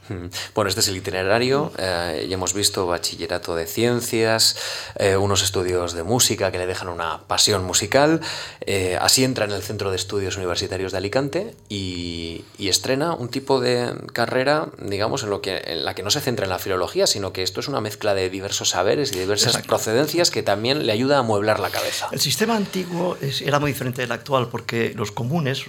Bueno, 0.54 0.68
este 0.68 0.80
es 0.80 0.88
el 0.88 0.96
itinerario. 0.96 1.72
Eh, 1.78 2.26
ya 2.28 2.34
hemos 2.34 2.54
visto 2.54 2.86
bachillerato 2.86 3.54
de 3.54 3.66
ciencias, 3.66 4.56
eh, 4.96 5.16
unos 5.16 5.42
estudios 5.42 5.92
de 5.94 6.02
música 6.02 6.50
que 6.50 6.58
le 6.58 6.66
dejan 6.66 6.88
una 6.88 7.18
pasión 7.32 7.64
musical 7.64 8.20
eh, 8.60 8.98
así 9.00 9.24
entra 9.24 9.46
en 9.46 9.52
el 9.52 9.62
Centro 9.62 9.88
de 9.88 9.96
Estudios 9.96 10.36
Universitarios 10.36 10.92
de 10.92 10.98
Alicante 10.98 11.54
y, 11.70 12.44
y, 12.58 12.68
estrena 12.68 13.14
un 13.14 13.28
tipo 13.28 13.58
de 13.58 13.94
carrera, 14.12 14.68
digamos, 14.78 15.22
en, 15.22 15.30
lo 15.30 15.40
que, 15.40 15.56
en 15.64 15.86
la 15.86 15.94
que 15.94 16.02
no 16.02 16.10
se 16.10 16.20
centra 16.20 16.44
en 16.44 16.50
la 16.50 16.58
filología, 16.58 17.06
sino 17.06 17.32
que 17.32 17.42
esto 17.42 17.60
es 17.60 17.68
una 17.68 17.80
mezcla 17.80 18.12
de 18.12 18.28
diversos 18.28 18.68
saberes 18.68 19.12
y 19.12 19.18
diversas 19.18 19.54
Exacto. 19.54 19.68
procedencias 19.68 20.30
que 20.30 20.42
también 20.42 20.84
le 20.84 20.92
ayuda 20.92 21.16
a 21.16 21.22
mueblar 21.22 21.58
la 21.58 21.70
cabeza. 21.70 22.10
El 22.12 22.20
sistema 22.20 22.54
antiguo 22.54 23.16
es, 23.22 23.40
era 23.40 23.58
muy 23.58 23.72
diferente 23.72 24.02
del 24.02 24.12
actual 24.12 24.48
porque 24.50 24.92
los 24.94 25.10
comunes, 25.10 25.64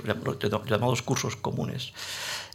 llamados 0.69 1.01
cursos 1.01 1.37
comunes, 1.37 1.93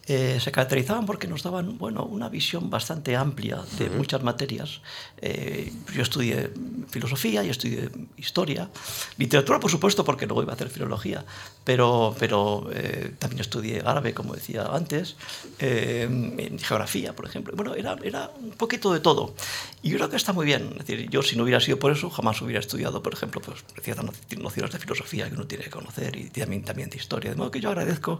eh, 0.09 0.39
se 0.41 0.51
caracterizaban 0.51 1.05
porque 1.05 1.27
nos 1.29 1.43
daban 1.43 1.77
bueno, 1.77 2.05
una 2.05 2.31
visión 2.31 2.71
bastante 2.71 3.15
amplia 3.15 3.63
de 3.79 3.91
muchas 3.91 4.23
materias. 4.23 4.81
Eh, 5.21 5.71
yo 5.95 6.03
estudié 6.03 6.51
filosofía, 6.89 7.43
yo 7.43 7.51
estudié 7.51 7.91
historia, 8.17 8.71
literatura 9.19 9.61
por 9.61 9.71
supuesto 9.71 10.05
porque 10.05 10.27
luego 10.27 10.43
iba 10.43 10.53
a 10.53 10.55
hacer 10.55 10.71
filología, 10.71 11.25
pero, 11.69 12.17
pero 12.19 12.71
eh, 12.73 13.13
también 13.19 13.43
estudié 13.43 13.83
árabe, 13.85 14.15
como 14.15 14.33
decía 14.33 14.69
antes, 14.73 15.17
en 15.59 16.59
geografía, 16.59 17.15
por 17.15 17.27
ejemplo. 17.27 17.55
Bueno, 17.55 17.75
era, 17.75 17.95
era 18.03 18.31
un 18.41 18.53
poquito 18.53 18.91
de 18.91 19.01
todo. 19.01 19.35
Y 19.83 19.91
yo 19.91 19.99
creo 19.99 20.09
que 20.09 20.17
está 20.17 20.33
muy 20.33 20.47
bien. 20.47 20.71
Es 20.81 20.87
decir, 20.87 21.11
yo 21.11 21.21
si 21.23 21.37
no 21.37 21.43
hubiera 21.43 21.61
sido 21.61 21.79
por 21.79 21.93
eso, 21.93 22.09
jamás 22.09 22.41
hubiera 22.41 22.59
estudiado, 22.59 23.03
por 23.03 23.13
ejemplo, 23.13 23.43
pues, 23.43 23.67
ciertas 23.83 24.03
nociones 24.39 24.73
de 24.73 24.79
filosofía 24.79 25.29
que 25.29 25.35
uno 25.35 25.47
tiene 25.47 25.65
que 25.65 25.69
conocer 25.69 26.17
y 26.17 26.31
también, 26.31 26.65
también 26.65 26.89
de 26.89 26.97
historia. 26.97 27.29
De 27.29 27.37
modo 27.37 27.51
que 27.51 27.61
yo 27.61 27.69
agradezco 27.69 28.19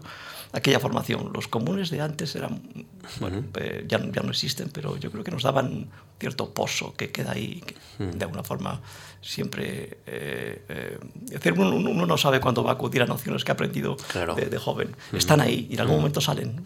aquella 0.51 0.79
formación. 0.79 1.31
Los 1.33 1.47
comunes 1.47 1.89
de 1.89 2.01
antes 2.01 2.35
eran, 2.35 2.61
bueno, 3.19 3.45
eh, 3.55 3.83
ya, 3.87 3.97
ya, 3.97 4.21
no 4.21 4.29
existen, 4.29 4.69
pero 4.69 4.95
yo 4.97 5.09
creo 5.09 5.23
que 5.23 5.31
nos 5.31 5.41
daban 5.41 5.89
cierto 6.19 6.53
pozo 6.53 6.93
que 6.93 7.11
queda 7.11 7.31
ahí, 7.31 7.63
que 7.65 7.75
de 8.05 8.25
alguna 8.25 8.43
forma 8.43 8.79
siempre... 9.21 9.97
Eh, 10.05 10.97
eh, 11.41 11.51
uno, 11.55 11.75
uno, 11.75 12.05
no 12.05 12.17
sabe 12.17 12.39
cuándo 12.39 12.63
va 12.63 12.71
a 12.71 12.73
acudir 12.75 13.01
a 13.01 13.05
nociones 13.05 13.43
que 13.43 13.51
ha 13.51 13.53
aprendido 13.53 13.97
de, 14.35 14.57
joven. 14.57 14.95
Están 15.13 15.41
ahí 15.41 15.67
y 15.69 15.73
en 15.73 15.81
algún 15.81 15.97
momento 15.97 16.21
salen. 16.21 16.61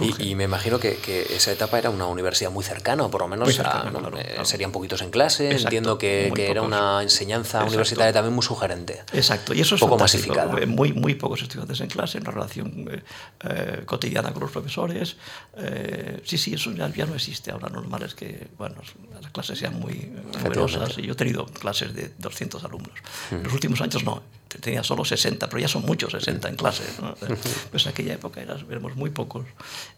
y, 0.00 0.30
y, 0.30 0.34
me 0.34 0.44
imagino 0.44 0.78
que, 0.78 0.96
que, 0.96 1.22
esa 1.34 1.52
etapa 1.52 1.78
era 1.78 1.90
una 1.90 2.06
universidad 2.06 2.50
muy 2.50 2.64
cercana, 2.64 3.04
o 3.04 3.10
por 3.10 3.22
lo 3.22 3.28
menos 3.28 3.54
cercana, 3.54 3.92
serían 4.44 4.72
poquitos 4.72 5.02
en 5.02 5.10
clase. 5.10 5.50
Entiendo 5.50 5.98
que, 5.98 6.32
que 6.34 6.50
era 6.50 6.62
una 6.62 7.02
enseñanza 7.02 7.64
universitaria 7.64 8.12
también 8.12 8.34
muy 8.34 8.44
sugerente. 8.44 9.02
Exacto, 9.12 9.52
y 9.52 9.60
eso 9.60 9.74
es 9.74 9.80
poco 9.80 9.98
masificada. 9.98 10.54
Muy, 10.66 10.92
muy 10.92 11.14
pocos 11.14 11.42
estudiantes 11.42 11.80
en 11.80 11.88
clase, 11.88 12.18
una 12.18 12.30
relación 12.30 12.88
cotidiana 13.86 14.32
con 14.32 14.42
los 14.42 14.50
profesores. 14.50 15.16
Eh, 15.56 16.22
sí, 16.24 16.38
sí, 16.38 16.54
eso 16.54 16.72
ya, 16.72 16.88
ya, 16.88 17.06
no 17.06 17.14
existe. 17.14 17.50
Ahora 17.50 17.68
normal 17.68 18.02
es 18.02 18.14
que 18.14 18.48
bueno, 18.56 18.76
las 19.20 19.30
clases 19.32 19.58
sean 19.58 19.78
muy 19.78 20.12
numerosas. 20.32 20.98
Y 20.98 21.02
yo 21.02 21.12
he 21.12 21.16
tenido 21.16 21.46
clases 21.46 21.89
de 21.94 22.12
200 22.18 22.62
alumnos. 22.64 22.94
En 23.30 23.42
los 23.42 23.52
últimos 23.52 23.80
años 23.80 24.04
no, 24.04 24.22
tenía 24.60 24.82
solo 24.82 25.04
60, 25.04 25.48
pero 25.48 25.60
ya 25.60 25.68
son 25.68 25.82
muchos 25.82 26.12
60 26.12 26.48
en 26.48 26.56
clase. 26.56 26.84
¿no? 27.00 27.14
Pues 27.70 27.86
en 27.86 27.92
aquella 27.92 28.14
época 28.14 28.40
éramos 28.40 28.96
muy 28.96 29.10
pocos, 29.10 29.46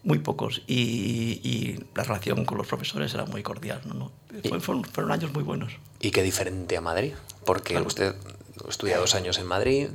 muy 0.03 0.19
pocos. 0.19 0.61
Y, 0.67 1.41
y, 1.43 1.83
la 1.95 2.03
relación 2.03 2.45
con 2.45 2.57
los 2.57 2.67
profesores 2.67 3.13
era 3.13 3.25
muy 3.25 3.41
cordial. 3.41 3.81
¿no? 3.85 4.11
fueron, 4.59 4.83
fueron, 4.83 5.11
años 5.11 5.33
muy 5.33 5.43
buenos. 5.43 5.73
¿Y 5.99 6.11
qué 6.11 6.21
diferente 6.21 6.77
a 6.77 6.81
Madrid? 6.81 7.13
Porque 7.45 7.79
usted 7.79 8.15
estudia 8.67 8.97
dos 8.97 9.15
años 9.15 9.37
en 9.39 9.47
Madrid, 9.47 9.87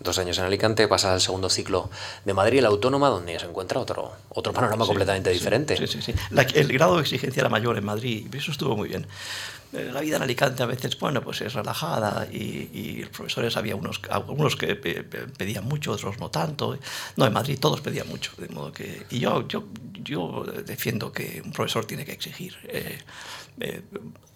dos 0.00 0.18
años 0.18 0.38
en 0.38 0.44
Alicante, 0.44 0.88
pasa 0.88 1.12
al 1.12 1.20
segundo 1.20 1.48
ciclo 1.48 1.90
de 2.24 2.34
Madrid, 2.34 2.60
la 2.60 2.68
autónoma, 2.68 3.08
donde 3.08 3.38
se 3.38 3.46
encuentra 3.46 3.78
otro, 3.78 4.12
otro 4.30 4.52
panorama 4.52 4.86
completamente 4.86 5.30
diferente. 5.30 5.76
Sí, 5.76 5.86
sí, 5.86 6.02
sí. 6.02 6.14
el 6.54 6.72
grado 6.72 6.96
de 6.96 7.02
exigencia 7.02 7.40
era 7.40 7.48
mayor 7.48 7.78
en 7.78 7.84
Madrid 7.84 8.26
y 8.32 8.36
eso 8.36 8.50
estuvo 8.50 8.76
muy 8.76 8.88
bien. 8.88 9.06
Eh, 9.72 9.90
la 9.92 10.00
vida 10.00 10.16
en 10.16 10.22
Alicante 10.22 10.62
a 10.62 10.66
veces, 10.66 10.98
bueno, 10.98 11.22
pues 11.22 11.40
es 11.42 11.54
relajada 11.54 12.26
y, 12.30 12.98
los 13.00 13.10
profesores 13.10 13.56
había 13.56 13.76
unos, 13.76 14.00
algunos 14.10 14.56
que 14.56 14.74
pedían 14.74 15.64
mucho, 15.64 15.92
otros 15.92 16.18
no 16.18 16.30
tanto. 16.30 16.78
No, 17.16 17.26
en 17.26 17.32
Madrid 17.32 17.58
todos 17.60 17.80
pedían 17.80 18.08
mucho, 18.08 18.32
de 18.36 18.48
modo 18.48 18.72
que... 18.72 19.06
Y 19.10 19.20
yo, 19.20 19.46
yo, 19.46 19.64
yo 20.02 20.44
defiendo 20.66 21.12
que 21.12 21.40
un 21.44 21.52
profesor 21.52 21.84
tiene 21.84 22.04
que 22.04 22.12
exigir. 22.12 22.56
Eh, 22.64 22.98
eh, 23.60 23.82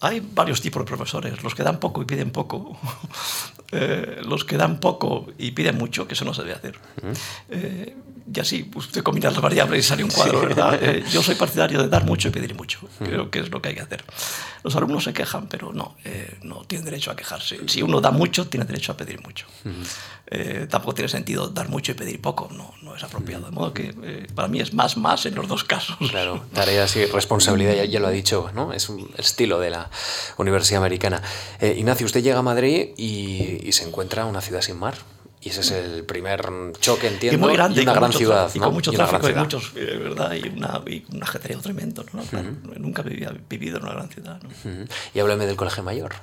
hay 0.04 0.20
varios 0.20 0.60
tipos 0.60 0.82
de 0.82 0.86
profesores, 0.86 1.42
los 1.42 1.54
que 1.54 1.62
dan 1.62 1.80
poco 1.80 2.02
y 2.02 2.04
piden 2.04 2.30
poco, 2.30 2.76
eh, 3.72 4.20
los 4.24 4.44
que 4.44 4.58
dan 4.58 4.78
poco 4.78 5.26
y 5.38 5.52
piden 5.52 5.78
mucho, 5.78 6.06
que 6.06 6.12
eso 6.12 6.26
no 6.26 6.34
se 6.34 6.42
debe 6.42 6.54
hacer. 6.54 6.78
Eh, 7.48 7.96
y 8.32 8.40
así 8.40 8.70
usted 8.74 9.02
combina 9.02 9.30
las 9.30 9.40
variables 9.40 9.84
y 9.84 9.88
sale 9.88 10.04
un 10.04 10.10
cuadro, 10.10 10.40
¿verdad? 10.40 10.78
Eh, 10.84 11.04
yo 11.10 11.22
soy 11.22 11.34
partidario 11.36 11.80
de 11.80 11.88
dar 11.88 12.04
mucho 12.04 12.28
y 12.28 12.30
pedir 12.30 12.54
mucho, 12.54 12.80
creo 12.98 13.30
que 13.30 13.38
es 13.38 13.50
lo 13.50 13.62
que 13.62 13.70
hay 13.70 13.74
que 13.74 13.80
hacer. 13.80 14.04
Los 14.62 14.76
alumnos 14.76 15.04
se 15.04 15.12
quejan, 15.12 15.46
pero 15.46 15.72
no, 15.72 15.96
no 16.42 16.64
tienen 16.64 16.84
derecho 16.84 17.10
a 17.10 17.16
quejarse. 17.16 17.58
Si 17.66 17.82
uno 17.82 18.00
da 18.00 18.10
mucho, 18.10 18.46
tiene 18.46 18.66
derecho 18.66 18.92
a 18.92 18.96
pedir 18.96 19.22
mucho. 19.22 19.46
tampoco 20.68 20.94
tiene 20.94 21.08
sentido 21.08 21.48
dar 21.48 21.68
mucho 21.68 21.92
y 21.92 21.94
pedir 21.94 22.20
poco, 22.20 22.48
no, 22.52 22.74
no 22.82 22.96
es 22.96 23.02
apropiado. 23.02 23.46
De 23.46 23.50
modo 23.50 23.72
que 23.72 23.94
para 24.34 24.48
mí 24.48 24.60
es 24.60 24.74
más 24.74 24.96
más 24.96 25.24
en 25.26 25.34
los 25.34 25.48
dos 25.48 25.64
casos. 25.64 25.96
Claro, 26.10 26.44
tareas 26.52 26.96
y 26.96 27.06
responsabilidad, 27.06 27.74
ya, 27.74 27.84
ya 27.84 28.00
lo 28.00 28.08
ha 28.08 28.10
dicho, 28.10 28.50
¿no? 28.54 28.72
Es 28.72 28.88
un 28.88 29.10
estilo 29.18 29.60
de 29.60 29.70
la, 29.70 29.90
Universidad 30.38 30.80
Americana. 30.80 31.22
Eh, 31.60 31.74
Ignacio, 31.78 32.06
usted 32.06 32.22
llega 32.22 32.38
a 32.38 32.42
Madrid 32.42 32.90
y, 32.96 33.70
se 33.72 33.84
encuentra 33.84 34.24
una 34.26 34.40
ciudad 34.40 34.60
sin 34.60 34.78
mar. 34.78 34.94
Y 35.40 35.50
ese 35.50 35.60
es 35.60 35.72
el 35.72 36.04
primer 36.04 36.42
choque, 36.80 37.08
entiendo. 37.08 37.36
Y 37.36 37.40
muy 37.40 37.54
grande, 37.54 37.80
y 37.80 37.84
una 37.84 37.92
gran 37.92 38.12
ciudad. 38.12 38.50
Y 38.54 38.58
con 38.58 38.72
mucho 38.72 38.92
tráfico 38.92 39.28
y 39.28 39.34
muchos, 39.34 39.72
eh, 39.76 39.98
¿verdad? 40.02 40.32
Y, 40.32 40.48
una, 40.48 40.80
y 40.86 41.04
un 41.12 41.22
ajetreo 41.22 41.60
tremendo. 41.60 42.02
¿no? 42.14 42.22
Nunca 42.78 43.02
había 43.02 43.30
vivido 43.48 43.76
en 43.76 43.82
una 43.82 43.92
gran 43.92 44.08
ciudad. 44.08 44.40
Y 45.12 45.20
háblame 45.20 45.44
del 45.44 45.56
Colegio 45.56 45.82
Mayor. 45.82 46.14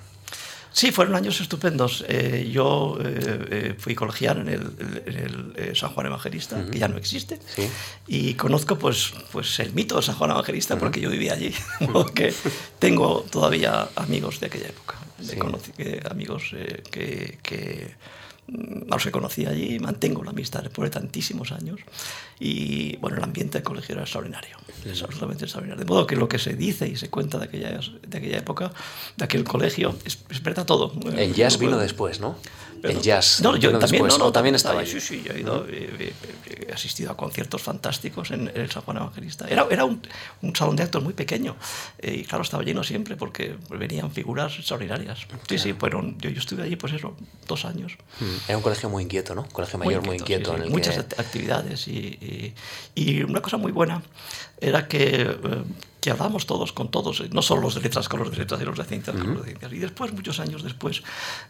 Sí, 0.74 0.92
fueron 0.92 1.16
años 1.16 1.40
estupendos. 1.42 2.06
Eh, 2.08 2.50
yo 2.52 2.98
eh, 3.04 3.48
eh, 3.52 3.76
fui 3.78 3.94
colegial 3.94 4.40
en 4.40 4.48
el, 4.48 4.62
en 5.06 5.54
el 5.56 5.76
San 5.76 5.90
Juan 5.90 6.08
Evangelista, 6.08 6.66
que 6.72 6.80
ya 6.80 6.88
no 6.88 6.98
existe, 6.98 7.40
y 8.08 8.36
conozco 8.36 8.78
pues, 8.78 9.14
pues 9.32 9.60
el 9.60 9.74
mito 9.74 9.98
de 9.98 10.02
San 10.02 10.16
Juan 10.16 10.32
Evangelista 10.32 10.78
porque 10.78 11.02
yo 11.02 11.10
vivía 11.10 11.34
allí, 11.34 11.54
porque 11.92 12.34
tengo 12.80 13.26
todavía 13.30 13.90
amigos 13.96 14.40
de 14.40 14.48
aquella 14.48 14.68
época, 14.68 14.96
de 15.20 16.02
amigos 16.10 16.56
que, 16.90 17.38
que 17.44 17.96
no 18.48 18.98
los 18.98 19.08
conocí 19.08 19.46
allí, 19.46 19.80
mantengo 19.80 20.24
la 20.24 20.32
amistad 20.32 20.64
después 20.64 20.90
de 20.90 21.00
tantísimos 21.00 21.52
años. 21.52 21.80
Y 22.40 22.98
bueno, 22.98 23.18
el 23.18 23.24
ambiente 23.24 23.60
del 23.60 23.64
colegio 23.64 23.94
era 23.94 24.02
extraordinario, 24.02 24.58
es 24.86 25.02
absolutamente 25.02 25.46
extraordinario. 25.46 25.84
De 25.84 25.90
modo 25.90 26.06
que 26.08 26.16
lo 26.16 26.28
que 26.28 26.40
se 26.40 26.56
dice 26.56 26.88
y 26.88 26.96
se 26.96 27.10
cuenta 27.10 27.38
de 27.38 27.46
aquella, 27.46 27.80
de 28.08 28.18
aquella 28.18 28.38
época, 28.40 28.72
de 29.16 29.26
aquel 29.26 29.44
colegio, 29.44 29.96
es, 30.06 30.20
es 30.30 30.44
verdad 30.44 30.66
todo. 30.66 30.94
El 31.16 31.34
jazz 31.34 31.58
vino 31.58 31.78
después, 31.78 32.20
¿no? 32.20 32.36
El 32.84 33.02
jazz. 33.02 33.42
No, 33.42 33.56
yo 33.56 33.78
también, 33.78 34.08
no, 34.08 34.18
no, 34.18 34.32
también 34.32 34.56
estaba 34.56 34.86
Sí, 34.86 35.00
sí, 35.00 35.24
yo 35.24 35.34
he, 35.34 35.40
ido, 35.40 35.68
he, 35.68 36.14
asistido 36.74 37.12
a 37.12 37.18
conciertos 37.18 37.62
fantásticos 37.62 38.32
en, 38.32 38.52
el 38.54 38.70
San 38.72 38.84
Juan 38.84 38.98
Evangelista. 38.98 39.48
Era, 39.48 39.68
era 39.70 39.86
un, 39.86 40.02
un, 40.42 40.56
salón 40.56 40.76
de 40.76 40.84
actos 40.84 41.04
muy 41.04 41.14
pequeño 41.14 41.56
eh, 42.00 42.16
y 42.20 42.24
claro, 42.24 42.44
estaba 42.44 42.64
lleno 42.64 42.84
siempre 42.84 43.16
porque 43.16 43.56
venían 43.70 44.12
figuras 44.12 44.58
extraordinarias. 44.58 45.28
Sí, 45.48 45.60
sí, 45.60 45.74
fueron, 45.74 46.18
yo, 46.20 46.30
yo 46.30 46.40
estuve 46.40 46.64
allí 46.64 46.76
pues 46.76 46.94
eso, 46.94 47.16
dos 47.48 47.66
años. 47.66 47.98
Mm, 48.20 48.26
era 48.48 48.58
un 48.58 48.64
colegio 48.64 48.90
muy 48.90 49.04
inquieto, 49.04 49.36
¿no? 49.36 49.48
Colegio 49.50 49.80
mayor 49.80 50.04
muy 50.06 50.18
inquieto. 50.18 50.56
en 50.56 50.64
el 50.64 50.70
muchas 50.70 50.98
actividades 50.98 51.88
y, 51.88 51.92
y, 51.92 52.56
y, 52.96 53.24
una 53.24 53.42
cosa 53.42 53.58
muy 53.58 53.72
buena 53.72 54.02
era 54.62 54.88
que... 54.88 55.22
Eh, 55.24 55.64
que 56.02 56.10
hablamos 56.10 56.48
todos 56.48 56.74
con 56.74 56.90
todos, 56.90 57.22
no 57.32 57.44
solo 57.44 57.62
los 57.62 57.76
de 57.76 57.82
letras 57.82 58.10
con 58.10 58.20
los 58.22 58.32
de 58.32 58.38
letras 58.38 58.60
y 58.60 58.66
los 58.66 58.76
de 58.76 58.84
ciencias 58.86 59.16
con 59.16 59.36
los 59.36 59.46
de 59.46 59.50
ciencias. 59.50 59.72
Y 59.72 59.78
después, 59.78 60.12
muchos 60.12 60.40
años 60.40 60.64
después, 60.64 61.04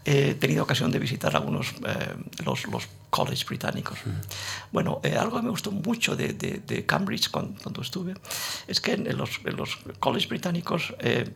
he 0.04 0.34
tenido 0.34 0.64
ocasión 0.64 0.92
de 0.92 1.00
visitar 1.00 1.34
algunos, 1.38 1.74
eh, 1.88 2.16
los, 2.44 2.68
los 2.68 2.90
colleges 3.10 3.46
británicos. 3.46 4.00
Bueno, 4.74 5.00
eh, 5.04 5.16
algo 5.16 5.38
que 5.38 5.44
me 5.44 5.52
gustó 5.52 5.72
mucho 5.72 6.18
de, 6.18 6.34
de, 6.34 6.62
de 6.68 6.86
Cambridge 6.86 7.30
cuando, 7.32 7.58
cuando, 7.64 7.82
estuve 7.82 8.14
es 8.68 8.82
que 8.82 8.92
en 8.92 9.18
los, 9.18 9.40
en 9.46 9.56
los 9.56 9.78
colleges 10.00 10.28
británicos 10.28 10.94
eh, 11.00 11.32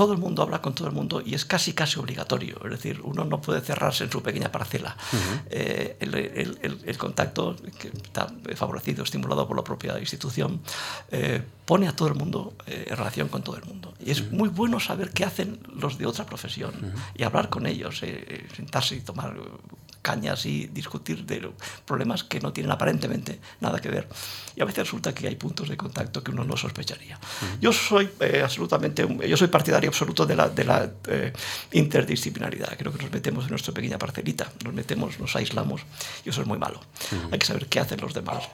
todo 0.00 0.14
el 0.14 0.18
mundo 0.18 0.40
habla 0.42 0.62
con 0.62 0.74
todo 0.74 0.88
el 0.88 0.94
mundo 0.94 1.20
y 1.22 1.34
es 1.34 1.44
casi 1.44 1.74
casi 1.74 1.98
obligatorio. 1.98 2.58
Es 2.64 2.70
decir, 2.70 3.02
uno 3.04 3.22
no 3.26 3.38
puede 3.42 3.60
cerrarse 3.60 4.04
en 4.04 4.10
su 4.10 4.22
pequeña 4.22 4.50
parcela. 4.50 4.96
Uh 5.12 5.16
-huh. 5.16 5.40
eh, 5.50 5.96
el, 6.00 6.14
el, 6.14 6.78
el, 6.86 6.96
contacto, 6.96 7.54
que 7.78 7.88
está 7.88 8.22
favorecido, 8.56 9.04
estimulado 9.04 9.46
por 9.46 9.58
la 9.58 9.62
propia 9.62 9.98
institución, 9.98 10.62
eh, 11.10 11.42
pone 11.66 11.86
a 11.86 11.92
todo 11.94 12.08
el 12.08 12.14
mundo 12.14 12.54
eh, 12.66 12.86
en 12.88 12.96
relación 12.96 13.28
con 13.28 13.42
todo 13.42 13.56
el 13.58 13.64
mundo. 13.70 13.92
Y 14.00 14.10
es 14.10 14.22
uh 14.22 14.24
-huh. 14.24 14.30
muy 14.40 14.48
bueno 14.48 14.80
saber 14.80 15.10
qué 15.10 15.26
hacen 15.26 15.58
los 15.82 15.98
de 15.98 16.06
otra 16.06 16.24
profesión 16.24 16.72
uh 16.80 16.86
-huh. 16.86 17.18
y 17.18 17.22
hablar 17.24 17.50
con 17.50 17.66
ellos, 17.66 18.00
eh, 18.02 18.48
sentarse 18.56 18.96
y 18.96 19.02
tomar 19.02 19.36
cañas 20.02 20.46
y 20.46 20.66
discutir 20.66 21.24
de 21.26 21.50
problemas 21.84 22.24
que 22.24 22.40
no 22.40 22.52
tienen 22.52 22.72
aparentemente 22.72 23.40
nada 23.60 23.80
que 23.80 23.88
ver. 23.88 24.08
Y 24.56 24.62
a 24.62 24.64
veces 24.64 24.84
resulta 24.84 25.14
que 25.14 25.28
hay 25.28 25.36
puntos 25.36 25.68
de 25.68 25.76
contacto 25.76 26.22
que 26.22 26.30
uno 26.30 26.44
no 26.44 26.56
sospecharía. 26.56 27.16
Uh 27.16 27.20
-huh. 27.20 27.60
Yo 27.60 27.72
soy 27.72 28.08
eh, 28.20 28.40
absolutamente, 28.42 29.06
yo 29.28 29.36
soy 29.36 29.48
partidario 29.48 29.88
absoluto 29.90 30.26
de 30.26 30.36
la, 30.36 30.48
de 30.48 30.64
la 30.64 30.90
eh, 31.06 31.32
interdisciplinaridad. 31.72 32.76
Creo 32.76 32.92
que 32.92 33.02
nos 33.02 33.12
metemos 33.12 33.44
en 33.44 33.50
nuestra 33.50 33.72
pequeña 33.74 33.98
parcelita, 33.98 34.50
nos 34.64 34.74
metemos, 34.74 35.18
nos 35.18 35.34
aislamos 35.36 35.82
y 36.24 36.30
eso 36.30 36.40
es 36.40 36.46
muy 36.46 36.58
malo. 36.58 36.80
Uh 36.80 37.16
-huh. 37.16 37.32
Hay 37.32 37.38
que 37.38 37.46
saber 37.46 37.66
qué 37.66 37.80
hacen 37.80 38.00
los 38.00 38.14
demás 38.14 38.48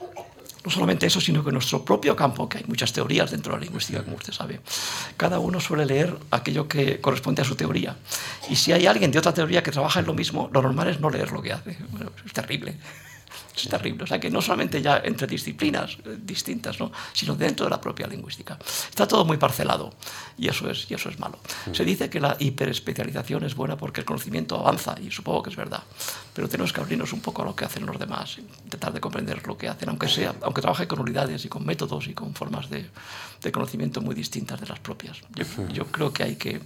no 0.66 0.72
solamente 0.72 1.06
eso, 1.06 1.20
sino 1.20 1.44
que 1.44 1.52
nuestro 1.52 1.84
propio 1.84 2.16
campo, 2.16 2.48
que 2.48 2.58
hay 2.58 2.64
muchas 2.66 2.92
teorías 2.92 3.30
dentro 3.30 3.52
de 3.52 3.60
la 3.60 3.64
lingüística, 3.66 4.02
como 4.02 4.16
usted 4.16 4.32
sabe, 4.32 4.58
cada 5.16 5.38
uno 5.38 5.60
suele 5.60 5.86
leer 5.86 6.12
aquello 6.32 6.66
que 6.66 7.00
corresponde 7.00 7.40
a 7.40 7.44
su 7.44 7.54
teoría. 7.54 7.96
Y 8.50 8.56
si 8.56 8.72
hay 8.72 8.84
alguien 8.84 9.12
de 9.12 9.20
otra 9.20 9.32
teoría 9.32 9.62
que 9.62 9.70
trabaja 9.70 10.00
en 10.00 10.06
lo 10.06 10.12
mismo, 10.12 10.50
lo 10.52 10.62
normal 10.62 10.88
es 10.88 10.98
no 10.98 11.08
leer 11.08 11.30
lo 11.30 11.40
que 11.40 11.52
hace. 11.52 11.78
Es 12.24 12.32
terrible. 12.32 12.74
Es 13.56 13.68
terrible. 13.68 14.04
O 14.04 14.06
sea, 14.06 14.20
que 14.20 14.30
no 14.30 14.42
solamente 14.42 14.82
ya 14.82 15.00
entre 15.04 15.26
disciplinas 15.26 15.96
eh, 16.04 16.18
distintas, 16.20 16.78
¿no? 16.78 16.92
sino 17.12 17.34
dentro 17.34 17.64
de 17.66 17.70
la 17.70 17.80
propia 17.80 18.06
lingüística. 18.06 18.58
Está 18.88 19.08
todo 19.08 19.24
muy 19.24 19.38
parcelado 19.38 19.94
y 20.36 20.48
eso 20.48 20.70
es, 20.70 20.90
y 20.90 20.94
eso 20.94 21.08
es 21.08 21.18
malo. 21.18 21.38
Se 21.72 21.84
dice 21.84 22.10
que 22.10 22.20
la 22.20 22.36
hiperespecialización 22.38 23.44
es 23.44 23.54
buena 23.54 23.76
porque 23.76 24.00
el 24.00 24.06
conocimiento 24.06 24.58
avanza 24.58 24.94
y 25.00 25.10
supongo 25.10 25.42
que 25.42 25.50
es 25.50 25.56
verdad. 25.56 25.82
Pero 26.34 26.48
tenemos 26.48 26.72
que 26.72 26.80
abrirnos 26.80 27.12
un 27.12 27.20
poco 27.20 27.42
a 27.42 27.44
lo 27.46 27.56
que 27.56 27.64
hacen 27.64 27.86
los 27.86 27.98
demás, 27.98 28.38
intentar 28.38 28.92
de 28.92 29.00
comprender 29.00 29.46
lo 29.46 29.56
que 29.56 29.68
hacen, 29.68 29.88
aunque, 29.88 30.08
sea, 30.08 30.34
aunque 30.42 30.60
trabaje 30.60 30.86
con 30.86 31.00
unidades 31.00 31.44
y 31.44 31.48
con 31.48 31.64
métodos 31.64 32.06
y 32.08 32.14
con 32.14 32.34
formas 32.34 32.68
de, 32.68 32.90
de 33.42 33.52
conocimiento 33.52 34.00
muy 34.02 34.14
distintas 34.14 34.60
de 34.60 34.66
las 34.66 34.80
propias. 34.80 35.18
Yo, 35.34 35.44
yo 35.72 35.86
creo 35.86 36.12
que 36.12 36.22
hay 36.22 36.36
que 36.36 36.60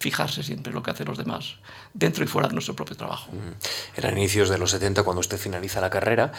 fijarse 0.00 0.42
siempre 0.42 0.70
en 0.70 0.74
lo 0.74 0.82
que 0.82 0.90
hacen 0.90 1.06
los 1.06 1.18
demás, 1.18 1.56
dentro 1.94 2.24
y 2.24 2.26
fuera 2.26 2.48
de 2.48 2.54
nuestro 2.54 2.74
propio 2.74 2.96
trabajo. 2.96 3.30
Eran 3.94 4.16
inicios 4.16 4.48
de 4.48 4.58
los 4.58 4.70
70 4.70 5.02
cuando 5.04 5.20
usted 5.20 5.38
finaliza 5.38 5.80
la 5.80 5.90
carrera. 5.90 6.32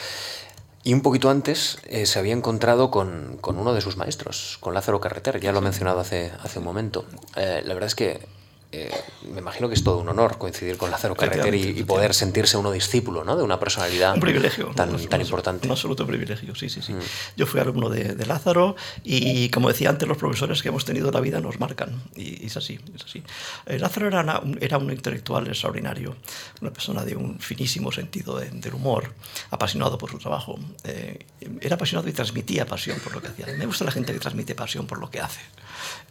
Y 0.83 0.95
un 0.95 1.01
poquito 1.01 1.29
antes 1.29 1.77
eh, 1.85 2.07
se 2.07 2.17
había 2.17 2.33
encontrado 2.33 2.89
con, 2.89 3.37
con, 3.39 3.59
uno 3.59 3.75
de 3.75 3.81
sus 3.81 3.97
maestros, 3.97 4.57
con 4.61 4.73
Lázaro 4.73 4.99
Carreter, 4.99 5.39
ya 5.39 5.51
lo 5.51 5.59
he 5.59 5.61
mencionado 5.61 5.99
hace, 5.99 6.31
hace 6.43 6.57
un 6.57 6.65
momento. 6.65 7.05
Eh, 7.35 7.61
la 7.63 7.75
verdad 7.75 7.85
es 7.85 7.93
que 7.93 8.27
eh, 8.73 8.89
me 9.29 9.39
imagino 9.39 9.67
que 9.67 9.75
es 9.75 9.83
todo 9.83 9.97
un 9.97 10.07
honor 10.07 10.37
coincidir 10.37 10.77
con 10.77 10.89
Lázaro 10.91 11.13
Carreter 11.13 11.53
y, 11.53 11.79
y, 11.79 11.83
poder 11.83 12.13
sentirse 12.13 12.55
uno 12.55 12.71
discípulo 12.71 13.25
¿no? 13.25 13.35
de 13.35 13.43
una 13.43 13.59
personalidad 13.59 14.13
un 14.13 14.21
privilegio, 14.21 14.67
tan, 14.67 14.95
un, 14.95 15.07
tan 15.07 15.19
importante. 15.19 15.67
Un 15.67 15.71
absoluto 15.71 16.07
privilegio, 16.07 16.55
sí, 16.55 16.69
sí, 16.69 16.81
sí. 16.81 16.93
Mm. 16.93 16.99
Yo 17.35 17.45
fui 17.45 17.59
alumno 17.59 17.89
de, 17.89 18.15
de, 18.15 18.25
Lázaro 18.25 18.77
y, 19.03 19.49
como 19.49 19.67
decía 19.67 19.89
antes, 19.89 20.07
los 20.07 20.17
profesores 20.17 20.61
que 20.61 20.69
hemos 20.69 20.85
tenido 20.85 21.09
en 21.09 21.13
la 21.13 21.19
vida 21.19 21.41
nos 21.41 21.59
marcan. 21.59 22.01
Y, 22.15 22.43
y 22.43 22.47
es 22.47 22.55
así, 22.55 22.79
es 22.95 23.03
así. 23.03 23.21
Eh, 23.65 23.77
Lázaro 23.77 24.07
era, 24.07 24.21
una, 24.21 24.41
era, 24.61 24.77
un 24.77 24.89
intelectual 24.89 25.47
extraordinario, 25.47 26.15
una 26.61 26.71
persona 26.71 27.03
de 27.03 27.17
un 27.17 27.39
finísimo 27.39 27.91
sentido 27.91 28.37
de, 28.39 28.49
del 28.51 28.73
humor, 28.73 29.13
apasionado 29.49 29.97
por 29.97 30.11
su 30.11 30.17
trabajo. 30.17 30.57
Eh, 30.85 31.25
era 31.59 31.75
apasionado 31.75 32.07
y 32.07 32.13
transmitía 32.13 32.65
pasión 32.65 32.99
por 32.99 33.13
lo 33.13 33.21
que 33.21 33.27
hacía. 33.27 33.47
Me 33.57 33.65
gusta 33.65 33.83
la 33.83 33.91
gente 33.91 34.13
que 34.13 34.19
transmite 34.19 34.55
pasión 34.55 34.87
por 34.87 34.99
lo 34.99 35.09
que 35.09 35.19
hace. 35.19 35.41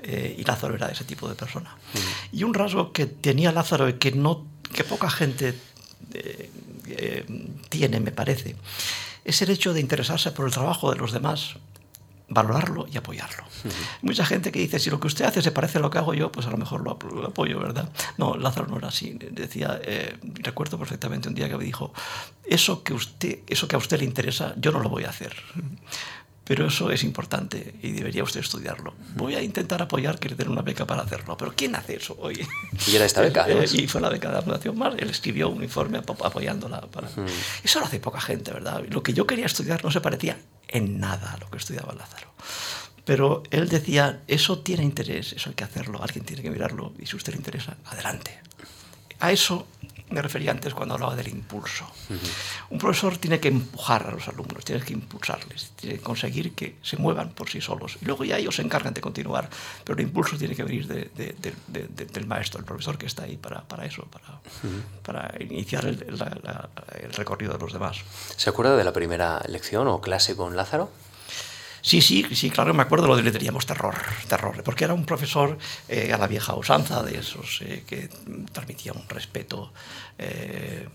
Eh, 0.02 0.36
y 0.38 0.44
Lázaro 0.44 0.74
era 0.74 0.88
ese 0.88 1.04
tipo 1.04 1.28
de 1.28 1.34
persona. 1.34 1.76
Mm. 1.94 2.36
Y 2.36 2.44
un 2.44 2.49
rasgo 2.54 2.92
que 2.92 3.06
tenía 3.06 3.52
Lázaro 3.52 3.88
y 3.88 3.94
que, 3.94 4.12
no, 4.12 4.46
que 4.74 4.84
poca 4.84 5.10
gente 5.10 5.54
eh, 6.14 6.50
eh, 6.88 7.24
tiene, 7.68 8.00
me 8.00 8.12
parece, 8.12 8.56
es 9.24 9.42
el 9.42 9.50
hecho 9.50 9.72
de 9.72 9.80
interesarse 9.80 10.30
por 10.32 10.46
el 10.46 10.52
trabajo 10.52 10.90
de 10.90 10.98
los 10.98 11.12
demás, 11.12 11.56
valorarlo 12.28 12.86
y 12.90 12.96
apoyarlo. 12.96 13.42
Uh 13.64 13.68
-huh. 13.68 13.72
Mucha 14.02 14.24
gente 14.24 14.52
que 14.52 14.60
dice, 14.60 14.78
si 14.78 14.88
lo 14.88 15.00
que 15.00 15.08
usted 15.08 15.24
hace 15.24 15.42
se 15.42 15.50
parece 15.50 15.78
a 15.78 15.80
lo 15.80 15.90
que 15.90 15.98
hago 15.98 16.14
yo, 16.14 16.30
pues 16.30 16.46
a 16.46 16.50
lo 16.50 16.56
mejor 16.56 16.82
lo, 16.82 16.96
lo 17.12 17.26
apoyo, 17.26 17.58
¿verdad? 17.58 17.90
No, 18.18 18.36
Lázaro 18.36 18.68
no 18.68 18.78
era 18.78 18.88
así. 18.88 19.18
Decía, 19.32 19.80
eh, 19.84 20.16
recuerdo 20.42 20.78
perfectamente 20.78 21.28
un 21.28 21.34
día 21.34 21.48
que 21.48 21.56
me 21.56 21.64
dijo, 21.64 21.92
eso 22.44 22.82
que, 22.84 22.94
usted, 22.94 23.40
eso 23.48 23.66
que 23.66 23.74
a 23.74 23.78
usted 23.78 23.98
le 23.98 24.04
interesa, 24.04 24.54
yo 24.56 24.70
no 24.70 24.78
lo 24.78 24.88
voy 24.88 25.04
a 25.04 25.10
hacer 25.10 25.34
pero 26.50 26.66
eso 26.66 26.90
es 26.90 27.04
importante 27.04 27.74
y 27.80 27.92
debería 27.92 28.24
usted 28.24 28.40
estudiarlo. 28.40 28.92
Voy 29.14 29.36
a 29.36 29.40
intentar 29.40 29.80
apoyar 29.82 30.18
que 30.18 30.30
le 30.30 30.34
den 30.34 30.48
una 30.48 30.62
beca 30.62 30.84
para 30.84 31.02
hacerlo, 31.02 31.36
pero 31.36 31.52
¿quién 31.54 31.76
hace 31.76 31.94
eso 31.94 32.16
hoy? 32.18 32.44
Y 32.88 32.96
era 32.96 33.04
esta 33.04 33.20
beca, 33.20 33.48
eh, 33.48 33.66
Y 33.72 33.86
fue 33.86 34.00
la 34.00 34.08
beca 34.08 34.30
de 34.30 34.34
la 34.34 34.42
Fundación 34.42 34.76
Mar, 34.76 34.96
él 34.98 35.08
escribió 35.10 35.48
un 35.48 35.62
informe 35.62 35.98
apoyándola. 35.98 36.80
Para... 36.80 37.08
Eso 37.62 37.78
lo 37.78 37.86
hace 37.86 38.00
poca 38.00 38.20
gente, 38.20 38.50
¿verdad? 38.50 38.82
Lo 38.88 39.00
que 39.00 39.12
yo 39.12 39.28
quería 39.28 39.46
estudiar 39.46 39.84
no 39.84 39.92
se 39.92 40.00
parecía 40.00 40.40
en 40.66 40.98
nada 40.98 41.34
a 41.34 41.38
lo 41.38 41.48
que 41.48 41.58
estudiaba 41.58 41.94
Lázaro. 41.94 42.34
Pero 43.04 43.44
él 43.52 43.68
decía, 43.68 44.22
eso 44.26 44.58
tiene 44.58 44.82
interés, 44.82 45.34
eso 45.34 45.50
hay 45.50 45.54
que 45.54 45.62
hacerlo, 45.62 46.02
alguien 46.02 46.24
tiene 46.24 46.42
que 46.42 46.50
mirarlo, 46.50 46.94
y 46.98 47.06
si 47.06 47.12
a 47.12 47.16
usted 47.18 47.34
le 47.34 47.38
interesa, 47.38 47.76
adelante. 47.84 48.40
A 49.20 49.30
eso 49.30 49.68
me 50.10 50.20
refería 50.22 50.50
antes 50.50 50.74
cuando 50.74 50.94
hablaba 50.94 51.16
del 51.16 51.28
impulso. 51.28 51.84
Uh 52.08 52.14
-huh. 52.14 52.18
Un 52.70 52.78
profesor 52.78 53.16
tiene 53.16 53.38
que 53.40 53.48
empujar 53.48 54.06
a 54.06 54.10
los 54.10 54.28
alumnos, 54.28 54.64
tiene 54.64 54.82
que 54.82 54.92
impulsarles, 54.92 55.72
tiene 55.76 55.96
que 55.96 56.02
conseguir 56.02 56.54
que 56.54 56.76
se 56.82 56.96
muevan 56.96 57.30
por 57.30 57.48
sí 57.48 57.60
solos. 57.60 57.96
Y 58.02 58.04
luego 58.04 58.24
ya 58.24 58.36
ellos 58.38 58.56
se 58.56 58.62
encargan 58.62 58.92
de 58.92 59.00
continuar, 59.00 59.48
pero 59.84 59.98
el 59.98 60.04
impulso 60.04 60.36
tiene 60.36 60.54
que 60.54 60.64
venir 60.64 60.86
de, 60.86 61.10
de, 61.14 61.34
de, 61.68 62.06
del 62.06 62.26
maestro, 62.26 62.58
el 62.60 62.66
profesor 62.66 62.98
que 62.98 63.06
está 63.06 63.24
ahí 63.24 63.36
para, 63.36 63.62
para 63.62 63.84
eso, 63.86 64.04
para, 64.10 64.28
uh 64.28 64.66
-huh. 64.66 65.02
para 65.02 65.34
iniciar 65.42 65.86
el, 65.86 66.04
la, 66.18 66.26
la, 66.42 66.68
el 67.00 67.12
recorrido 67.12 67.52
de 67.52 67.58
los 67.58 67.72
demás. 67.72 67.98
¿Se 68.36 68.50
acuerda 68.50 68.76
de 68.76 68.84
la 68.84 68.92
primera 68.92 69.40
lección 69.48 69.86
o 69.88 70.00
clase 70.00 70.36
con 70.36 70.56
Lázaro? 70.56 70.90
Sí, 71.82 72.00
sí, 72.02 72.26
sí, 72.34 72.50
claro, 72.50 72.74
me 72.74 72.82
acuerdo 72.82 73.06
lo 73.06 73.16
de 73.16 73.22
le 73.22 73.30
teníamos 73.30 73.66
terror, 73.66 73.94
terror, 74.28 74.62
porque 74.62 74.84
era 74.84 74.94
un 74.94 75.04
profesor 75.04 75.56
eh, 75.88 76.12
a 76.12 76.18
la 76.18 76.26
vieja 76.26 76.54
usanza 76.54 77.02
de 77.02 77.18
esos 77.18 77.60
eh, 77.62 77.84
que 77.86 78.08
transmitía 78.52 78.92
un 78.92 79.08
respeto 79.08 79.72
eh, 80.20 80.86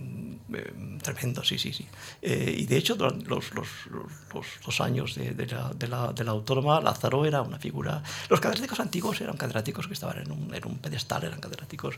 tremendo, 1.02 1.44
sí, 1.44 1.58
sí, 1.58 1.74
sí. 1.74 1.88
Eh, 2.22 2.56
y 2.58 2.66
de 2.66 2.78
hecho, 2.78 2.96
durante 2.96 3.26
los, 3.26 3.54
los, 3.54 3.68
los, 4.34 4.46
los 4.66 4.82
años 4.82 5.16
de, 5.16 5.32
de, 5.32 5.46
la, 5.48 5.72
de, 5.74 5.88
la, 5.88 6.14
de, 6.14 6.24
la, 6.24 6.32
autónoma, 6.32 6.82
Lázaro 6.82 7.26
era 7.26 7.42
una 7.42 7.60
figura. 7.60 8.02
Los 8.30 8.40
catedráticos 8.40 8.80
antiguos 8.80 9.22
eran 9.22 9.38
catedráticos 9.38 9.88
que 9.88 9.94
estaban 9.94 10.20
en 10.20 10.32
un, 10.32 10.54
en 10.54 10.66
un 10.66 10.78
pedestal, 10.78 11.24
eran 11.24 11.40
catedráticos. 11.40 11.96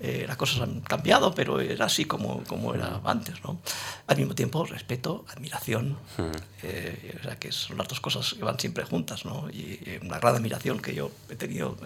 Eh, 0.00 0.24
las 0.26 0.36
cosas 0.36 0.62
han 0.62 0.80
cambiado, 0.80 1.34
pero 1.34 1.60
era 1.60 1.86
así 1.86 2.04
como, 2.04 2.44
como 2.44 2.74
era 2.74 3.00
antes, 3.04 3.42
¿no? 3.44 3.60
Al 4.06 4.16
mismo 4.16 4.34
tiempo, 4.34 4.64
respeto, 4.64 5.24
admiración, 5.28 5.98
hmm. 6.16 7.20
o 7.20 7.22
sea, 7.22 7.38
que 7.38 7.52
son 7.52 7.78
las 7.78 7.88
dos 7.88 8.00
cosas 8.00 8.34
que 8.34 8.44
van 8.44 8.58
siempre 8.58 8.84
juntas, 8.84 9.24
¿no? 9.24 9.48
Y 9.50 9.98
una 10.02 10.18
gran 10.18 10.36
admiración 10.36 10.80
que 10.80 10.94
yo 10.94 11.10
he 11.28 11.36
tenido 11.36 11.76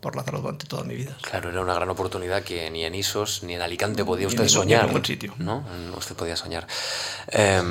por 0.00 0.16
Lázaro 0.16 0.40
durante 0.40 0.66
toda 0.66 0.84
mi 0.84 0.94
vida. 0.94 1.16
Claro, 1.22 1.50
era 1.50 1.60
una 1.60 1.74
gran 1.74 1.88
oportunidad 1.88 2.42
que 2.42 2.70
ni 2.70 2.84
en 2.84 2.94
Isos 2.94 3.42
ni 3.42 3.54
en 3.54 3.62
Alicante 3.62 3.95
podía 4.04 4.26
usted 4.26 4.48
soñar. 4.48 4.82
En 4.82 4.86
ningún 4.88 5.04
sitio. 5.04 5.34
¿no? 5.38 5.64
Usted 5.96 6.14
podía 6.16 6.36
soñar. 6.36 6.66
Eh, 7.28 7.62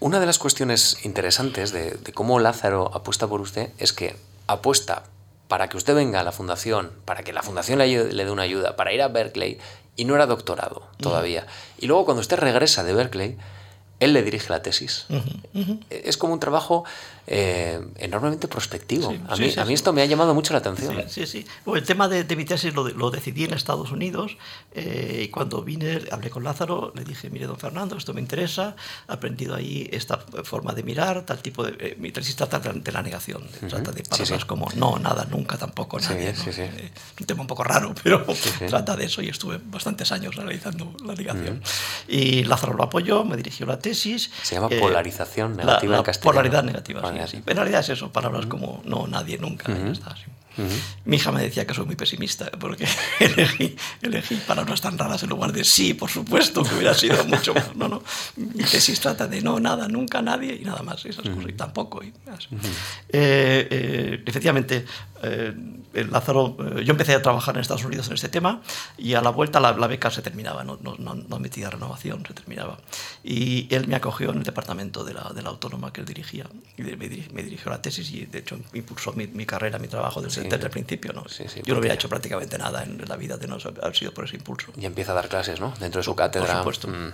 una 0.00 0.18
de 0.18 0.26
las 0.26 0.38
cuestiones 0.38 1.04
interesantes 1.04 1.72
de, 1.72 1.92
de, 1.92 2.12
cómo 2.12 2.40
Lázaro 2.40 2.90
apuesta 2.94 3.26
por 3.28 3.40
usted 3.40 3.70
es 3.78 3.92
que 3.92 4.16
apuesta 4.46 5.04
para 5.48 5.68
que 5.68 5.76
usted 5.76 5.94
venga 5.94 6.20
a 6.20 6.24
la 6.24 6.32
fundación, 6.32 6.92
para 7.04 7.22
que 7.22 7.32
la 7.32 7.42
fundación 7.42 7.78
le, 7.78 7.84
ayude, 7.84 8.12
le 8.12 8.24
dé 8.24 8.30
una 8.30 8.42
ayuda, 8.42 8.74
para 8.74 8.92
ir 8.92 9.02
a 9.02 9.08
Berkeley, 9.08 9.58
y 9.96 10.04
no 10.06 10.14
era 10.14 10.26
doctorado 10.26 10.88
todavía. 10.98 11.46
Y 11.78 11.86
luego 11.86 12.06
cuando 12.06 12.20
usted 12.20 12.38
regresa 12.38 12.82
de 12.84 12.94
Berkeley, 12.94 13.36
él 14.00 14.14
le 14.14 14.22
dirige 14.22 14.48
la 14.48 14.62
tesis. 14.62 15.04
Uh 15.08 15.14
-huh, 15.16 15.42
uh 15.54 15.58
-huh. 15.60 15.80
Es 15.90 16.16
como 16.16 16.32
un 16.32 16.40
trabajo 16.40 16.84
eh, 17.26 17.80
enormemente 17.98 18.48
prospectivo. 18.48 19.10
Sí, 19.10 19.20
a, 19.28 19.36
mí, 19.36 19.44
sí, 19.44 19.50
sí, 19.52 19.60
a 19.60 19.64
mí 19.64 19.74
esto 19.74 19.92
me 19.92 20.02
ha 20.02 20.06
llamado 20.06 20.34
mucho 20.34 20.52
la 20.52 20.58
atención. 20.58 21.04
Sí, 21.08 21.26
sí. 21.26 21.44
Bueno, 21.64 21.80
el 21.80 21.86
tema 21.86 22.08
de, 22.08 22.24
de, 22.24 22.36
mi 22.36 22.44
tesis 22.44 22.74
lo, 22.74 22.88
lo, 22.88 23.10
decidí 23.10 23.44
en 23.44 23.54
Estados 23.54 23.90
Unidos 23.92 24.36
eh, 24.74 25.22
y 25.24 25.28
cuando 25.28 25.62
vine, 25.62 26.02
hablé 26.10 26.30
con 26.30 26.44
Lázaro, 26.44 26.92
le 26.94 27.04
dije, 27.04 27.30
mire, 27.30 27.46
don 27.46 27.58
Fernando, 27.58 27.96
esto 27.96 28.12
me 28.14 28.20
interesa, 28.20 28.76
he 29.08 29.12
aprendido 29.12 29.54
ahí 29.54 29.88
esta 29.92 30.18
forma 30.44 30.72
de 30.72 30.82
mirar, 30.82 31.24
tal 31.24 31.38
tipo 31.38 31.64
de... 31.64 31.76
Eh, 31.78 31.96
mi 31.98 32.10
tesis 32.10 32.36
trata 32.36 32.58
de 32.58 32.92
la 32.92 33.02
negación, 33.02 33.42
uh 33.42 33.64
-huh. 33.64 33.68
trata 33.68 33.92
de 33.92 34.02
palabras 34.02 34.44
como 34.44 34.68
no, 34.76 34.98
nada, 34.98 35.26
nunca, 35.30 35.56
tampoco, 35.56 35.98
nadie. 36.00 36.32
¿no? 36.32 36.52
Eh, 36.52 36.92
un 37.20 37.26
tema 37.26 37.42
un 37.42 37.46
poco 37.46 37.64
raro, 37.64 37.94
pero 38.02 38.24
trata 38.68 38.96
de 38.96 39.04
eso 39.04 39.22
y 39.22 39.28
estuve 39.28 39.60
bastantes 39.62 40.10
años 40.12 40.34
realizando 40.34 40.92
la 41.04 41.14
negación. 41.14 41.62
Y 42.08 42.44
Lázaro 42.44 42.74
lo 42.74 42.84
apoyó, 42.84 43.24
me 43.24 43.36
dirigió 43.36 43.66
la 43.66 43.78
tesis 43.78 44.30
se 44.42 44.54
llama 44.54 44.68
polarización 44.68 45.56
negativa 45.56 45.82
la, 45.82 45.88
la 45.90 45.98
en 45.98 46.04
castellano. 46.04 46.32
Polaridad 46.32 46.64
negativa, 46.64 47.11
En 47.46 47.56
realidad 47.56 47.80
es 47.80 47.90
eso, 47.90 48.12
palabras 48.12 48.46
como 48.46 48.82
no, 48.84 49.06
nadie, 49.06 49.38
nunca. 49.38 49.70
Uh 49.72 49.76
-huh. 49.76 49.92
está, 49.92 50.16
sí. 50.16 50.24
Uh 50.56 50.62
-huh. 50.62 50.80
Mi 51.04 51.16
hija 51.16 51.32
me 51.32 51.42
decía 51.42 51.66
que 51.66 51.74
soy 51.74 51.86
muy 51.86 51.96
pesimista 51.96 52.50
porque 52.50 52.86
elegí, 53.20 53.76
elegí 54.02 54.36
palabras 54.36 54.80
tan 54.80 54.98
raras 54.98 55.22
en 55.22 55.30
lugar 55.30 55.52
de 55.52 55.64
sí, 55.64 55.94
por 55.94 56.10
supuesto, 56.10 56.62
que 56.62 56.74
hubiera 56.74 56.94
sido 56.94 57.24
mucho 57.24 57.54
más. 57.54 57.74
No, 57.76 57.88
no. 57.88 58.02
Mi 58.36 58.64
tesis 58.64 59.00
trata 59.00 59.26
de 59.26 59.40
no, 59.40 59.58
nada, 59.60 59.88
nunca, 59.88 60.22
nadie 60.22 60.58
y 60.60 60.64
nada 60.64 60.82
más. 60.82 61.04
Esas 61.04 61.24
uh 61.24 61.28
-huh. 61.28 61.34
cosas, 61.34 61.50
y 61.50 61.52
tampoco. 61.54 62.02
Y, 62.02 62.08
eh, 63.08 63.68
eh, 63.70 64.22
efectivamente, 64.26 64.84
eh, 65.22 65.54
Lázaro, 66.10 66.56
yo 66.80 66.90
empecé 66.90 67.14
a 67.14 67.22
trabajar 67.22 67.54
en 67.54 67.60
Estados 67.60 67.84
Unidos 67.84 68.08
en 68.08 68.14
este 68.14 68.28
tema 68.28 68.62
y 68.96 69.14
a 69.14 69.20
la 69.20 69.30
vuelta 69.30 69.60
la, 69.60 69.72
la 69.72 69.86
beca 69.86 70.10
se 70.10 70.22
terminaba, 70.22 70.64
no, 70.64 70.78
no, 70.82 70.96
no, 70.96 71.38
metía 71.38 71.70
renovación, 71.70 72.24
se 72.26 72.34
terminaba. 72.34 72.78
Y 73.22 73.72
él 73.74 73.86
me 73.88 73.94
acogió 73.94 74.30
en 74.30 74.38
el 74.38 74.42
departamento 74.42 75.04
de 75.04 75.14
la, 75.14 75.30
de 75.34 75.42
la 75.42 75.50
autónoma 75.50 75.92
que 75.92 76.00
él 76.00 76.06
dirigía. 76.06 76.46
Y 76.76 76.82
me, 76.82 76.96
me, 76.96 77.42
dirigió 77.42 77.70
la 77.70 77.82
tesis 77.82 78.10
y 78.10 78.26
de 78.26 78.38
hecho 78.38 78.58
impulsó 78.72 79.12
mi, 79.12 79.26
mi 79.26 79.44
carrera, 79.44 79.78
mi 79.78 79.88
trabajo 79.88 80.20
desde, 80.22 80.41
desde 80.48 80.64
el 80.64 80.70
principio. 80.70 81.12
¿no? 81.12 81.28
Sí, 81.28 81.44
sí, 81.48 81.60
yo 81.64 81.74
no 81.74 81.80
hubiera 81.80 81.94
hecho 81.94 82.08
prácticamente 82.08 82.58
nada 82.58 82.82
en 82.82 83.02
la 83.06 83.16
vida 83.16 83.36
de 83.36 83.46
no 83.46 83.56
haber 83.82 83.96
sido 83.96 84.12
por 84.12 84.24
ese 84.24 84.36
impulso. 84.36 84.72
Y 84.76 84.86
empieza 84.86 85.12
a 85.12 85.14
dar 85.14 85.28
clases, 85.28 85.60
¿no? 85.60 85.74
Dentro 85.80 86.00
de 86.00 86.04
su 86.04 86.14
cátedra. 86.14 86.62
Por 86.62 86.74
supuesto. 86.74 86.88
Mm. 86.88 87.12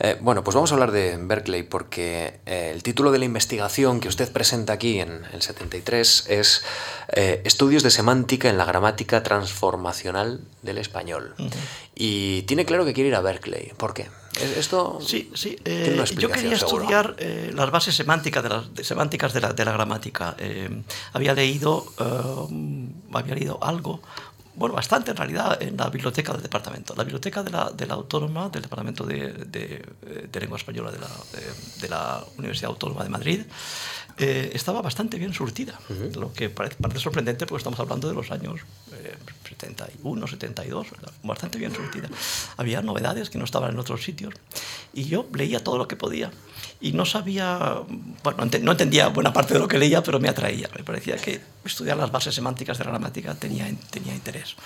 Eh, 0.00 0.16
bueno, 0.20 0.44
pues 0.44 0.54
vamos 0.54 0.70
a 0.70 0.74
hablar 0.74 0.92
de 0.92 1.16
Berkeley 1.18 1.62
porque 1.62 2.40
eh, 2.46 2.70
el 2.74 2.82
título 2.82 3.12
de 3.12 3.18
la 3.18 3.24
investigación 3.24 4.00
que 4.00 4.08
usted 4.08 4.30
presenta 4.32 4.72
aquí 4.72 5.00
en 5.00 5.24
el 5.32 5.42
73 5.42 6.26
es 6.28 6.64
eh, 7.08 7.42
Estudios 7.44 7.82
de 7.82 7.90
semántica 7.90 8.48
en 8.48 8.58
la 8.58 8.64
gramática 8.64 9.22
transformacional 9.22 10.40
del 10.62 10.78
español. 10.78 11.34
Uh 11.38 11.44
-huh. 11.44 11.52
Y 11.94 12.42
tiene 12.42 12.64
claro 12.64 12.84
que 12.84 12.92
quiere 12.92 13.08
ir 13.08 13.14
a 13.14 13.20
Berkeley. 13.20 13.72
¿Por 13.76 13.94
qué? 13.94 14.08
Esto 14.38 15.00
sí, 15.00 15.30
sí. 15.34 15.56
Eh, 15.64 16.02
yo 16.16 16.30
quería 16.30 16.54
estudiar 16.54 17.16
eh, 17.18 17.50
las 17.54 17.70
bases 17.70 17.94
semánticas 17.94 18.42
de, 18.42 18.48
las, 18.48 18.74
de 18.74 18.84
semánticas 18.84 19.32
de 19.32 19.40
la, 19.40 19.52
de 19.52 19.64
la 19.64 19.72
gramática. 19.72 20.36
Eh, 20.38 20.82
había 21.12 21.34
leído, 21.34 21.92
había 23.12 23.34
leído 23.34 23.58
algo 23.62 24.00
bueno, 24.54 24.74
bastante 24.74 25.12
en 25.12 25.16
realidad 25.16 25.62
en 25.62 25.76
la 25.76 25.88
biblioteca 25.88 26.32
del 26.32 26.42
departamento. 26.42 26.94
La 26.94 27.04
biblioteca 27.04 27.42
de 27.42 27.50
la, 27.50 27.70
de 27.70 27.86
la 27.86 27.94
Autónoma, 27.94 28.50
del 28.50 28.62
Departamento 28.62 29.04
de, 29.04 29.32
de, 29.32 29.84
de 30.30 30.40
Lengua 30.40 30.58
Española 30.58 30.90
la, 30.90 31.08
de, 31.80 31.88
la, 31.88 32.22
Universidad 32.36 32.70
Autónoma 32.70 33.02
de 33.02 33.08
Madrid, 33.08 33.40
eh, 34.20 34.50
estaba 34.54 34.82
bastante 34.82 35.16
bien 35.18 35.32
surtida. 35.32 35.80
Uh 35.88 35.92
-huh. 35.94 36.16
Lo 36.16 36.32
que 36.32 36.50
parece, 36.50 36.76
parece, 36.76 37.00
sorprendente 37.00 37.46
porque 37.46 37.60
estamos 37.60 37.80
hablando 37.80 38.06
de 38.06 38.14
los 38.14 38.30
años 38.30 38.60
eh, 38.92 39.16
71, 39.48 40.26
72, 40.26 40.86
bastante 41.22 41.58
bien 41.58 41.74
surtida. 41.74 42.08
Había 42.58 42.82
novedades 42.82 43.30
que 43.30 43.38
no 43.38 43.44
estaban 43.44 43.70
en 43.70 43.78
otros 43.78 44.04
sitios 44.04 44.34
y 44.92 45.04
yo 45.04 45.26
leía 45.32 45.64
todo 45.64 45.78
lo 45.78 45.88
que 45.88 45.96
podía 45.96 46.30
y 46.80 46.92
no 46.92 47.04
sabía, 47.04 47.82
bueno, 48.22 48.48
no 48.62 48.72
entendía 48.72 49.08
buena 49.08 49.32
parte 49.32 49.52
de 49.52 49.60
lo 49.60 49.68
que 49.68 49.78
leía, 49.78 50.02
pero 50.02 50.18
me 50.18 50.28
atraía. 50.30 50.68
Me 50.74 50.82
parecía 50.82 51.16
que 51.16 51.38
estudiar 51.62 51.98
las 51.98 52.10
bases 52.10 52.34
semánticas 52.34 52.78
de 52.78 52.84
la 52.84 52.90
gramática 52.90 53.34
tenía, 53.34 53.70
tenía 53.90 54.14
interés. 54.14 54.56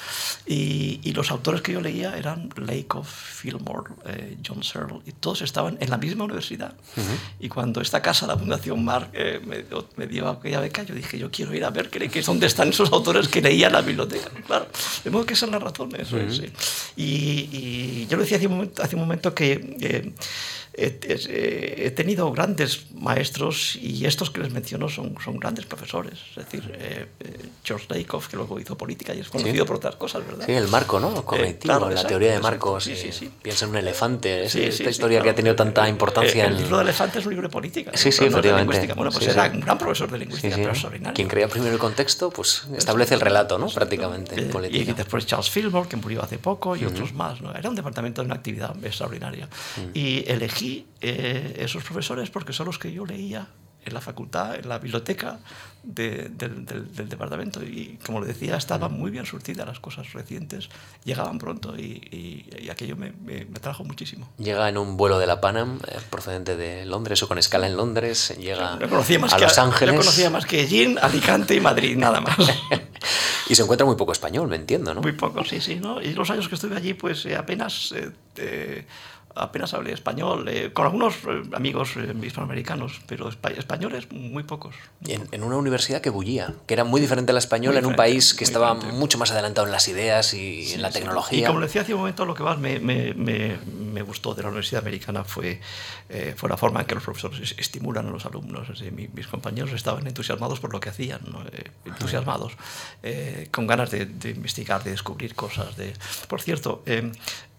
Y, 0.47 1.01
y 1.03 1.13
los 1.13 1.33
autores 1.33 1.61
que 1.61 1.73
yo 1.73 1.81
leía 1.81 2.17
eran 2.17 2.51
Lakoff, 2.57 3.09
Fillmore, 3.09 3.95
eh, 4.07 4.37
John 4.47 4.63
Searle, 4.63 5.01
y 5.05 5.13
todos 5.13 5.43
estaban 5.43 5.77
en 5.81 5.91
la 5.91 5.97
misma 5.97 6.25
universidad. 6.25 6.75
Uh 6.97 7.01
-huh. 7.01 7.19
Y 7.41 7.49
cuando 7.49 7.81
esta 7.81 8.01
casa, 8.01 8.29
la 8.29 8.39
Fundación 8.39 8.85
Mark, 8.85 9.11
eh, 9.13 9.41
me, 9.45 9.65
me, 9.97 10.07
dio 10.07 10.29
aquella 10.29 10.61
beca, 10.61 10.85
yo 10.85 10.95
dije, 10.95 11.19
yo 11.19 11.33
quiero 11.33 11.53
ir 11.53 11.65
a 11.65 11.71
ver 11.71 11.91
qué, 11.91 12.09
qué, 12.09 12.23
dónde 12.23 12.47
están 12.47 12.69
esos 12.69 12.93
autores 12.93 13.27
que 13.27 13.43
leía 13.43 13.67
en 13.67 13.73
la 13.73 13.83
biblioteca. 13.83 14.31
Claro, 14.47 14.69
de 15.03 15.11
modo 15.11 15.27
que 15.27 15.35
esa 15.35 15.47
es 15.47 15.53
la 15.53 15.59
razón. 15.59 15.91
Eso 15.99 16.15
uh 16.15 16.21
-huh. 16.21 16.29
es, 16.29 16.37
sí. 16.37 16.53
y, 16.97 17.07
y, 17.59 18.07
yo 18.09 18.17
lo 18.17 18.23
decía 18.23 18.37
hace 18.37 18.47
un 18.47 18.55
momento, 18.55 18.83
hace 18.85 18.95
un 18.95 19.03
momento 19.03 19.35
que... 19.35 19.77
Eh, 19.81 20.13
he, 20.77 21.91
tenido 22.05 22.31
grandes 22.33 22.93
maestros 22.93 23.77
y 23.77 24.05
estos 24.05 24.31
que 24.31 24.41
les 24.41 24.53
menciono 24.53 24.89
son, 24.91 25.15
son 25.25 25.39
grandes 25.39 25.65
profesores. 25.65 26.19
Es 26.31 26.45
decir, 26.45 26.63
eh, 26.75 27.07
George 27.65 27.87
Lakoff, 27.89 28.29
que 28.29 28.37
luego 28.37 28.61
hizo 28.61 28.77
política 28.77 29.15
y 29.15 29.21
es 29.21 29.29
conocido 29.29 29.65
sí. 29.65 29.67
por 29.67 29.77
otras 29.77 29.97
cosas, 29.97 30.27
¿verdad? 30.27 30.45
Sí, 30.45 30.53
el 30.53 30.69
marco, 30.69 31.01
¿no? 31.01 31.25
Cognitivo, 31.25 31.55
eh, 31.55 31.79
claro, 31.79 31.91
la 31.91 32.07
teoría 32.07 32.33
de 32.33 32.41
Marcos. 32.41 32.85
Sí, 32.85 32.95
sí, 32.95 33.11
sí. 33.11 33.31
Piensa 33.41 33.65
en 33.65 33.71
un 33.71 33.79
elefante, 33.79 34.45
es 34.45 34.55
esta 34.55 34.91
historia 34.91 35.19
claro. 35.19 35.25
que 35.25 35.31
ha 35.31 35.35
tenido 35.35 35.57
tanta 35.57 35.89
importancia. 35.89 36.45
El, 36.45 36.53
en... 36.53 36.63
libro 36.63 36.77
del 36.79 36.89
elefante 36.89 37.21
es 37.21 37.25
un 37.25 37.33
libro 37.33 37.49
de 37.49 37.53
política. 37.53 37.91
Sí, 37.95 38.13
sí, 38.13 38.25
efectivamente. 38.27 38.93
Bueno, 38.95 39.11
pues 39.11 39.27
era 39.27 39.51
un 39.51 39.61
gran 39.61 39.79
profesor 39.79 40.11
de 40.11 40.19
lingüística, 40.19 40.57
pero 40.57 40.71
extraordinario. 40.71 41.15
Quien 41.15 41.29
crea 41.29 41.49
primero 41.49 41.73
el 41.73 41.79
contexto, 41.79 42.31
pues 42.31 42.67
establece 42.77 43.15
el 43.15 43.21
relato, 43.21 43.59
¿no? 43.59 43.69
Prácticamente. 43.69 44.39
En 44.39 44.51
política. 44.51 44.91
Y 44.91 44.95
después 44.95 45.25
Charles 45.25 45.49
Fillmore, 45.49 45.89
que 45.89 45.97
murió 45.97 46.23
hace 46.23 46.37
poco, 46.39 46.77
y 46.77 46.85
uh 46.85 46.89
-huh. 46.89 46.93
otros 46.93 47.15
más. 47.15 47.41
¿no? 47.41 47.55
Era 47.55 47.71
un 47.71 47.75
departamento 47.75 48.21
de 48.21 48.27
una 48.27 48.35
actividad 48.35 48.77
extraordinaria. 48.85 49.49
Uh 49.77 49.81
-huh. 49.81 49.91
Y 49.95 50.25
elegí 50.31 50.87
eh, 51.05 51.57
esos 51.59 51.85
profesores 51.85 52.31
porque 52.31 52.53
son 52.53 52.67
los 52.67 52.79
que 52.79 52.93
yo 52.93 53.05
leía 53.05 53.49
en 53.85 53.93
la 53.93 54.01
facultad, 54.01 54.57
en 54.57 54.69
la 54.69 54.79
biblioteca 54.79 55.39
de, 55.83 56.31
del, 56.31 56.65
del, 56.65 56.95
del, 56.95 57.09
departamento. 57.09 57.63
Y 57.63 57.99
como 58.05 58.21
le 58.21 58.27
decía, 58.29 58.57
estaban 58.57 58.93
muy 58.93 59.11
bien 59.11 59.27
surtidas 59.27 59.67
las 59.67 59.79
cosas 59.79 60.13
recientes, 60.13 60.71
llegaban 61.05 61.39
pronto 61.39 61.77
y, 61.77 61.83
y, 62.11 62.65
y 62.65 62.71
aquello 62.71 62.97
me, 62.97 63.13
me, 63.13 63.45
me, 63.45 63.61
trajo 63.61 63.85
muchísimo. 63.85 64.31
Llega 64.39 64.69
en 64.69 64.79
un 64.79 64.97
vuelo 64.97 65.19
de 65.19 65.27
la 65.27 65.41
Panam, 65.41 65.81
eh, 65.87 65.99
procedente 66.09 66.57
de 66.57 66.87
Londres 66.87 67.23
o 67.23 67.29
con 67.29 67.39
escala 67.39 67.67
en 67.67 67.77
Londres, 67.77 68.35
llega 68.39 68.77
más 69.21 69.35
a 69.35 69.37
que 69.37 69.45
Los 69.45 69.59
Ángeles. 69.59 69.95
Yo 69.95 70.01
conocía 70.01 70.31
más 70.31 70.47
que 70.47 70.67
Jean, 70.67 70.99
Alicante 71.01 71.55
y 71.55 71.61
Madrid, 71.61 71.97
nada 71.97 72.21
más. 72.23 72.37
y 73.49 73.55
se 73.55 73.63
encuentra 73.63 73.87
muy 73.87 73.97
poco 73.97 74.13
español, 74.13 74.49
me 74.49 74.57
entiendo, 74.57 74.95
¿no? 74.95 75.03
Muy 75.03 75.13
poco, 75.13 75.45
sí, 75.45 75.61
sí. 75.61 75.77
¿no? 75.77 76.01
Y 76.01 76.15
los 76.15 76.31
años 76.31 76.49
que 76.49 76.55
estuve 76.55 76.77
allí, 76.77 76.95
pues 76.95 77.27
eh, 77.27 77.37
apenas... 77.37 77.93
Eh, 78.37 78.87
apenas 79.35 79.75
hablé 79.75 79.93
español, 79.93 80.49
eh, 80.49 80.73
con 80.73 80.87
algunos 80.87 81.15
eh, 81.27 81.43
amigos 81.55 81.97
eh, 81.97 82.15
hispanoamericanos, 82.23 83.01
pero 83.07 83.29
españoles 83.29 84.11
muy 84.13 84.43
pocos. 84.43 84.75
En, 85.07 85.29
en, 85.33 85.43
una 85.43 85.57
universidad 85.57 86.01
que 86.01 86.11
bullía, 86.11 86.55
que 86.67 86.75
era 86.75 86.85
muy 86.85 87.01
diferente 87.01 87.33
a 87.33 87.35
la 87.35 87.39
española, 87.39 87.79
en 87.79 87.87
un 87.87 87.97
país 87.97 88.35
que 88.35 88.45
estaba 88.45 88.75
diferente. 88.75 88.99
mucho 88.99 89.19
más 89.19 89.31
adelantado 89.31 89.67
en 89.67 89.73
las 89.73 89.89
ideas 89.89 90.35
y 90.35 90.65
sí, 90.65 90.75
en 90.75 90.83
la 90.83 90.91
sí. 90.91 90.99
tecnología. 91.01 91.39
Y 91.41 91.45
como 91.45 91.61
le 91.61 91.67
decía 91.67 91.83
hace 91.83 91.95
un 91.95 92.01
momento, 92.01 92.25
lo 92.25 92.35
que 92.35 92.43
más 92.43 92.59
me, 92.59 92.79
me, 92.79 93.15
me, 93.15 93.59
me 93.67 94.03
gustó 94.03 94.35
de 94.35 94.43
la 94.43 94.49
universidad 94.49 94.83
americana 94.83 95.25
fue, 95.25 95.61
eh, 96.09 96.35
fue 96.37 96.49
la 96.49 96.57
forma 96.57 96.81
en 96.81 96.87
que 96.87 96.95
los 96.95 97.05
profesores 97.05 97.55
estimulan 97.59 98.07
a 98.07 98.11
los 98.11 98.27
alumnos. 98.27 98.69
Es 98.69 98.79
decir, 98.79 98.93
mi, 98.93 99.09
mis 99.09 99.27
compañeros 99.27 99.73
estaban 99.73 100.07
entusiasmados 100.07 100.61
por 100.61 100.73
lo 100.73 100.81
que 100.81 100.91
hacían, 100.91 101.21
¿no? 101.31 101.43
Eh, 101.53 101.71
entusiasmados, 101.85 102.53
eh, 103.03 103.49
con 103.51 103.67
ganas 103.67 103.91
de, 103.91 104.07
de, 104.07 104.31
investigar, 104.31 104.83
de 104.85 104.91
descubrir 104.91 105.35
cosas. 105.35 105.77
De... 105.77 105.93
Por 106.29 106.41
cierto, 106.41 106.83
eh, 106.87 107.11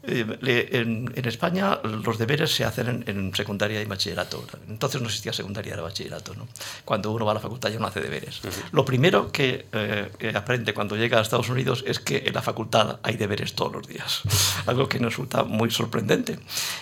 en, 0.07 1.11
en, 1.15 1.25
España 1.25 1.79
los 1.83 2.17
deberes 2.17 2.53
se 2.53 2.63
hacen 2.63 2.87
en, 2.87 3.03
en, 3.07 3.35
secundaria 3.35 3.81
y 3.81 3.85
bachillerato. 3.85 4.45
Entonces 4.67 5.01
no 5.01 5.07
existía 5.07 5.33
secundaria, 5.33 5.73
era 5.73 5.81
bachillerato. 5.81 6.33
¿no? 6.35 6.47
Cuando 6.83 7.11
uno 7.11 7.25
va 7.25 7.31
a 7.31 7.35
la 7.35 7.39
facultad 7.39 7.69
ya 7.69 7.79
no 7.79 7.87
hace 7.87 8.01
deberes. 8.01 8.43
Uh 8.43 8.47
-huh. 8.47 8.51
Lo 8.71 8.85
primero 8.85 9.31
que, 9.31 9.65
eh, 9.71 10.11
que, 10.17 10.29
aprende 10.29 10.73
cuando 10.73 10.95
llega 10.95 11.17
a 11.19 11.21
Estados 11.21 11.49
Unidos 11.49 11.83
es 11.87 11.99
que 11.99 12.23
en 12.25 12.33
la 12.33 12.41
facultad 12.41 12.99
hay 13.03 13.15
deberes 13.17 13.53
todos 13.53 13.73
los 13.73 13.87
días. 13.87 14.21
Algo 14.67 14.87
que 14.87 14.99
nos 14.99 15.13
resulta 15.13 15.43
muy 15.43 15.71
sorprendente. 15.71 16.39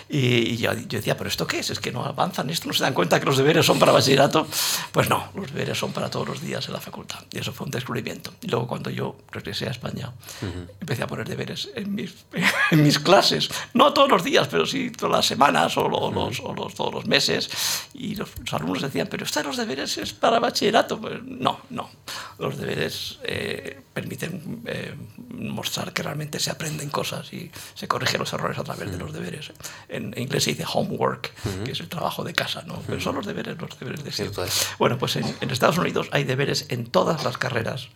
Y, 0.08 0.52
y 0.52 0.56
yo, 0.56 0.72
yo, 0.72 0.98
decía, 0.98 1.16
¿pero 1.16 1.28
esto 1.28 1.46
qué 1.46 1.60
es? 1.60 1.70
¿Es 1.70 1.80
que 1.80 1.92
no 1.92 2.04
avanzan 2.04 2.50
esto? 2.50 2.68
¿No 2.68 2.74
se 2.74 2.82
dan 2.84 2.94
cuenta 2.94 3.20
que 3.20 3.26
los 3.26 3.36
deberes 3.36 3.64
son 3.64 3.78
para 3.78 3.92
bachillerato? 3.92 4.46
Pues 4.92 5.08
no, 5.08 5.30
los 5.34 5.52
deberes 5.52 5.78
son 5.78 5.92
para 5.92 6.10
todos 6.10 6.28
los 6.28 6.40
días 6.40 6.66
en 6.66 6.74
la 6.74 6.80
facultad. 6.80 7.20
Y 7.32 7.38
eso 7.38 7.52
fue 7.52 7.64
un 7.66 7.70
descubrimiento. 7.70 8.34
Y 8.42 8.48
luego 8.48 8.66
cuando 8.66 8.90
yo 8.90 9.16
regresé 9.30 9.66
a 9.66 9.70
España, 9.70 10.12
uh 10.42 10.46
-huh. 10.46 10.68
empecé 10.80 11.02
a 11.02 11.06
poner 11.06 11.26
deberes 11.28 11.70
en 11.74 11.94
mis, 11.94 12.12
en 12.70 12.82
mis 12.82 12.98
clases 12.98 13.13
clases, 13.14 13.50
no 13.74 13.92
todos 13.92 14.10
los 14.10 14.24
días, 14.24 14.48
pero 14.48 14.66
sí 14.66 14.90
todas 14.90 15.16
las 15.16 15.26
semanas 15.26 15.76
o, 15.76 15.88
lo, 15.88 16.10
los, 16.10 16.40
o 16.40 16.54
los, 16.54 16.74
todos 16.74 16.92
los 16.94 17.06
meses. 17.06 17.50
Y 17.94 18.14
los, 18.14 18.30
los, 18.38 18.52
alumnos 18.54 18.82
decían, 18.82 19.08
pero 19.10 19.24
¿estos 19.24 19.44
los 19.44 19.56
deberes 19.56 19.98
es 19.98 20.12
para 20.12 20.38
bachillerato? 20.38 21.00
Pues 21.00 21.22
no, 21.24 21.60
no. 21.70 21.90
Los 22.38 22.58
deberes 22.58 23.18
eh, 23.22 23.80
permiten 23.92 24.62
eh, 24.66 24.94
mostrar 25.30 25.92
que 25.92 26.02
realmente 26.02 26.38
se 26.40 26.50
aprenden 26.50 26.90
cosas 26.90 27.32
y 27.32 27.50
se 27.74 27.86
corrigen 27.88 28.20
los 28.20 28.32
errores 28.32 28.58
a 28.58 28.64
través 28.64 28.90
de 28.90 28.98
los 28.98 29.12
deberes. 29.12 29.52
En, 29.88 30.12
en 30.14 30.22
inglés 30.22 30.44
se 30.44 30.50
dice 30.50 30.64
homework, 30.72 31.32
uh 31.44 31.48
-huh. 31.48 31.62
que 31.64 31.72
es 31.72 31.80
el 31.80 31.88
trabajo 31.88 32.24
de 32.24 32.32
casa, 32.32 32.62
¿no? 32.66 32.82
Pero 32.86 33.00
son 33.00 33.16
los 33.16 33.26
deberes, 33.26 33.56
los 33.58 33.78
deberes 33.78 34.02
de 34.04 34.12
siempre. 34.12 34.44
Bueno, 34.78 34.98
pues 34.98 35.16
en, 35.16 35.36
en 35.40 35.50
Estados 35.50 35.78
Unidos 35.78 36.08
hay 36.12 36.24
deberes 36.24 36.66
en 36.68 36.86
todas 36.86 37.24
las 37.24 37.38
carreras 37.38 37.88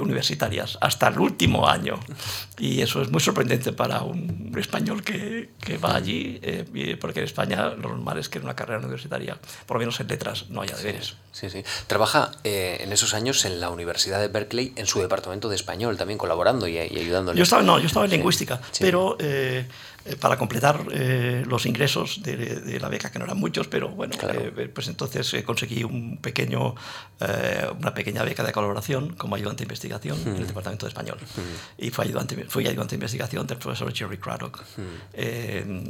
universitarias 0.00 0.78
hasta 0.80 1.08
el 1.08 1.18
último 1.18 1.68
año. 1.68 1.98
Y 2.58 2.80
eso 2.80 3.02
es 3.02 3.10
muy 3.10 3.20
sorprendente 3.20 3.72
para 3.72 4.02
un 4.02 4.52
español 4.56 5.02
que, 5.02 5.50
que 5.60 5.78
va 5.78 5.94
allí, 5.96 6.38
eh, 6.42 6.96
porque 7.00 7.20
en 7.20 7.26
España 7.26 7.68
lo 7.70 7.88
normal 7.88 8.18
es 8.18 8.28
que 8.28 8.38
en 8.38 8.44
una 8.44 8.54
carrera 8.54 8.78
universitaria, 8.78 9.38
por 9.66 9.76
lo 9.76 9.80
menos 9.80 9.98
en 10.00 10.08
letras, 10.08 10.48
no 10.50 10.62
haya 10.62 10.76
deberes. 10.76 11.16
Sí, 11.32 11.48
sí. 11.48 11.64
Trabaja 11.86 12.32
eh, 12.44 12.78
en 12.80 12.92
esos 12.92 13.14
años 13.14 13.44
en 13.44 13.60
la 13.60 13.70
Universidad 13.70 14.20
de 14.20 14.28
Berkeley, 14.28 14.72
en 14.76 14.86
su 14.86 15.00
departamento 15.00 15.48
de 15.48 15.56
español, 15.56 15.96
también 15.96 16.18
colaborando 16.18 16.68
y, 16.68 16.76
y 16.76 16.98
ayudándole. 16.98 17.38
Yo 17.38 17.44
estaba, 17.44 17.62
no, 17.62 17.78
yo 17.78 17.86
estaba 17.86 18.04
en 18.04 18.12
lingüística, 18.12 18.60
sí. 18.70 18.84
pero 18.84 19.16
eh, 19.18 19.42
eh, 19.52 19.66
para 20.20 20.36
completar 20.36 20.84
eh, 20.92 21.44
los 21.46 21.64
ingresos 21.66 22.22
de, 22.22 22.36
de, 22.36 22.80
la 22.80 22.88
beca, 22.88 23.10
que 23.10 23.18
no 23.18 23.24
eran 23.24 23.38
muchos, 23.38 23.68
pero 23.68 23.88
bueno, 23.88 24.16
claro. 24.18 24.40
eh, 24.40 24.68
pues 24.68 24.88
entonces 24.88 25.32
eh, 25.34 25.44
conseguí 25.44 25.84
un 25.84 26.18
pequeño, 26.18 26.74
eh, 27.20 27.66
una 27.78 27.94
pequeña 27.94 28.24
beca 28.24 28.42
de 28.42 28.52
colaboración 28.52 29.14
como 29.14 29.36
ayudante 29.36 29.60
de 29.60 29.64
investigación 29.64 30.18
mm. 30.18 30.28
en 30.28 30.36
el 30.36 30.46
Departamento 30.46 30.86
de 30.86 30.90
Español. 30.90 31.18
Mm. 31.20 31.84
Y 31.84 31.90
fui 31.90 32.06
ayudante, 32.06 32.44
fui 32.48 32.66
ayudante 32.66 32.92
de 32.92 32.96
investigación 32.96 33.46
del 33.46 33.58
profesor 33.58 33.92
Jerry 33.94 34.18
Craddock 34.18 34.64
mm. 34.76 35.88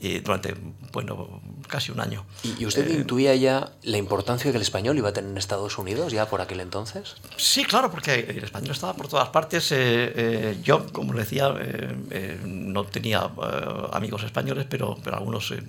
y 0.00 0.18
durante, 0.20 0.54
bueno, 0.92 1.42
casi 1.68 1.90
un 1.90 2.00
año. 2.00 2.24
¿Y, 2.44 2.62
y 2.62 2.66
usted 2.66 2.88
intuía 2.90 3.34
ya 3.34 3.72
la 3.82 3.98
importancia 3.98 4.50
que 4.52 4.56
el 4.56 4.62
español 4.62 4.96
iba 4.98 5.08
a 5.08 5.12
tener 5.12 5.30
en 5.30 5.38
Estados 5.38 5.78
Unidos 5.78 6.12
ya 6.12 6.26
por 6.26 6.40
aquel 6.40 6.60
entonces? 6.60 7.16
Sí, 7.36 7.64
claro, 7.64 7.90
porque 7.90 8.14
el 8.14 8.44
español 8.44 8.70
estaba 8.70 8.94
por 8.94 9.08
todas 9.08 9.28
partes. 9.30 9.74
yo, 10.62 10.86
como 10.92 11.12
le 11.12 11.20
decía, 11.20 11.52
no 12.44 12.84
tenía 12.84 13.15
tenía 13.16 13.26
uh, 13.26 13.94
amigos 13.94 14.22
españoles, 14.22 14.66
pero, 14.68 14.96
pero 15.02 15.16
algunos 15.16 15.50
eh, 15.50 15.62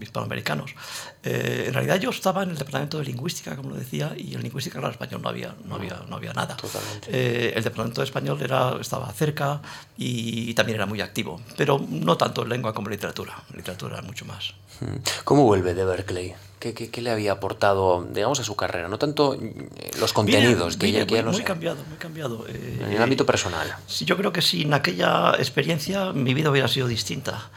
hispanoamericanos. 0.00 0.74
Eh, 1.22 1.64
en 1.68 1.74
realidad 1.74 1.96
yo 1.96 2.10
estaba 2.10 2.42
en 2.42 2.50
el 2.50 2.56
departamento 2.56 2.98
de 2.98 3.04
lingüística, 3.04 3.56
como 3.56 3.70
lo 3.70 3.76
decía, 3.76 4.12
y 4.16 4.34
en 4.34 4.42
lingüística, 4.42 4.78
claro, 4.78 4.92
español 4.92 5.22
no 5.22 5.28
había, 5.28 5.54
no 5.64 5.76
había, 5.76 6.00
no 6.08 6.16
había 6.16 6.32
nada. 6.32 6.56
Eh, 7.08 7.52
el 7.54 7.62
departamento 7.62 8.00
de 8.00 8.06
español 8.06 8.40
era, 8.42 8.76
estaba 8.80 9.10
cerca 9.12 9.60
y, 9.96 10.50
y, 10.50 10.54
también 10.54 10.76
era 10.76 10.86
muy 10.86 11.00
activo, 11.00 11.40
pero 11.56 11.84
no 11.88 12.16
tanto 12.16 12.42
en 12.42 12.48
lengua 12.48 12.72
como 12.72 12.88
en 12.88 12.92
literatura. 12.92 13.42
En 13.50 13.56
literatura 13.56 13.98
era 13.98 14.02
mucho 14.02 14.24
más. 14.24 14.54
Hmm. 14.80 14.96
¿Cómo 15.24 15.44
vuelve 15.44 15.74
de 15.74 15.84
Berkeley? 15.84 16.34
¿Qué, 16.64 16.72
qué, 16.72 16.88
qué 16.88 17.02
le 17.02 17.10
había 17.10 17.32
aportado, 17.32 18.06
digamos, 18.10 18.40
a 18.40 18.44
su 18.44 18.56
carrera? 18.56 18.88
No 18.88 18.98
tanto 18.98 19.36
los 20.00 20.14
contenidos, 20.14 20.78
viene, 20.78 21.06
que 21.06 21.14
ya, 21.16 21.22
que 21.22 21.30
muy, 21.30 21.42
cambiado, 21.42 21.84
muy 21.86 21.98
cambiado. 21.98 22.46
Eh, 22.48 22.78
en 22.80 22.90
el 22.90 23.02
ámbito 23.02 23.26
personal. 23.26 23.76
Sí, 23.86 24.06
yo 24.06 24.16
creo 24.16 24.32
que 24.32 24.40
sin 24.40 24.72
aquella 24.72 25.34
experiencia 25.38 26.14
mi 26.14 26.32
vida 26.32 26.48
hubiera 26.48 26.66
sido 26.66 26.88
distinta 26.94 27.50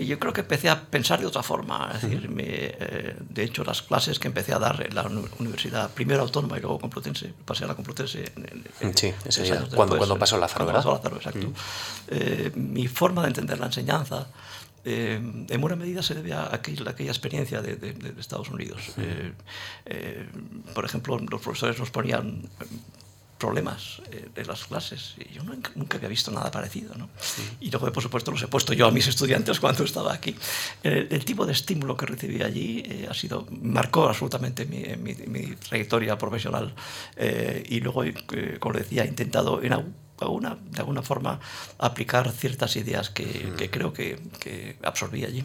yo 0.00 0.18
creo 0.18 0.32
que 0.32 0.40
empecé 0.40 0.68
a 0.68 0.80
pensar 0.80 1.20
de 1.20 1.26
otra 1.26 1.42
forma. 1.42 1.92
Es 1.94 2.02
decir, 2.02 2.28
me, 2.28 2.44
eh, 2.46 3.16
de 3.28 3.44
hecho, 3.44 3.64
las 3.64 3.82
clases 3.82 4.18
que 4.18 4.28
empecé 4.28 4.52
a 4.52 4.58
dar 4.58 4.84
en 4.88 4.94
la 4.94 5.02
universidad, 5.38 5.90
primero 5.90 6.22
autónoma 6.22 6.56
y 6.58 6.60
luego 6.60 6.78
Complutense, 6.78 7.32
pasé 7.44 7.64
a 7.64 7.66
la 7.66 7.74
Complutense. 7.74 8.32
En, 8.36 8.64
en, 8.80 8.96
sí, 8.96 9.12
ese 9.24 9.42
día, 9.42 9.64
cuando, 9.74 9.96
cuando 9.96 10.18
pasó 10.18 10.38
Lázaro, 10.38 10.66
¿verdad? 10.66 10.80
Pasó 10.80 10.94
Lázaro, 10.94 11.16
exacto. 11.16 11.48
Mm. 11.48 11.54
Eh, 12.08 12.52
mi 12.54 12.86
forma 12.88 13.22
de 13.22 13.28
entender 13.28 13.58
la 13.58 13.66
enseñanza 13.66 14.26
eh, 14.86 15.18
en 15.48 15.60
buena 15.60 15.76
medida 15.76 16.02
se 16.02 16.14
debe 16.14 16.34
a 16.34 16.54
aquella, 16.54 16.84
a 16.86 16.90
aquella 16.90 17.10
experiencia 17.10 17.62
de, 17.62 17.76
de, 17.76 17.94
de, 17.94 18.20
Estados 18.20 18.50
Unidos. 18.50 18.92
Eh, 18.98 19.32
eh, 19.86 20.28
por 20.74 20.84
ejemplo, 20.84 21.18
los 21.18 21.40
profesores 21.40 21.78
nos 21.78 21.90
ponían 21.90 22.42
problemas 23.44 24.00
eh, 24.10 24.30
de 24.34 24.44
las 24.46 24.64
clases. 24.64 25.14
Y 25.18 25.34
yo 25.34 25.42
nunca 25.44 25.96
había 25.98 26.08
visto 26.08 26.30
nada 26.30 26.50
parecido. 26.50 26.94
¿no? 26.94 27.10
Y 27.60 27.70
luego, 27.70 27.92
por 27.92 28.02
supuesto, 28.02 28.30
los 28.30 28.42
he 28.42 28.48
puesto 28.48 28.72
yo 28.72 28.86
a 28.86 28.90
mis 28.90 29.06
estudiantes 29.06 29.60
cuando 29.64 29.84
estaba 29.84 30.14
aquí. 30.14 30.34
El, 30.82 31.24
tipo 31.24 31.44
de 31.44 31.52
estímulo 31.52 31.94
que 31.96 32.06
recibí 32.06 32.42
allí 32.42 32.82
eh, 32.86 33.06
ha 33.10 33.14
sido, 33.14 33.46
marcó 33.50 34.08
absolutamente 34.08 34.64
mi, 34.64 34.82
mi, 35.26 35.44
trayectoria 35.56 36.16
profesional. 36.16 36.74
Eh, 37.16 37.62
y 37.68 37.80
luego, 37.80 38.02
como 38.60 38.78
decía, 38.78 39.04
he 39.04 39.08
intentado 39.08 39.62
en 39.62 39.72
una, 40.22 40.56
de 40.70 40.78
alguna 40.78 41.02
forma 41.02 41.40
aplicar 41.78 42.30
ciertas 42.30 42.76
ideas 42.76 43.10
que, 43.10 43.52
que 43.58 43.68
creo 43.70 43.92
que, 43.92 44.20
que, 44.40 44.78
absorbí 44.82 45.24
allí. 45.24 45.44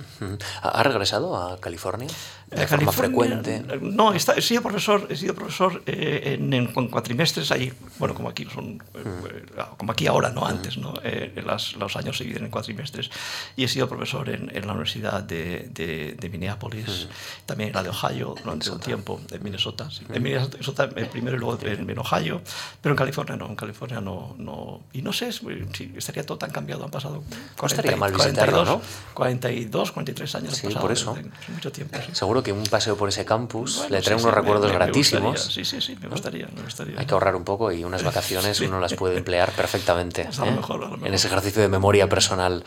¿Ha 0.62 0.84
regresado 0.84 1.36
a 1.36 1.60
California? 1.60 2.08
¿De 2.50 2.68
forma 2.68 2.92
frecuente? 2.92 3.64
No, 3.82 4.14
he, 4.14 4.20
sido 4.20 4.64
profesor, 4.64 5.06
he 5.10 5.16
sido 5.16 5.36
profesor 5.36 5.84
eh, 5.86 6.38
en, 6.40 6.52
en, 6.54 6.68
cuatrimestres 6.68 7.52
allí, 7.52 7.72
bueno, 8.00 8.16
como 8.16 8.30
aquí, 8.30 8.48
son, 8.52 8.82
eh, 8.96 9.46
como 9.78 9.92
aquí 9.92 10.08
ahora, 10.08 10.32
no 10.32 10.46
antes, 10.46 10.78
¿no? 10.78 10.96
Eh, 11.04 11.44
las, 11.46 11.76
los 11.76 11.96
años 11.96 12.18
se 12.18 12.24
dividen 12.24 12.46
en 12.46 12.52
cuatrimestres. 12.52 13.12
Y 13.56 13.66
he 13.66 13.68
sido 13.68 13.88
profesor 13.88 14.30
en, 14.30 14.50
en 14.56 14.66
la 14.66 14.74
Universidad 14.74 15.22
de, 15.22 15.70
de, 15.72 16.16
de 16.20 16.30
Minneapolis, 16.30 17.08
también 17.46 17.70
en 17.70 17.76
la 17.76 17.84
de 17.84 17.90
Ohio 17.90 18.34
durante 18.44 18.72
un 18.72 18.80
tiempo, 18.80 19.22
en 19.30 19.44
Minnesota. 19.44 19.88
En 20.12 20.24
Minnesota 20.24 20.90
primero 20.90 21.38
y 21.38 21.40
luego 21.40 21.60
en, 21.62 22.00
Ohio, 22.00 22.42
pero 22.82 22.94
en 22.94 22.98
California 22.98 23.36
no, 23.36 23.46
en 23.46 23.56
California 23.56 24.02
no, 24.02 24.36
no 24.38 24.82
y 24.94 25.02
no 25.02 25.14
sé 25.14 25.32
si 25.32 25.94
estaría 25.96 26.26
todo 26.26 26.38
tan 26.38 26.50
cambiado. 26.50 26.84
Han 26.84 26.92
pasado 26.92 27.24
40, 27.58 27.96
mal 27.96 28.12
42, 28.12 28.68
¿no? 28.68 28.82
42, 29.14 29.92
43 29.92 30.36
años. 30.36 30.56
Sí, 30.56 30.68
por 30.68 30.92
eso. 30.92 31.16
mucho 31.54 31.72
tiempo. 31.72 31.98
Seguro 32.14 32.39
que 32.44 32.52
un 32.52 32.64
paseo 32.64 32.98
por 32.98 33.10
ese 33.10 33.26
campus 33.26 33.86
le 33.90 34.02
trae 34.02 34.18
unos 34.18 34.34
recuerdos 34.34 34.72
gratísimos. 34.72 35.42
sí, 35.42 35.66
sí, 35.66 35.82
sí, 35.82 35.96
me 36.02 36.08
gustaría, 36.08 36.48
me 36.56 36.62
gustaría. 36.64 37.00
Hay 37.00 37.06
que 37.06 37.14
ahorrar 37.14 37.36
un 37.36 37.44
poco 37.44 37.72
y 37.72 37.84
unas 37.84 38.04
vacaciones 38.10 38.60
uno 38.62 38.80
las 38.80 38.94
puede 38.94 39.18
emplear 39.18 39.52
perfectamente. 39.52 40.24
¿eh? 40.44 40.60
En 41.04 41.14
ese 41.14 41.28
ejercicio 41.28 41.62
de 41.62 41.68
memoria 41.68 42.08
personal. 42.08 42.64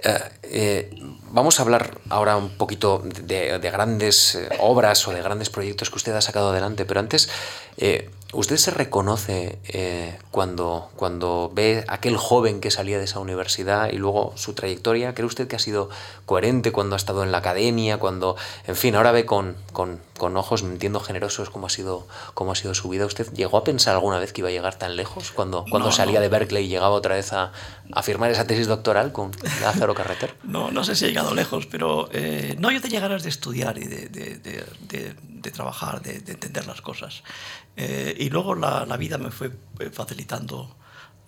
Eh, 0.00 0.18
eh, 0.44 0.90
vamos 1.30 1.58
a 1.58 1.62
hablar 1.64 1.98
ahora 2.08 2.36
un 2.36 2.50
poquito 2.50 3.02
de, 3.04 3.58
de, 3.58 3.70
grandes 3.70 4.38
obras 4.60 5.08
o 5.08 5.12
de 5.12 5.20
grandes 5.20 5.50
proyectos 5.50 5.90
que 5.90 5.96
usted 5.96 6.14
ha 6.14 6.20
sacado 6.20 6.50
adelante, 6.50 6.84
pero 6.84 7.00
antes 7.00 7.28
¿Usted 8.34 8.58
se 8.58 8.70
reconoce 8.70 9.58
eh, 9.68 10.18
cuando, 10.30 10.90
cuando 10.96 11.50
ve 11.54 11.86
aquel 11.88 12.18
joven 12.18 12.60
que 12.60 12.70
salía 12.70 12.98
de 12.98 13.04
esa 13.04 13.20
universidad 13.20 13.90
y 13.90 13.96
luego 13.96 14.34
su 14.36 14.52
trayectoria? 14.52 15.14
¿Cree 15.14 15.24
usted 15.24 15.48
que 15.48 15.56
ha 15.56 15.58
sido 15.58 15.88
coherente 16.26 16.70
cuando 16.70 16.94
ha 16.94 16.98
estado 16.98 17.24
en 17.24 17.32
la 17.32 17.38
academia? 17.38 17.96
Cuando, 17.96 18.36
en 18.66 18.76
fin, 18.76 18.96
ahora 18.96 19.12
ve 19.12 19.24
con, 19.24 19.56
con, 19.72 19.98
con 20.18 20.36
ojos, 20.36 20.60
entiendo, 20.60 21.00
generosos 21.00 21.48
cómo 21.48 21.68
ha, 21.68 21.70
sido, 21.70 22.06
cómo 22.34 22.52
ha 22.52 22.54
sido 22.54 22.74
su 22.74 22.90
vida. 22.90 23.06
¿Usted 23.06 23.32
llegó 23.32 23.56
a 23.56 23.64
pensar 23.64 23.94
alguna 23.94 24.18
vez 24.18 24.34
que 24.34 24.42
iba 24.42 24.50
a 24.50 24.52
llegar 24.52 24.74
tan 24.74 24.96
lejos? 24.96 25.30
Cuando, 25.30 25.64
cuando 25.70 25.90
salía 25.90 26.20
de 26.20 26.28
Berkeley 26.28 26.66
y 26.66 26.68
llegaba 26.68 26.90
otra 26.90 27.14
vez 27.14 27.32
a, 27.32 27.52
a, 27.92 28.02
firmar 28.02 28.30
esa 28.30 28.46
tesis 28.46 28.66
doctoral 28.66 29.10
con 29.10 29.30
Lázaro 29.62 29.94
Carreter? 29.94 30.34
No, 30.44 30.70
no 30.70 30.82
sé 30.82 30.96
si 30.96 31.04
he 31.04 31.08
llegado 31.08 31.34
lejos, 31.34 31.66
pero 31.66 32.08
eh, 32.12 32.56
no, 32.58 32.70
yo 32.70 32.80
te 32.80 32.88
llegaras 32.88 33.22
de 33.22 33.28
estudiar 33.28 33.76
y 33.78 33.84
de, 33.84 34.08
de, 34.08 34.38
de, 34.38 35.14
de 35.40 35.50
trabajar, 35.50 36.02
de, 36.02 36.16
entender 36.16 36.66
las 36.66 36.80
cosas. 36.80 37.22
Eh, 37.80 38.16
y 38.18 38.28
luego 38.28 38.56
la, 38.56 38.84
la, 38.84 38.96
vida 38.96 39.18
me 39.18 39.30
fue 39.30 39.52
eh, 39.78 39.90
facilitando 39.90 40.76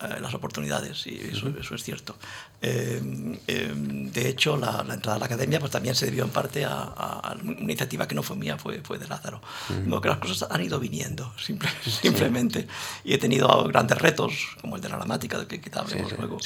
eh, 0.02 0.18
las 0.18 0.32
oportunidades, 0.32 1.06
y 1.06 1.20
eso, 1.30 1.52
eso 1.60 1.74
es 1.74 1.82
cierto. 1.82 2.16
Eh, 2.62 3.38
eh, 3.46 3.72
de 3.74 4.28
hecho, 4.30 4.56
la, 4.56 4.82
la, 4.82 4.94
entrada 4.94 5.16
a 5.16 5.18
la 5.18 5.26
academia 5.26 5.60
pues, 5.60 5.70
también 5.70 5.94
se 5.94 6.06
debió 6.06 6.24
en 6.24 6.30
parte 6.30 6.64
a, 6.64 6.70
a, 6.72 7.36
una 7.42 7.60
iniciativa 7.60 8.08
que 8.08 8.14
no 8.14 8.22
fue 8.22 8.34
mía, 8.36 8.56
fue, 8.56 8.80
fue 8.80 8.98
de 8.98 9.06
Lázaro. 9.06 9.42
Uh 9.68 10.00
que 10.00 10.08
las 10.08 10.16
cosas 10.16 10.50
han 10.50 10.62
ido 10.62 10.80
viniendo, 10.80 11.34
simple, 11.38 11.68
simplemente. 11.84 12.66
Y 13.04 13.12
he 13.12 13.18
tenido 13.18 13.46
grandes 13.64 13.98
retos, 13.98 14.56
como 14.62 14.76
el 14.76 14.82
de 14.82 14.88
la 14.88 14.96
gramática, 14.96 15.36
del 15.36 15.46
que 15.46 15.60
quizá 15.60 15.80
hablemos 15.80 16.12
luego. 16.16 16.38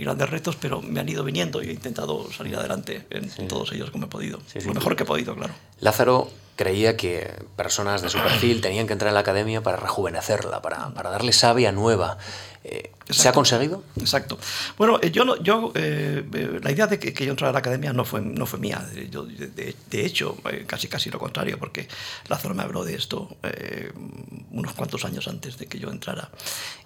grandes 0.00 0.30
retos, 0.30 0.54
pero 0.54 0.80
me 0.80 1.00
han 1.00 1.08
ido 1.08 1.24
viniendo 1.24 1.60
y 1.60 1.70
he 1.70 1.72
intentado 1.72 2.30
salir 2.30 2.54
adelante 2.54 3.04
en 3.10 3.48
todos 3.48 3.72
ellos 3.72 3.90
como 3.90 4.06
he 4.06 4.08
podido. 4.08 4.38
Lo 4.64 4.74
mejor 4.74 4.94
que 4.94 5.02
he 5.02 5.06
podido, 5.06 5.34
claro. 5.34 5.54
Lázaro 5.80 6.30
creía 6.58 6.96
que 6.96 7.32
personas 7.54 8.02
de 8.02 8.10
su 8.10 8.18
perfil 8.18 8.60
tenían 8.60 8.88
que 8.88 8.92
entrar 8.92 9.10
en 9.10 9.14
la 9.14 9.20
academia 9.20 9.62
para 9.62 9.76
rejuvenecerla, 9.76 10.60
para, 10.60 10.92
para 10.92 11.08
darle 11.08 11.32
savia 11.32 11.70
nueva. 11.70 12.18
Eh, 12.64 12.90
¿Se 13.08 13.28
ha 13.28 13.32
conseguido? 13.32 13.84
Exacto. 13.98 14.38
Bueno, 14.76 14.98
eh, 15.00 15.10
yo, 15.10 15.40
yo 15.42 15.72
eh, 15.74 16.24
la 16.62 16.70
idea 16.70 16.86
de 16.86 16.98
que, 16.98 17.24
yo 17.24 17.30
entrara 17.30 17.50
a 17.50 17.52
la 17.52 17.60
academia 17.60 17.92
no 17.92 18.04
fue, 18.04 18.20
no 18.20 18.44
fue 18.44 18.58
mía. 18.58 18.86
Yo, 19.10 19.24
de, 19.24 19.74
de, 19.90 20.04
hecho, 20.04 20.36
casi 20.66 20.88
casi 20.88 21.10
lo 21.10 21.18
contrario, 21.18 21.58
porque 21.58 21.88
Lázaro 22.28 22.54
me 22.54 22.62
habló 22.62 22.84
de 22.84 22.94
esto 22.94 23.36
unos 24.50 24.74
cuantos 24.74 25.04
años 25.04 25.26
antes 25.28 25.56
de 25.56 25.66
que 25.66 25.78
yo 25.78 25.90
entrara. 25.90 26.30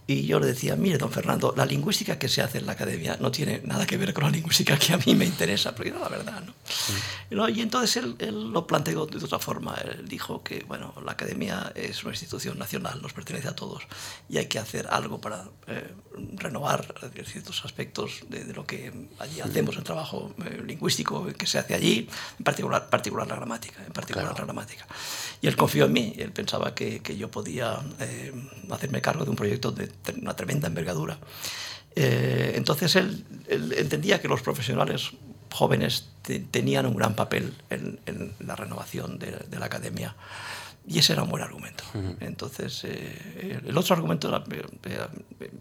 Y 0.06 0.26
yo 0.26 0.40
le 0.40 0.46
decía, 0.46 0.74
mire, 0.74 0.98
don 0.98 1.10
Fernando, 1.10 1.54
la 1.56 1.64
lingüística 1.64 2.18
que 2.18 2.28
se 2.28 2.42
hace 2.42 2.58
en 2.58 2.66
la 2.66 2.72
academia 2.72 3.16
no 3.20 3.30
tiene 3.30 3.60
nada 3.64 3.86
que 3.86 3.96
ver 3.96 4.12
con 4.12 4.24
la 4.24 4.30
lingüística 4.30 4.76
que 4.76 4.92
a 4.92 4.98
mí 4.98 5.14
me 5.14 5.24
interesa, 5.24 5.74
porque 5.74 5.92
no, 5.92 6.00
la 6.00 6.08
verdad, 6.08 6.42
¿no? 7.30 7.48
Y 7.48 7.60
entonces 7.60 7.96
él, 7.96 8.16
él, 8.18 8.52
lo 8.52 8.66
planteó 8.66 9.06
de 9.06 9.24
otra 9.24 9.38
forma. 9.38 9.74
Él 9.76 10.06
dijo 10.08 10.42
que, 10.42 10.64
bueno, 10.66 10.92
la 11.04 11.12
academia 11.12 11.72
es 11.74 12.02
una 12.02 12.12
institución 12.12 12.58
nacional, 12.58 13.00
nos 13.00 13.12
pertenece 13.12 13.48
a 13.48 13.54
todos, 13.54 13.84
y 14.28 14.38
hay 14.38 14.46
que 14.46 14.58
hacer 14.58 14.88
algo 14.90 15.20
para 15.20 15.44
eh, 15.68 15.94
renovar 16.38 16.94
ciertos 17.24 17.64
aspectos 17.64 18.22
de, 18.28 18.44
de, 18.44 18.52
lo 18.52 18.66
que 18.66 18.92
allí 19.20 19.40
hacemos, 19.40 19.76
el 19.76 19.84
trabajo 19.84 20.34
eh, 20.44 20.60
lingüístico 20.66 21.26
que 21.26 21.46
se 21.46 21.58
hace 21.58 21.74
allí, 21.74 22.08
en 22.38 22.44
particular, 22.44 22.90
particular 22.90 23.28
la 23.28 23.36
gramática, 23.36 23.80
en 23.86 23.92
particular 23.92 24.26
claro. 24.26 24.40
la 24.40 24.44
gramática. 24.44 24.86
Y 25.40 25.46
él 25.46 25.56
confió 25.56 25.84
en 25.84 25.92
mí, 25.92 26.14
él 26.18 26.32
pensaba 26.32 26.74
que, 26.74 27.00
que 27.00 27.16
yo 27.16 27.30
podía 27.30 27.78
eh, 28.00 28.32
hacerme 28.70 29.00
cargo 29.00 29.24
de 29.24 29.30
un 29.30 29.36
proyecto 29.36 29.70
de 29.70 29.88
una 30.20 30.34
tremenda 30.34 30.66
envergadura. 30.68 31.18
Entonces 31.94 32.96
él, 32.96 33.24
él, 33.48 33.74
entendía 33.76 34.20
que 34.20 34.26
los 34.26 34.40
profesionales 34.40 35.12
jóvenes 35.52 36.08
te, 36.22 36.40
tenían 36.40 36.86
un 36.86 36.96
gran 36.96 37.14
papel 37.14 37.54
en, 37.70 38.00
en 38.06 38.32
la 38.40 38.56
renovación 38.56 39.18
de, 39.18 39.30
de, 39.48 39.58
la 39.58 39.66
academia. 39.66 40.16
Y 40.86 40.98
ese 40.98 41.12
era 41.12 41.22
un 41.22 41.30
buen 41.30 41.42
argumento. 41.42 41.84
Uh 41.94 41.98
-huh. 41.98 42.16
Entonces, 42.20 42.82
eh, 42.84 43.60
el 43.64 43.76
otro 43.78 43.94
argumento 43.94 44.28
era, 44.28 44.42
era, 44.84 45.08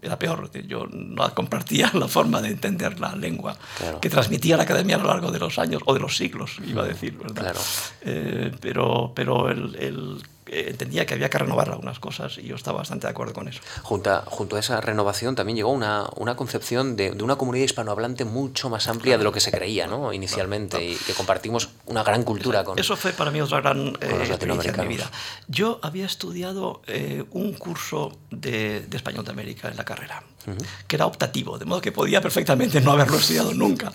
era, 0.00 0.18
peor. 0.18 0.50
Yo 0.66 0.86
no 0.90 1.32
compartía 1.34 1.90
la 1.94 2.08
forma 2.08 2.42
de 2.42 2.48
entender 2.48 2.98
la 2.98 3.14
lengua 3.14 3.56
claro. 3.78 4.00
que 4.00 4.10
transmitía 4.10 4.56
la 4.56 4.64
academia 4.64 4.96
a 4.96 4.98
lo 4.98 5.06
largo 5.06 5.30
de 5.30 5.38
los 5.38 5.58
años, 5.58 5.80
o 5.86 5.94
de 5.94 6.00
los 6.00 6.16
siglos, 6.16 6.56
iba 6.66 6.82
a 6.82 6.86
decir, 6.86 7.16
¿verdad? 7.16 7.42
Claro. 7.42 7.60
Eh, 8.02 8.50
pero 8.60 9.12
pero 9.14 9.48
el, 9.48 9.76
el 9.76 10.22
entendía 10.52 11.06
que 11.06 11.14
había 11.14 11.30
que 11.30 11.38
renovar 11.38 11.70
algunas 11.70 11.98
cosas 11.98 12.38
y 12.38 12.42
yo 12.42 12.56
estaba 12.56 12.78
bastante 12.78 13.06
de 13.06 13.10
acuerdo 13.10 13.32
con 13.32 13.48
eso. 13.48 13.60
Junto, 13.82 14.22
junto 14.26 14.56
a 14.56 14.60
esa 14.60 14.80
renovación 14.80 15.34
también 15.34 15.56
llegó 15.56 15.70
una, 15.70 16.06
una 16.16 16.36
concepción 16.36 16.96
de, 16.96 17.12
de, 17.12 17.24
una 17.24 17.36
comunidad 17.36 17.64
hispanohablante 17.64 18.24
mucho 18.24 18.70
más 18.70 18.88
amplia 18.88 19.12
claro. 19.12 19.18
de 19.18 19.24
lo 19.24 19.32
que 19.32 19.40
se 19.40 19.50
creía 19.50 19.86
¿no? 19.86 20.12
inicialmente 20.12 20.76
claro, 20.76 20.84
y 20.84 20.96
que 20.96 21.14
compartimos 21.14 21.70
una 21.86 22.02
gran 22.02 22.22
cultura 22.22 22.64
con 22.64 22.78
Eso 22.78 22.96
fue 22.96 23.12
para 23.12 23.30
mí 23.30 23.40
otra 23.40 23.60
gran 23.60 23.88
eh, 24.00 24.24
experiencia 24.26 24.72
en 24.72 24.80
mi 24.80 24.94
vida. 24.96 25.10
Yo 25.48 25.78
había 25.82 26.06
estudiado 26.06 26.82
eh, 26.86 27.24
un 27.30 27.52
curso 27.54 28.12
de, 28.30 28.80
de, 28.80 28.96
español 28.96 29.24
de 29.24 29.30
América 29.30 29.68
en 29.68 29.76
la 29.76 29.84
carrera, 29.84 30.22
uh 30.46 30.50
-huh. 30.50 30.66
que 30.86 30.96
era 30.96 31.06
optativo, 31.06 31.58
de 31.58 31.64
modo 31.64 31.80
que 31.80 31.92
podía 31.92 32.20
perfectamente 32.20 32.80
no 32.80 32.92
haberlo 32.92 33.16
estudiado 33.16 33.52
nunca. 33.54 33.92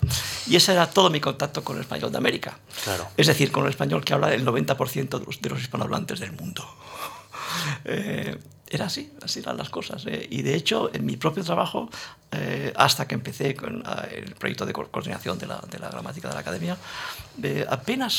Y 0.48 0.56
ese 0.56 0.74
era 0.74 0.89
todo 0.89 1.10
mi 1.10 1.20
contacto 1.20 1.64
con 1.64 1.78
el 1.78 1.84
español 1.84 2.12
de 2.12 2.18
América. 2.18 2.58
Claro. 2.84 3.08
Es 3.18 3.28
decir, 3.28 3.52
con 3.52 3.64
el 3.66 3.70
español 3.72 4.04
que 4.04 4.14
habla 4.14 4.34
el 4.34 4.45
90% 4.45 5.20
de 5.20 5.26
los, 5.26 5.41
de 5.41 5.50
los 5.50 5.62
hispanohablantes 5.62 6.20
del 6.20 6.34
mundo. 6.34 6.64
Eh, 7.86 8.38
era 8.70 8.86
así, 8.86 9.12
así 9.22 9.39
eran 9.39 9.58
las 9.58 9.70
cosas. 9.70 10.06
Eh. 10.08 10.28
Y 10.30 10.41
de 10.41 10.56
hecho, 10.56 10.91
en 10.93 11.06
mi 11.06 11.16
propio 11.18 11.43
trabajo, 11.43 11.89
eh, 12.32 12.73
hasta 12.75 13.07
que 13.07 13.15
empecé 13.15 13.55
con 13.55 13.84
el 14.11 14.36
proyecto 14.36 14.65
de 14.65 14.73
co 14.73 14.88
coordinación 14.91 15.39
de 15.39 15.47
la, 15.47 15.63
de 15.71 15.80
la, 15.80 15.89
gramática 15.89 16.28
de 16.28 16.34
la 16.34 16.41
academia, 16.41 16.78
eh, 17.41 17.65
apenas 17.69 18.13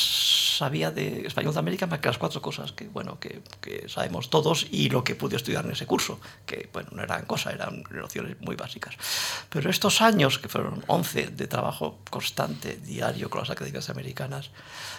sabía 0.59 0.90
de 0.90 1.26
español 1.26 1.52
de 1.52 1.59
América 1.59 1.86
más 1.86 2.00
que 2.00 2.09
las 2.09 2.16
cuatro 2.16 2.40
cosas 2.40 2.72
que, 2.72 2.88
bueno, 2.88 3.20
que, 3.20 3.42
que, 3.61 3.86
sabemos 3.88 4.30
todos 4.30 4.66
y 4.70 4.88
lo 4.88 5.04
que 5.04 5.14
pude 5.14 5.36
estudiar 5.36 5.66
en 5.66 5.72
ese 5.72 5.84
curso, 5.84 6.20
que 6.46 6.70
bueno, 6.72 6.88
no 6.92 7.02
eran 7.02 7.26
cosas, 7.26 7.52
eran 7.52 7.84
nociones 7.90 8.40
muy 8.40 8.56
básicas. 8.56 8.94
Pero 9.50 9.68
estos 9.68 10.00
años, 10.00 10.38
que 10.38 10.48
fueron 10.48 10.82
11 10.86 11.28
de 11.28 11.46
trabajo 11.46 11.98
constante, 12.09 12.76
diario 12.76 13.28
con 13.28 13.40
las 13.40 13.50
academias 13.50 13.90
americanas, 13.90 14.50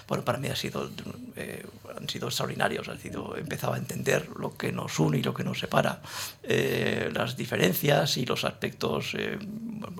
bueno, 0.09 0.25
para 0.25 0.39
mí 0.39 0.47
ha 0.47 0.55
sido, 0.55 0.89
eh, 1.35 1.65
han 1.95 2.09
sido 2.09 2.27
extraordinarios. 2.27 2.87
Ha 2.89 2.97
sido, 2.97 3.37
empezaba 3.37 3.75
a 3.75 3.77
entender 3.77 4.27
lo 4.37 4.57
que 4.57 4.71
nos 4.71 4.97
une 4.99 5.19
y 5.19 5.23
lo 5.23 5.35
que 5.35 5.43
nos 5.43 5.59
separa, 5.59 6.01
eh, 6.43 7.11
las 7.13 7.37
diferencias 7.37 8.17
y 8.17 8.25
los 8.25 8.43
aspectos 8.43 8.98
eh, 9.13 9.39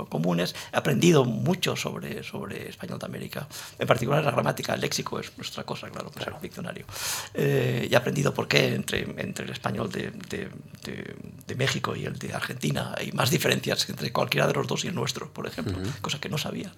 comunes. 0.10 0.56
He 0.74 0.78
aprendido 0.78 1.26
mucho 1.26 1.76
sobre, 1.76 2.24
sobre 2.24 2.70
español 2.70 3.00
de 3.00 3.06
América, 3.06 3.48
en 3.78 3.88
particular 3.88 4.24
la 4.24 4.32
gramática, 4.32 4.74
el 4.74 4.82
léxico 4.82 5.20
es 5.20 5.32
nuestra 5.38 5.64
cosa, 5.64 5.90
claro, 5.90 6.12
pues 6.12 6.28
el 6.28 6.34
diccionario. 6.42 6.86
Eh, 7.34 7.88
y 7.90 7.94
he 7.94 7.98
aprendido 7.98 8.34
por 8.34 8.48
qué 8.48 8.76
entre, 8.76 9.02
entre 9.18 9.46
el 9.46 9.52
español 9.52 9.92
de, 9.92 10.12
de, 10.12 10.50
de, 10.84 11.16
de 11.48 11.56
México 11.56 11.96
y 11.96 12.06
el 12.06 12.18
de 12.18 12.34
Argentina. 12.34 12.94
Hay 12.98 13.12
más 13.12 13.30
diferencias 13.30 13.90
entre 13.90 14.12
cualquiera 14.12 14.48
de 14.48 14.54
los 14.54 14.68
dos 14.68 14.86
y 14.86 14.88
el 14.88 14.96
nuestro, 14.96 15.32
por 15.32 15.48
ejemplo, 15.48 15.78
cosa 16.02 16.20
que 16.20 16.30
no 16.30 16.38
sabía. 16.38 16.72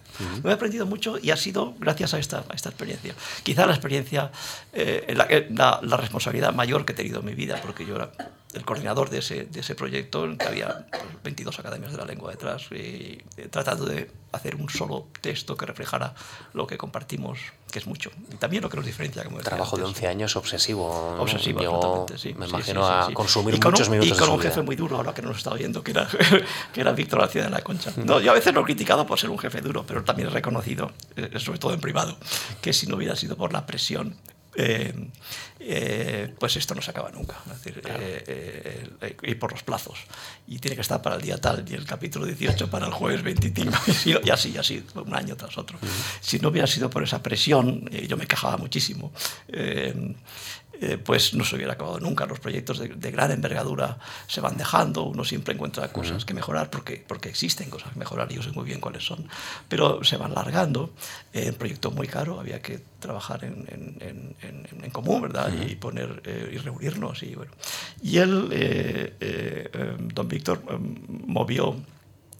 Me 0.43 0.51
he 0.51 0.53
aprendido 0.53 0.85
mucho 0.85 1.17
y 1.21 1.31
ha 1.31 1.37
sido 1.37 1.73
gracias 1.79 2.13
a 2.13 2.19
esta, 2.19 2.43
a 2.49 2.53
esta 2.53 2.69
experiencia. 2.69 3.13
Quizá 3.43 3.65
la 3.65 3.73
experiencia, 3.73 4.31
eh, 4.73 5.13
la, 5.15 5.79
la, 5.81 5.97
responsabilidad 5.97 6.53
mayor 6.53 6.85
que 6.85 6.93
he 6.93 6.95
tenido 6.95 7.19
en 7.19 7.25
mi 7.25 7.35
vida, 7.35 7.59
porque 7.61 7.85
yo 7.85 7.95
era 7.95 8.11
el 8.53 8.65
coordinador 8.65 9.09
de 9.09 9.19
ese, 9.19 9.45
de 9.45 9.59
ese 9.59 9.75
proyecto, 9.75 10.25
en 10.25 10.37
que 10.37 10.45
había 10.45 10.85
22 11.23 11.55
pues, 11.55 11.59
academias 11.59 11.91
de 11.91 11.97
la 11.97 12.05
lengua 12.05 12.31
detrás, 12.31 12.67
y, 12.71 13.21
eh, 13.37 13.47
tratando 13.49 13.85
de 13.85 14.11
hacer 14.31 14.55
un 14.55 14.69
solo 14.69 15.07
texto 15.19 15.57
que 15.57 15.65
reflejara 15.65 16.13
lo 16.53 16.67
que 16.67 16.77
compartimos, 16.77 17.39
que 17.71 17.79
es 17.79 17.87
mucho. 17.87 18.11
Y 18.31 18.35
también 18.35 18.63
lo 18.63 18.69
que 18.69 18.77
nos 18.77 18.85
diferencia. 18.85 19.23
Como 19.23 19.39
Trabajo 19.39 19.77
de 19.77 19.83
11 19.83 20.07
años 20.07 20.35
obsesivo. 20.35 21.17
Obsesivo, 21.19 22.05
sí. 22.15 22.33
Me 22.33 22.47
imagino 22.47 22.87
a 22.87 23.13
consumir 23.13 23.59
muchos 23.63 23.89
minutos. 23.89 24.17
Y 24.17 24.19
con 24.19 24.29
un 24.29 24.39
jefe 24.39 24.61
muy 24.61 24.75
duro, 24.75 24.97
ahora 24.97 25.13
que 25.13 25.21
nos 25.21 25.37
está 25.37 25.51
oyendo, 25.51 25.83
que 25.83 25.91
era, 25.91 26.07
que 26.73 26.81
era 26.81 26.91
Víctor 26.91 27.19
García 27.19 27.43
de 27.43 27.49
la 27.49 27.61
Concha. 27.61 27.91
No, 28.01 28.19
yo 28.19 28.31
a 28.31 28.33
veces 28.33 28.53
lo 28.53 28.61
he 28.61 28.63
criticado 28.63 29.05
por 29.05 29.19
ser 29.19 29.29
un 29.29 29.37
jefe 29.37 29.61
duro, 29.61 29.85
pero 29.85 30.03
también 30.03 30.27
he 30.27 30.31
reconocido, 30.31 30.91
eh, 31.15 31.39
sobre 31.39 31.59
todo 31.59 31.73
en 31.73 31.79
privado, 31.79 32.17
que 32.61 32.73
si 32.73 32.87
no 32.87 32.95
hubiera 32.97 33.15
sido 33.15 33.37
por 33.37 33.53
la 33.53 33.65
presión 33.65 34.17
eh, 34.55 34.93
eh, 35.59 36.33
pues 36.39 36.55
esto 36.57 36.73
no 36.75 36.81
se 36.81 36.91
acaba 36.91 37.11
nunca. 37.11 37.37
Es 37.45 37.63
decir, 37.63 37.81
eh, 37.85 39.15
y 39.23 39.35
por 39.35 39.51
los 39.51 39.63
plazos. 39.63 39.99
Y 40.47 40.59
tiene 40.59 40.75
que 40.75 40.81
estar 40.81 41.01
para 41.01 41.15
el 41.15 41.21
día 41.21 41.37
tal 41.37 41.65
y 41.69 41.73
el 41.73 41.85
capítulo 41.85 42.25
18 42.25 42.69
para 42.69 42.87
el 42.87 42.93
jueves 42.93 43.23
25 43.23 43.77
y, 44.23 44.29
así, 44.29 44.57
así, 44.57 44.83
un 44.95 45.15
año 45.15 45.35
tras 45.35 45.57
otro. 45.57 45.77
Si 46.19 46.39
no 46.39 46.49
hubiera 46.49 46.67
sido 46.67 46.89
por 46.89 47.03
esa 47.03 47.21
presión, 47.21 47.89
yo 47.89 48.17
me 48.17 48.27
quejaba 48.27 48.57
muchísimo. 48.57 49.11
Eh, 50.83 50.97
pues 50.97 51.35
no 51.35 51.45
se 51.45 51.55
hubiera 51.55 51.73
acabado 51.73 51.99
nunca. 51.99 52.25
Los 52.25 52.39
proyectos 52.39 52.79
de, 52.79 53.11
gran 53.11 53.29
envergadura 53.29 53.99
se 54.25 54.41
van 54.41 54.57
dejando, 54.57 55.03
uno 55.03 55.23
siempre 55.23 55.53
encuentra 55.53 55.93
cosas 55.93 56.25
que 56.25 56.33
mejorar 56.33 56.71
porque, 56.71 57.05
porque 57.07 57.29
existen 57.29 57.69
cosas 57.69 57.93
que 57.93 57.99
mejorar 57.99 58.31
y 58.31 58.35
yo 58.35 58.41
sé 58.41 58.49
muy 58.49 58.65
bien 58.65 58.81
cuáles 58.81 59.05
son, 59.05 59.27
pero 59.69 60.03
se 60.03 60.17
van 60.17 60.33
largando. 60.33 60.91
Eh, 61.33 61.49
un 61.49 61.55
proyecto 61.55 61.91
muy 61.91 62.07
caro, 62.07 62.39
había 62.39 62.63
que 62.63 62.79
trabajar 62.99 63.45
en, 63.45 63.67
en, 63.69 64.35
en, 64.41 64.83
en 64.83 64.89
común, 64.89 65.21
¿verdad? 65.21 65.53
Y 65.53 65.75
poner 65.75 66.23
eh, 66.25 66.49
y 66.51 66.57
reunirnos. 66.57 67.21
Y, 67.21 67.35
bueno. 67.35 67.51
y 68.01 68.17
él, 68.17 69.13
don 70.15 70.27
Víctor, 70.27 70.63
movió 71.27 71.75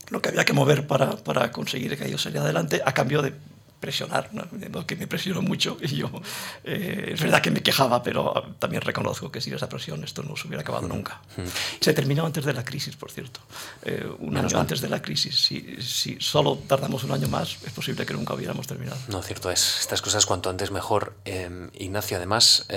lo 0.10 0.20
que 0.20 0.30
había 0.30 0.46
que 0.46 0.54
mover 0.54 0.88
para, 0.88 1.16
para 1.18 1.52
conseguir 1.52 1.96
que 1.96 2.08
ellos 2.08 2.24
saliera 2.24 2.44
adelante 2.44 2.82
a 2.84 2.92
cambio 2.92 3.22
de 3.22 3.34
presionar, 3.82 4.30
¿no? 4.32 4.86
que 4.86 4.96
me 4.96 5.08
presionó 5.08 5.42
mucho 5.42 5.78
y 5.82 5.88
yo, 5.98 6.10
eh, 6.64 7.12
es 7.14 7.22
verdad 7.22 7.42
que 7.42 7.52
me 7.52 7.62
quejaba, 7.62 8.02
pero 8.02 8.56
también 8.60 8.82
reconozco 8.82 9.30
que 9.30 9.42
sin 9.42 9.54
esa 9.56 9.68
presión 9.68 10.04
esto 10.04 10.24
no 10.24 10.38
se 10.38 10.48
hubiera 10.48 10.62
acabado 10.62 10.88
nunca. 10.88 11.22
Se 11.82 11.94
terminó 11.94 12.26
antes 12.26 12.46
de 12.46 12.54
la 12.54 12.64
crisis, 12.64 12.96
por 12.96 13.12
cierto, 13.12 13.42
eh, 13.84 14.08
un 14.20 14.38
año 14.38 14.58
antes 14.58 14.80
de 14.80 14.88
la 14.88 15.02
crisis. 15.02 15.36
Si, 15.36 15.82
si, 15.82 16.18
solo 16.20 16.60
tardamos 16.68 17.04
un 17.04 17.12
año 17.12 17.28
más, 17.28 17.58
es 17.66 17.74
posible 17.74 18.06
que 18.06 18.14
nunca 18.14 18.36
hubiéramos 18.36 18.68
terminado. 18.68 18.98
No, 19.08 19.22
cierto 19.24 19.50
es. 19.50 19.80
Estas 19.82 20.02
cosas 20.02 20.26
cuanto 20.26 20.50
antes 20.50 20.70
mejor. 20.72 21.16
Eh, 21.26 21.70
Ignacio, 21.80 22.18
además, 22.18 22.68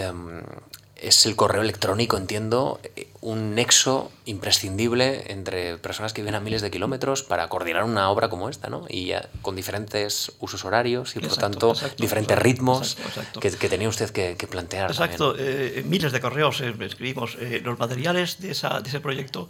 es 1.06 1.26
el 1.26 1.36
correo 1.36 1.62
electrónico, 1.62 2.16
entiendo, 2.16 2.80
un 3.24 3.54
nexo 3.54 4.12
imprescindible 4.26 5.32
entre 5.32 5.78
personas 5.78 6.12
que 6.12 6.20
viven 6.20 6.34
a 6.34 6.40
miles 6.40 6.60
de 6.60 6.70
kilómetros 6.70 7.22
para 7.22 7.48
coordinar 7.48 7.84
una 7.84 8.10
obra 8.10 8.28
como 8.28 8.50
esta, 8.50 8.68
¿no? 8.68 8.84
Y 8.88 9.12
con 9.40 9.56
diferentes 9.56 10.32
usos 10.40 10.64
horarios 10.66 11.16
y, 11.16 11.20
por 11.20 11.36
tanto, 11.36 11.74
diferentes 11.96 12.38
ritmos 12.38 12.96
Que, 13.40 13.50
tenía 13.50 13.88
usted 13.88 14.10
que, 14.10 14.46
plantear. 14.46 14.90
Exacto, 14.90 15.34
eh, 15.38 15.82
miles 15.86 16.12
de 16.12 16.20
correos 16.20 16.60
eh, 16.60 16.74
escribimos. 16.80 17.36
Eh, 17.40 17.62
los 17.64 17.78
materiales 17.78 18.40
de, 18.40 18.50
esa, 18.50 18.80
de 18.80 18.88
ese 18.90 19.00
proyecto, 19.00 19.48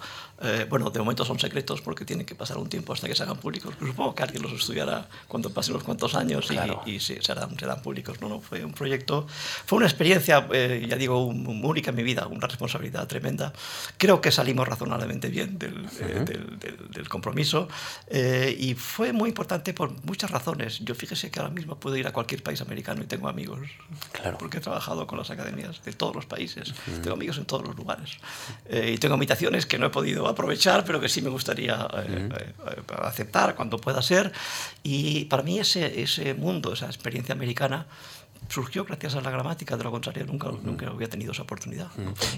bueno, 0.68 0.90
de 0.90 0.98
momento 1.00 1.24
son 1.24 1.38
secretos 1.40 1.80
porque 1.80 2.04
tienen 2.04 2.26
que 2.26 2.34
pasar 2.34 2.58
un 2.58 2.68
tiempo 2.68 2.92
hasta 2.92 3.08
que 3.08 3.14
se 3.16 3.24
hagan 3.24 3.38
públicos. 3.38 3.74
supongo 3.78 4.14
que 4.14 4.22
alguien 4.22 4.42
los 4.42 4.52
estudiará 4.52 5.08
cuando 5.26 5.50
pasen 5.50 5.74
unos 5.74 5.84
cuantos 5.84 6.14
años 6.14 6.48
y, 6.86 6.90
y 6.92 7.00
se, 7.00 7.20
serán, 7.22 7.58
serán, 7.58 7.82
públicos. 7.82 8.20
No, 8.20 8.28
no, 8.28 8.40
fue 8.40 8.64
un 8.64 8.72
proyecto, 8.72 9.26
fue 9.66 9.78
una 9.78 9.86
experiencia, 9.86 10.46
ya 10.48 10.96
digo, 10.96 11.32
única 11.46 11.90
en 11.90 11.96
mi 11.96 12.02
vida, 12.02 12.26
una 12.26 12.46
responsabilidad 12.46 13.06
tremenda. 13.06 13.52
Creo 13.96 14.20
que 14.20 14.30
salimos 14.30 14.66
razonablemente 14.66 15.28
bien 15.28 15.58
del, 15.58 15.86
eh, 16.00 16.24
del, 16.90 17.08
compromiso 17.08 17.68
eh, 18.08 18.56
y 18.58 18.74
fue 18.74 19.12
muy 19.12 19.28
importante 19.28 19.74
por 19.74 19.92
muchas 20.04 20.30
razones. 20.30 20.80
Yo 20.80 20.94
fíjese 20.94 21.30
que 21.30 21.40
ahora 21.40 21.52
mismo 21.52 21.76
puedo 21.76 21.96
ir 21.96 22.06
a 22.06 22.12
cualquier 22.12 22.42
país 22.42 22.60
americano 22.60 23.02
y 23.02 23.06
tengo 23.06 23.28
amigos, 23.28 23.60
claro. 24.12 24.38
porque 24.38 24.58
he 24.58 24.60
trabajado 24.60 25.06
con 25.06 25.18
las 25.18 25.30
academias 25.30 25.82
de 25.84 25.92
todos 25.92 26.14
los 26.14 26.26
países, 26.26 26.74
tengo 27.02 27.12
amigos 27.12 27.38
en 27.38 27.44
todos 27.44 27.64
los 27.64 27.76
lugares 27.76 28.18
eh, 28.68 28.92
y 28.94 28.98
tengo 28.98 29.14
invitaciones 29.14 29.66
que 29.66 29.78
no 29.78 29.86
he 29.86 29.90
podido 29.90 30.26
aprovechar, 30.28 30.84
pero 30.84 31.00
que 31.00 31.08
sí 31.08 31.22
me 31.22 31.30
gustaría 31.30 31.86
aceptar 33.02 33.54
cuando 33.54 33.78
pueda 33.78 34.02
ser. 34.02 34.32
Y 34.82 35.26
para 35.26 35.42
mí 35.42 35.58
ese, 35.58 36.02
ese 36.02 36.34
mundo, 36.34 36.72
esa 36.72 36.86
experiencia 36.86 37.34
americana, 37.34 37.86
surgió 38.48 38.84
gracias 38.84 39.14
a 39.14 39.20
la 39.20 39.30
gramática, 39.30 39.76
de 39.76 39.84
lo 39.84 39.90
contrario 39.90 40.24
nunca, 40.26 40.50
nunca 40.62 40.86
había 40.86 41.08
tenido 41.08 41.32
esa 41.32 41.42
oportunidad. 41.42 41.88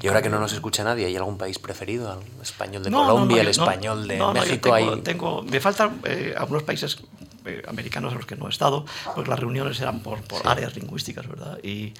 Y 0.03 0.09
ahora 0.09 0.23
que 0.23 0.29
no 0.29 0.39
nos 0.39 0.53
escucha 0.53 0.85
nadie, 0.85 1.07
¿hay 1.07 1.17
algún 1.17 1.39
país 1.39 1.59
preferido? 1.59 2.21
¿El 2.37 2.43
español 2.43 2.83
de 2.83 2.91
Colombia, 2.91 3.43
el 3.43 3.49
español 3.49 4.07
de 4.07 4.19
México? 4.33 4.75
Tengo, 4.75 4.99
tengo, 4.99 5.43
me 5.43 5.61
faltan 5.61 6.01
eh, 6.05 6.35
algunos 6.37 6.63
países 6.63 6.99
eh, 7.45 7.63
americanos 7.69 8.13
a 8.13 8.17
los 8.17 8.27
que 8.27 8.37
no 8.37 8.47
he 8.47 8.51
estado, 8.51 8.85
pues 9.15 9.29
las 9.29 9.39
reuniones 9.39 9.81
eran 9.81 10.01
por, 10.01 10.21
por 10.23 10.47
áreas 10.47 10.75
lingüísticas, 10.77 11.27
¿verdad? 11.29 11.59
Y, 11.63 11.93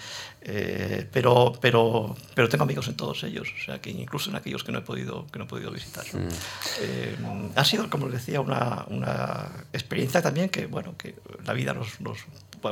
eh, 0.43 1.09
pero, 1.13 1.53
pero, 1.61 2.17
pero 2.35 2.49
tengo 2.49 2.65
amigos 2.65 2.89
en 2.89 2.97
todos 2.97 3.23
ellos, 3.25 3.49
o 3.61 3.65
sea, 3.65 3.81
que 3.81 3.91
incluso 3.91 4.31
en 4.31 4.37
aquellos 4.37 4.65
que 4.65 4.73
no 4.73 4.79
he 4.79 4.83
podido, 4.83 5.27
que 5.29 5.39
no 5.39 5.45
he 5.45 5.49
podido 5.49 5.71
visitar. 5.71 6.05
ha 7.55 7.65
sido, 7.65 7.91
como 7.91 8.07
les 8.07 8.25
decía, 8.25 8.41
una, 8.41 8.85
una, 8.89 9.49
experiencia 9.73 10.23
también 10.23 10.49
que, 10.49 10.67
bueno, 10.67 10.95
que 10.97 11.15
la 11.45 11.53
vida 11.53 11.75
nos, 11.75 12.01
nos 12.01 12.19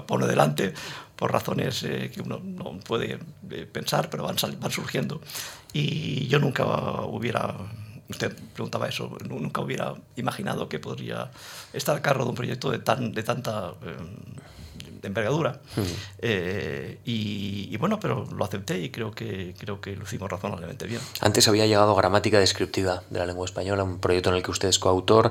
pone 0.06 0.26
delante 0.26 0.74
por 1.16 1.32
razones 1.32 1.82
eh, 1.84 2.10
que 2.12 2.20
uno 2.22 2.40
no 2.42 2.78
puede 2.80 3.18
eh, 3.50 3.66
pensar, 3.70 4.10
pero 4.10 4.24
van, 4.24 4.36
van 4.58 4.70
surgiendo. 4.70 5.20
Y 5.72 6.26
yo 6.28 6.38
nunca 6.38 6.64
hubiera 7.02 7.54
usted 8.08 8.36
preguntaba 8.52 8.88
eso, 8.88 9.16
nunca 9.28 9.60
hubiera 9.60 9.94
imaginado 10.16 10.68
que 10.68 10.78
podría 10.78 11.30
estar 11.72 11.96
a 11.96 12.02
cargo 12.02 12.24
de 12.24 12.30
un 12.30 12.36
proyecto 12.36 12.70
de, 12.70 12.78
tan, 12.78 13.12
de 13.12 13.22
tanta 13.22 13.72
eh, 13.82 13.96
de 15.04 15.08
envergadura. 15.08 15.60
Eh, 16.18 16.98
y, 17.04 17.76
bueno, 17.76 18.00
pero 18.00 18.26
lo 18.34 18.44
acepté 18.44 18.80
y 18.80 18.88
creo 18.88 19.12
que, 19.12 19.54
creo 19.58 19.80
que 19.80 19.94
lo 19.94 20.04
hicimos 20.04 20.30
razonablemente 20.30 20.86
bien. 20.86 21.00
Antes 21.20 21.46
había 21.46 21.66
llegado 21.66 21.94
Gramática 21.94 22.40
Descriptiva 22.40 23.02
de 23.10 23.18
la 23.18 23.26
Lengua 23.26 23.44
Española, 23.44 23.84
un 23.84 23.98
proyecto 23.98 24.30
en 24.30 24.36
el 24.36 24.42
que 24.42 24.50
usted 24.50 24.68
es 24.68 24.78
coautor. 24.78 25.30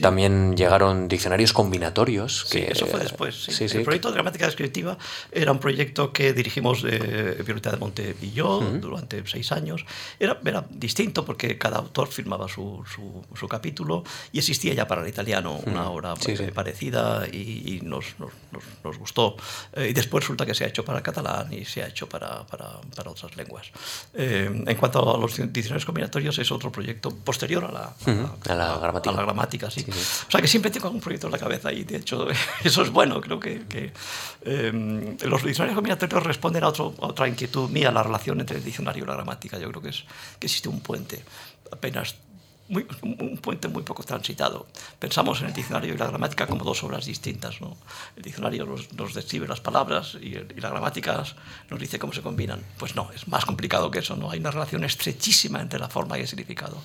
También 0.00 0.56
llegaron 0.56 1.06
diccionarios 1.06 1.52
combinatorios. 1.52 2.46
Que, 2.50 2.60
sí, 2.60 2.66
eso 2.70 2.86
fue 2.86 3.00
después. 3.00 3.60
el 3.60 3.82
proyecto 3.82 4.08
de 4.08 4.14
Gramática 4.14 4.46
Descriptiva 4.46 4.96
era 5.30 5.52
un 5.52 5.58
proyecto 5.58 6.12
que 6.12 6.32
dirigimos 6.32 6.82
de 6.82 7.42
Violeta 7.44 7.70
de 7.70 7.76
Monte 7.76 8.16
y 8.22 8.30
yo 8.30 8.60
durante 8.80 9.26
seis 9.26 9.52
años. 9.52 9.84
Era, 10.18 10.40
era 10.44 10.64
distinto 10.70 11.26
porque 11.26 11.58
cada 11.58 11.76
autor 11.78 12.08
firmaba 12.08 12.48
su, 12.48 12.82
su, 12.86 13.48
capítulo 13.48 14.04
y 14.32 14.38
existía 14.38 14.72
ya 14.72 14.86
para 14.86 15.02
el 15.02 15.08
italiano 15.08 15.60
una 15.66 15.90
obra 15.90 16.14
parecida 16.54 17.26
y, 17.26 17.80
nos, 17.82 18.18
nos, 18.18 18.30
nos, 18.84 18.98
gustó 18.98 19.09
eh, 19.72 19.88
y 19.90 19.92
después 19.92 20.24
resulta 20.24 20.46
que 20.46 20.54
se 20.54 20.64
ha 20.64 20.68
hecho 20.68 20.84
para 20.84 20.98
el 20.98 21.04
catalán 21.04 21.52
y 21.52 21.64
se 21.64 21.82
ha 21.82 21.88
hecho 21.88 22.08
para, 22.08 22.46
para, 22.46 22.80
para 22.94 23.10
otras 23.10 23.36
lenguas. 23.36 23.66
Eh, 24.14 24.50
en 24.66 24.76
cuanto 24.76 25.14
a 25.14 25.18
los 25.18 25.36
diccionarios 25.36 25.84
combinatorios, 25.84 26.38
es 26.38 26.50
otro 26.50 26.70
proyecto 26.70 27.10
posterior 27.10 27.64
a 27.64 27.72
la, 27.72 27.94
a, 28.48 28.54
la, 28.54 28.78
gramática. 28.78 29.10
A 29.10 29.16
la 29.16 29.22
gramática 29.22 29.70
sí. 29.70 29.84
O 29.88 30.30
sea 30.30 30.40
que 30.40 30.48
siempre 30.48 30.70
tengo 30.70 30.86
algún 30.86 31.00
proyecto 31.00 31.26
en 31.26 31.32
la 31.32 31.38
cabeza 31.38 31.72
y 31.72 31.84
de 31.84 31.96
hecho 31.96 32.26
eso 32.64 32.82
es 32.82 32.90
bueno. 32.90 33.20
Creo 33.20 33.40
que, 33.40 33.66
que 33.66 33.92
eh, 34.42 35.16
los 35.22 35.44
diccionarios 35.44 35.76
combinatorios 35.76 36.22
responden 36.22 36.64
a, 36.64 36.68
otro, 36.68 36.94
a 37.00 37.06
otra 37.06 37.28
inquietud 37.28 37.68
mía, 37.70 37.90
la 37.90 38.02
relación 38.02 38.40
entre 38.40 38.58
el 38.58 38.64
diccionario 38.64 39.04
y 39.04 39.06
la 39.06 39.14
gramática. 39.14 39.58
Yo 39.58 39.68
creo 39.68 39.82
que, 39.82 39.90
es, 39.90 40.04
que 40.38 40.46
existe 40.46 40.68
un 40.68 40.80
puente 40.80 41.22
apenas 41.70 42.16
un 42.70 43.38
puente 43.38 43.68
muy 43.68 43.82
poco 43.82 44.02
transitado. 44.04 44.66
Pensamos 44.98 45.40
en 45.40 45.48
el 45.48 45.52
diccionario 45.52 45.92
y 45.94 45.98
la 45.98 46.06
gramática 46.06 46.46
como 46.46 46.64
dos 46.64 46.82
obras 46.84 47.04
distintas. 47.04 47.60
¿no? 47.60 47.76
El 48.16 48.22
diccionario 48.22 48.66
nos, 48.66 49.14
describe 49.14 49.48
las 49.48 49.60
palabras 49.60 50.16
y, 50.20 50.34
la 50.60 50.70
gramática 50.70 51.24
nos 51.68 51.80
dice 51.80 51.98
cómo 51.98 52.12
se 52.12 52.22
combinan. 52.22 52.62
Pues 52.78 52.94
no, 52.94 53.10
es 53.14 53.26
más 53.26 53.44
complicado 53.44 53.90
que 53.90 53.98
eso. 53.98 54.16
¿no? 54.16 54.30
Hay 54.30 54.38
una 54.38 54.52
relación 54.52 54.84
estrechísima 54.84 55.60
entre 55.60 55.80
la 55.80 55.88
forma 55.88 56.16
y 56.16 56.22
el 56.22 56.28
significado. 56.28 56.80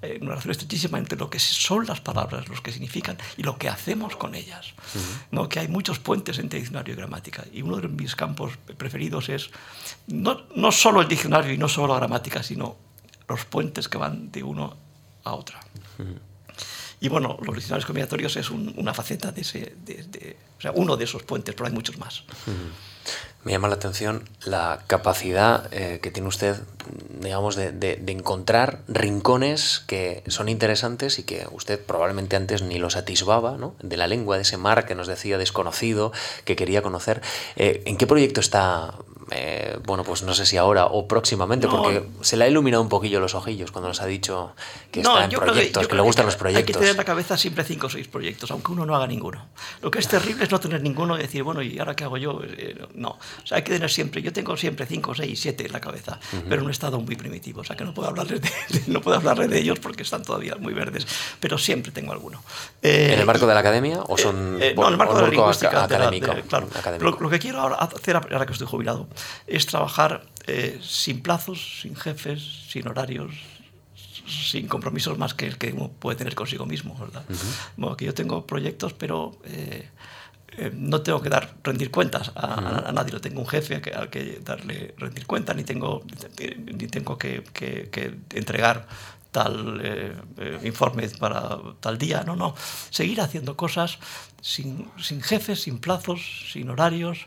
Eh, 0.00 0.18
una 0.22 0.30
relación 0.30 0.52
estrechísima 0.52 0.98
entre 0.98 1.18
lo 1.18 1.28
que 1.28 1.38
son 1.38 1.86
las 1.86 2.00
palabras, 2.00 2.48
lo 2.48 2.62
que 2.62 2.72
significan 2.72 3.18
y 3.36 3.42
lo 3.42 3.58
que 3.58 3.68
hacemos 3.68 4.16
con 4.16 4.34
ellas. 4.34 4.72
¿no? 5.30 5.48
Que 5.48 5.60
hay 5.60 5.68
muchos 5.68 5.98
puentes 5.98 6.38
entre 6.38 6.60
diccionario 6.60 6.94
y 6.94 6.96
gramática. 6.96 7.44
Y 7.52 7.60
uno 7.60 7.76
de 7.76 7.88
mis 7.88 8.16
campos 8.16 8.52
preferidos 8.78 9.28
es 9.28 9.50
no, 10.06 10.46
no 10.54 10.72
solo 10.72 11.02
el 11.02 11.08
diccionario 11.08 11.52
y 11.52 11.58
no 11.58 11.68
solo 11.68 11.92
la 11.92 11.98
gramática, 11.98 12.42
sino 12.42 12.76
los 13.28 13.44
puentes 13.44 13.88
que 13.88 13.98
van 13.98 14.30
de 14.30 14.42
uno 14.42 14.85
a 15.26 15.34
otra. 15.34 15.60
Y 17.00 17.08
bueno, 17.08 17.36
los 17.42 17.54
diccionarios 17.54 17.86
combinatorios 17.86 18.36
es 18.36 18.50
una 18.50 18.94
faceta 18.94 19.30
de 19.30 19.42
ese, 19.42 19.74
de, 19.84 20.36
o 20.58 20.60
sea, 20.60 20.72
uno 20.72 20.96
de 20.96 21.04
esos 21.04 21.22
puentes, 21.22 21.54
pero 21.54 21.66
hay 21.66 21.72
muchos 21.72 21.98
más. 21.98 22.24
Me 23.44 23.52
llama 23.52 23.68
la 23.68 23.74
atención 23.74 24.28
la 24.44 24.82
capacidad 24.86 25.72
eh, 25.72 26.00
que 26.02 26.10
tiene 26.10 26.28
usted 26.28 26.56
digamos, 27.20 27.56
de, 27.56 27.72
de, 27.72 28.12
encontrar 28.12 28.80
rincones 28.88 29.82
que 29.86 30.22
son 30.28 30.48
interesantes 30.48 31.18
y 31.18 31.24
que 31.24 31.46
usted 31.50 31.80
probablemente 31.80 32.36
antes 32.36 32.62
ni 32.62 32.78
los 32.78 32.96
atisbaba, 32.96 33.56
¿no? 33.56 33.74
De 33.82 33.96
la 33.96 34.06
lengua, 34.06 34.36
de 34.36 34.42
ese 34.42 34.56
mar 34.56 34.86
que 34.86 34.94
nos 34.94 35.06
decía 35.06 35.38
desconocido, 35.38 36.12
que 36.44 36.56
quería 36.56 36.82
conocer. 36.82 37.22
Eh, 37.56 37.82
¿En 37.86 37.96
qué 37.96 38.06
proyecto 38.06 38.40
está 38.40 38.94
eh, 39.30 39.78
bueno, 39.84 40.04
pues 40.04 40.22
no 40.22 40.34
sé 40.34 40.46
si 40.46 40.56
ahora 40.56 40.86
o 40.86 41.08
próximamente, 41.08 41.66
no, 41.66 41.82
porque 41.82 42.04
se 42.20 42.36
le 42.36 42.44
ha 42.44 42.48
iluminado 42.48 42.82
un 42.82 42.88
poquillo 42.88 43.18
los 43.20 43.34
ojillos 43.34 43.72
cuando 43.72 43.88
nos 43.88 44.00
ha 44.00 44.06
dicho 44.06 44.54
que 44.90 45.02
no, 45.02 45.18
está 45.18 45.24
en 45.24 45.40
proyectos, 45.40 45.82
que, 45.82 45.88
que, 45.88 45.96
le 45.96 46.02
gustan 46.02 46.24
que 46.24 46.26
los 46.26 46.36
proyectos. 46.36 46.60
Hay 46.60 46.66
que 46.66 46.72
tener 46.72 46.90
en 46.90 46.96
la 46.96 47.04
cabeza 47.04 47.36
siempre 47.36 47.64
cinco 47.64 47.88
o 47.88 47.90
seis 47.90 48.06
proyectos, 48.08 48.50
aunque 48.50 48.72
uno 48.72 48.86
no 48.86 48.94
haga 48.94 49.06
ninguno. 49.06 49.48
Lo 49.82 49.90
que 49.90 49.98
es 49.98 50.08
terrible 50.08 50.44
es 50.44 50.50
no 50.50 50.60
tener 50.60 50.80
ninguno 50.82 51.18
y 51.18 51.22
decir, 51.22 51.42
bueno, 51.42 51.62
¿y 51.62 51.78
ahora 51.78 51.96
qué 51.96 52.04
hago 52.04 52.16
yo? 52.16 52.40
Eh, 52.44 52.86
no. 52.94 53.10
O 53.10 53.46
sea, 53.46 53.56
hay 53.58 53.62
que 53.62 53.72
tener 53.72 53.90
siempre, 53.90 54.22
yo 54.22 54.32
tengo 54.32 54.56
siempre 54.56 54.86
cinco, 54.86 55.14
seis, 55.14 55.40
siete 55.40 55.66
en 55.66 55.72
la 55.72 55.80
cabeza, 55.80 56.18
uh 56.32 56.36
-huh. 56.36 56.42
pero 56.48 56.60
en 56.60 56.66
un 56.66 56.70
estado 56.70 57.00
muy 57.00 57.16
primitivo. 57.16 57.62
O 57.62 57.64
sea, 57.64 57.76
que 57.76 57.84
no 57.84 57.92
puedo 57.94 58.08
hablarles 58.08 58.40
de, 58.40 58.50
no 58.86 59.00
puedo 59.00 59.16
hablarles 59.16 59.50
de 59.50 59.58
ellos 59.58 59.78
porque 59.80 60.02
están 60.02 60.22
todavía 60.22 60.54
muy 60.56 60.72
verdes, 60.72 61.06
pero 61.40 61.58
siempre 61.58 61.92
tengo 61.92 62.12
alguno. 62.12 62.42
Eh, 62.82 63.10
¿En 63.12 63.20
el 63.20 63.26
marco 63.26 63.46
de 63.46 63.54
la 63.54 63.60
academia 63.60 64.00
o 64.06 64.16
son 64.16 64.58
eh, 64.60 64.74
no, 64.76 64.86
en 64.86 64.92
el 64.92 64.98
marco 64.98 65.14
de 65.16 65.22
la 65.22 65.28
lingüística 65.28 65.86
de, 65.86 66.20
claro. 66.48 66.68
Lo, 67.00 67.10
lo, 67.18 67.30
que 67.30 67.38
quiero 67.38 67.60
ahora 67.60 67.76
hacer, 67.76 68.16
ahora 68.16 68.46
que 68.46 68.52
estoy 68.52 68.66
jubilado, 68.66 69.08
es 69.46 69.66
trabajar 69.66 70.26
eh, 70.46 70.78
sin 70.82 71.22
plazos, 71.22 71.80
sin 71.82 71.96
jefes, 71.96 72.42
sin 72.68 72.88
horarios, 72.88 73.32
sin 74.26 74.66
compromisos 74.68 75.18
más 75.18 75.34
que 75.34 75.46
el 75.46 75.56
que 75.56 75.72
uno 75.72 75.88
puede 75.88 76.16
tener 76.16 76.34
consigo 76.34 76.66
mismo, 76.66 76.96
¿verdad? 76.98 77.24
Uh 77.28 77.32
-huh. 77.32 77.70
bueno, 77.76 77.96
que 77.96 78.04
yo 78.04 78.14
tengo 78.14 78.46
proyectos, 78.46 78.92
pero 78.92 79.38
eh, 79.44 79.88
eh, 80.58 80.70
no 80.74 81.00
tengo 81.02 81.20
que 81.20 81.28
dar 81.28 81.54
rendir 81.62 81.90
cuentas 81.90 82.32
a, 82.34 82.46
uh 82.46 82.60
-huh. 82.60 82.86
a, 82.86 82.88
a 82.88 82.92
nadie. 82.92 83.12
No 83.12 83.20
tengo 83.20 83.40
un 83.40 83.46
jefe 83.46 83.80
que, 83.80 83.90
al 83.90 84.08
que 84.08 84.40
darle 84.44 84.94
rendir 84.98 85.26
cuentas, 85.26 85.54
ni 85.56 85.64
tengo, 85.64 86.02
ni 86.78 86.86
tengo 86.88 87.16
que, 87.18 87.44
que, 87.52 87.88
que 87.90 88.14
entregar 88.34 88.86
tal 89.36 89.80
eh, 89.84 90.16
eh, 90.38 90.60
informe 90.64 91.06
para 91.20 91.58
tal 91.80 91.98
día. 91.98 92.24
No, 92.24 92.34
no. 92.36 92.54
Seguir 92.90 93.20
haciendo 93.20 93.54
cosas 93.54 93.98
sin, 94.40 94.88
sin 94.98 95.20
jefes, 95.20 95.62
sin 95.62 95.78
plazos, 95.78 96.20
sin 96.52 96.70
horarios 96.70 97.18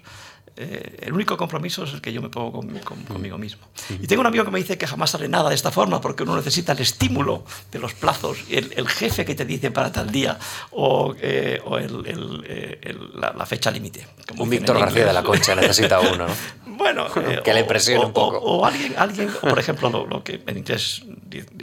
eh, 0.61 0.97
el 1.03 1.13
único 1.13 1.37
compromiso 1.37 1.85
es 1.85 1.93
el 1.93 2.01
que 2.01 2.11
yo 2.11 2.21
me 2.21 2.27
pongo 2.27 2.51
con, 2.51 2.67
con, 2.79 3.01
conmigo 3.03 3.37
mismo. 3.37 3.61
Y 3.89 4.07
tengo 4.07 4.19
un 4.19 4.27
amigo 4.27 4.43
que 4.43 4.51
me 4.51 4.59
dice 4.59 4.77
que 4.77 4.85
jamás 4.85 5.11
sale 5.11 5.29
nada 5.29 5.47
de 5.47 5.55
esta 5.55 5.71
forma 5.71 6.01
porque 6.01 6.23
uno 6.23 6.35
necesita 6.35 6.73
el 6.73 6.79
estímulo 6.79 7.45
de 7.71 7.79
los 7.79 7.93
plazos, 7.93 8.39
el, 8.49 8.73
el 8.75 8.85
jefe 8.89 9.23
que 9.23 9.35
te 9.35 9.45
dice 9.45 9.71
para 9.71 9.89
tal 9.89 10.11
día 10.11 10.37
o, 10.71 11.15
eh, 11.17 11.61
o 11.63 11.77
el, 11.77 12.05
el, 12.05 13.09
la, 13.15 13.31
la, 13.31 13.45
fecha 13.45 13.71
límite. 13.71 14.05
Un 14.37 14.49
Víctor 14.49 14.77
García 14.79 15.05
de 15.05 15.13
la 15.13 15.23
Concha 15.23 15.55
necesita 15.55 15.99
uno, 16.01 16.27
¿no? 16.27 16.33
Bueno, 16.65 17.07
eh, 17.15 17.41
que 17.41 17.53
le 17.53 17.63
presione 17.63 18.05
un 18.05 18.11
poco. 18.11 18.37
O, 18.39 18.57
o, 18.57 18.65
alguien, 18.65 18.95
alguien 18.97 19.29
o 19.41 19.47
por 19.47 19.59
ejemplo, 19.59 19.89
lo, 19.89 20.05
lo, 20.07 20.23
que 20.25 20.43
en 20.45 20.57
inglés 20.57 21.03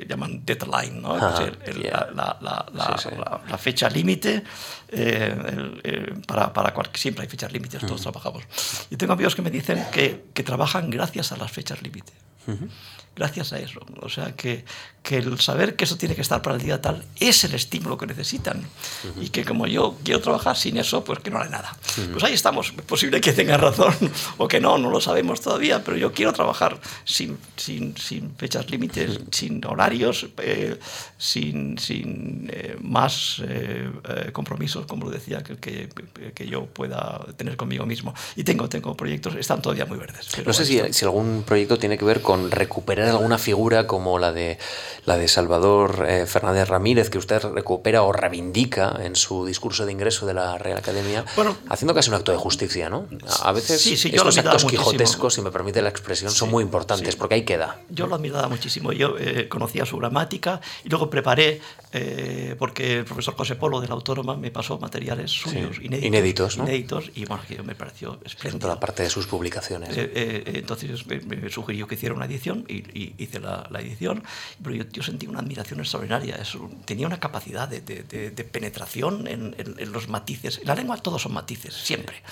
llaman 0.08 0.44
deadline, 0.44 1.02
¿no? 1.02 1.16
Ah, 1.16 1.34
el, 1.64 1.82
yeah. 1.82 2.08
la, 2.14 2.38
la, 2.40 2.96
sí, 2.98 3.08
sí. 3.10 3.16
la, 3.48 3.58
fecha 3.58 3.90
límite 3.90 4.42
eh, 4.88 6.14
para, 6.26 6.52
para 6.52 6.72
cual, 6.72 6.90
siempre 6.94 7.22
hay 7.22 7.28
fechas 7.28 7.52
límites, 7.52 7.80
todos 7.80 7.92
uh 7.92 7.96
-huh. 7.96 8.02
trabajamos. 8.02 8.44
Y 8.90 8.96
tengo 8.96 9.12
amigos 9.12 9.34
que 9.34 9.42
me 9.42 9.50
dicen 9.50 9.84
que, 9.92 10.26
que 10.32 10.42
trabajan 10.42 10.90
gracias 10.90 11.32
a 11.32 11.36
las 11.36 11.50
fechas 11.50 11.82
límite. 11.82 12.12
Uh 12.46 12.52
-huh. 12.52 12.68
Gracias 13.16 13.52
a 13.52 13.58
eso. 13.58 13.80
O 14.00 14.08
sea, 14.08 14.32
que, 14.36 14.64
que, 15.06 15.18
el 15.18 15.38
saber 15.38 15.76
que 15.76 15.84
eso 15.84 15.96
tiene 15.96 16.16
que 16.16 16.20
estar 16.20 16.42
para 16.42 16.56
el 16.56 16.62
día 16.62 16.82
tal 16.82 17.04
es 17.20 17.44
el 17.44 17.54
estímulo 17.54 17.96
que 17.96 18.06
necesitan. 18.06 18.58
Uh 18.58 18.62
-huh. 19.06 19.24
Y 19.24 19.28
que 19.28 19.44
como 19.44 19.68
yo 19.68 19.94
quiero 20.02 20.20
trabajar 20.20 20.56
sin 20.56 20.76
eso, 20.78 21.04
pues 21.04 21.20
que 21.20 21.30
no 21.30 21.38
haré 21.38 21.50
nada. 21.50 21.76
Pues 22.12 22.24
ahí 22.24 22.34
estamos. 22.34 22.72
Es 22.76 22.82
posible 22.82 23.20
que 23.20 23.32
tenga 23.32 23.56
razón 23.56 23.94
o 24.36 24.48
que 24.48 24.60
no, 24.60 24.78
no 24.78 24.90
lo 24.90 25.00
sabemos 25.00 25.40
todavía, 25.40 25.84
pero 25.84 25.96
yo 25.96 26.12
quiero 26.12 26.32
trabajar 26.32 26.80
sin, 27.04 27.38
sin, 27.56 27.96
sin 27.96 28.34
fechas 28.36 28.68
límites, 28.68 29.20
sin 29.30 29.64
horarios, 29.64 30.26
eh, 30.38 30.76
sin, 31.18 31.78
sin 31.78 32.50
eh, 32.52 32.76
más 32.80 33.40
eh, 33.46 33.88
eh, 34.08 34.32
compromisos, 34.32 34.86
como 34.86 35.06
lo 35.06 35.12
decía, 35.12 35.42
que, 35.42 35.56
que, 35.56 35.88
que, 36.34 36.46
yo 36.46 36.66
pueda 36.66 37.24
tener 37.36 37.56
conmigo 37.56 37.86
mismo. 37.86 38.12
Y 38.34 38.42
tengo, 38.42 38.68
tengo 38.68 38.96
proyectos, 38.96 39.36
están 39.36 39.62
todavía 39.62 39.86
muy 39.86 39.98
verdes. 39.98 40.26
no 40.44 40.52
sé 40.52 40.64
si, 40.64 40.80
si, 40.92 41.04
algún 41.04 41.44
proyecto 41.46 41.78
tiene 41.78 41.96
que 41.96 42.04
ver 42.04 42.22
con 42.22 42.50
recuperar 42.50 43.08
alguna 43.08 43.38
figura 43.38 43.86
como 43.86 44.18
la 44.18 44.32
de, 44.32 44.58
la 45.04 45.16
de 45.16 45.28
Salvador 45.28 46.06
eh, 46.08 46.26
Fernández 46.26 46.68
Ramírez, 46.68 47.10
que 47.10 47.18
usted 47.18 47.42
recupera 47.42 48.02
o 48.02 48.12
reivindica 48.12 48.96
en 49.02 49.16
su 49.16 49.44
discurso 49.46 49.86
de 49.86 49.92
ingreso 49.92 50.26
de 50.26 50.34
la 50.34 50.58
Real 50.58 50.78
Academia, 50.78 51.24
bueno, 51.36 51.56
haciendo 51.68 51.94
casi 51.94 52.10
un 52.10 52.16
acto 52.16 52.32
de 52.32 52.38
justicia, 52.38 52.88
¿no? 52.88 53.06
A 53.42 53.52
veces 53.52 53.80
sí, 53.80 53.96
sí, 53.96 54.10
estos 54.14 54.38
actos 54.38 54.64
quijotescos, 54.64 55.34
si 55.34 55.42
me 55.42 55.50
permite 55.50 55.82
la 55.82 55.88
expresión, 55.88 56.30
sí, 56.30 56.38
son 56.38 56.50
muy 56.50 56.62
importantes, 56.62 57.16
porque 57.16 57.36
ahí 57.36 57.44
queda. 57.44 57.80
Yo 57.88 58.06
lo 58.06 58.14
admiraba 58.14 58.48
muchísimo. 58.48 58.92
Yo 58.92 59.16
eh, 59.18 59.48
conocía 59.48 59.84
su 59.84 59.96
gramática 59.98 60.60
y 60.84 60.88
luego 60.88 61.10
preparé, 61.10 61.60
eh, 61.98 62.56
porque 62.58 62.98
el 62.98 63.04
profesor 63.04 63.34
José 63.34 63.54
Polo 63.56 63.80
de 63.80 63.88
la 63.88 63.94
Autónoma 63.94 64.36
me 64.36 64.50
pasó 64.50 64.78
materiales 64.78 65.30
suyos 65.30 65.78
inéditos. 65.78 66.06
Inéditos, 66.06 66.58
¿no? 66.58 66.64
Inéditos, 66.64 67.10
y 67.14 67.24
bueno, 67.24 67.42
que 67.48 67.62
me 67.62 67.74
pareció 67.74 68.20
espléndido. 68.24 68.68
Toda 68.68 68.78
parte 68.78 69.02
de 69.02 69.10
sus 69.10 69.26
publicaciones. 69.26 69.90
Eh, 69.96 70.42
entonces 70.56 71.06
me, 71.06 71.20
me, 71.20 71.48
sugirió 71.48 71.86
que 71.86 71.94
hiciera 71.94 72.14
una 72.14 72.26
edición 72.26 72.64
y, 72.68 72.76
y 72.98 73.14
hice 73.18 73.40
la, 73.40 73.66
la, 73.70 73.80
edición, 73.80 74.22
pero 74.62 74.74
yo, 74.76 74.84
yo, 74.92 75.02
sentí 75.02 75.26
una 75.26 75.40
admiración 75.40 75.80
extraordinaria. 75.80 76.36
Eso, 76.36 76.70
tenía 76.84 77.06
una 77.06 77.18
capacidad 77.18 77.66
de, 77.68 77.80
de, 77.80 78.02
de, 78.02 78.30
de 78.30 78.44
penetración 78.44 79.26
en, 79.26 79.54
en, 79.56 79.74
en, 79.78 79.92
los 79.92 80.08
matices. 80.08 80.58
En 80.58 80.66
la 80.66 80.74
lengua 80.74 80.98
todos 80.98 81.22
son 81.22 81.32
matices, 81.32 81.74
siempre. 81.74 82.22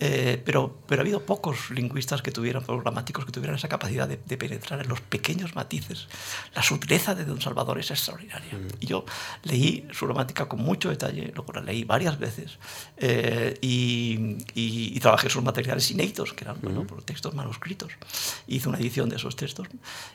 Eh, 0.00 0.40
pero, 0.44 0.78
pero 0.86 1.00
ha 1.00 1.02
habido 1.02 1.24
pocos 1.24 1.70
lingüistas 1.70 2.22
que 2.22 2.30
tuvieran, 2.30 2.62
pocos 2.62 2.82
gramáticos 2.82 3.24
que 3.24 3.32
tuvieran 3.32 3.56
esa 3.56 3.68
capacidad 3.68 4.08
de, 4.08 4.36
penetrar 4.36 4.80
en 4.80 4.88
los 4.88 5.00
pequeños 5.00 5.54
matices. 5.54 6.08
La 6.54 6.62
sutileza 6.62 7.14
de 7.14 7.24
Don 7.24 7.40
Salvador 7.40 7.78
es 7.78 7.90
extraordinaria. 7.90 8.52
Mm. 8.52 8.68
Y 8.80 8.86
yo 8.86 8.97
leí 9.42 9.86
su 9.92 10.06
gramática 10.06 10.46
con 10.46 10.60
mucho 10.60 10.90
detalle, 10.90 11.32
luego 11.34 11.52
la 11.52 11.60
leí 11.60 11.84
varias 11.84 12.18
veces 12.18 12.58
eh, 12.96 13.56
y, 13.60 14.36
y, 14.54 14.96
y, 14.96 15.00
trabajé 15.00 15.30
sus 15.30 15.42
materiales 15.42 15.90
inéditos, 15.90 16.32
que 16.32 16.44
eran 16.44 16.56
mm. 16.56 16.60
bueno, 16.62 16.86
textos 17.04 17.34
manuscritos. 17.34 17.92
Hice 18.46 18.68
una 18.68 18.78
edición 18.78 19.08
de 19.08 19.16
esos 19.16 19.36
textos 19.36 19.68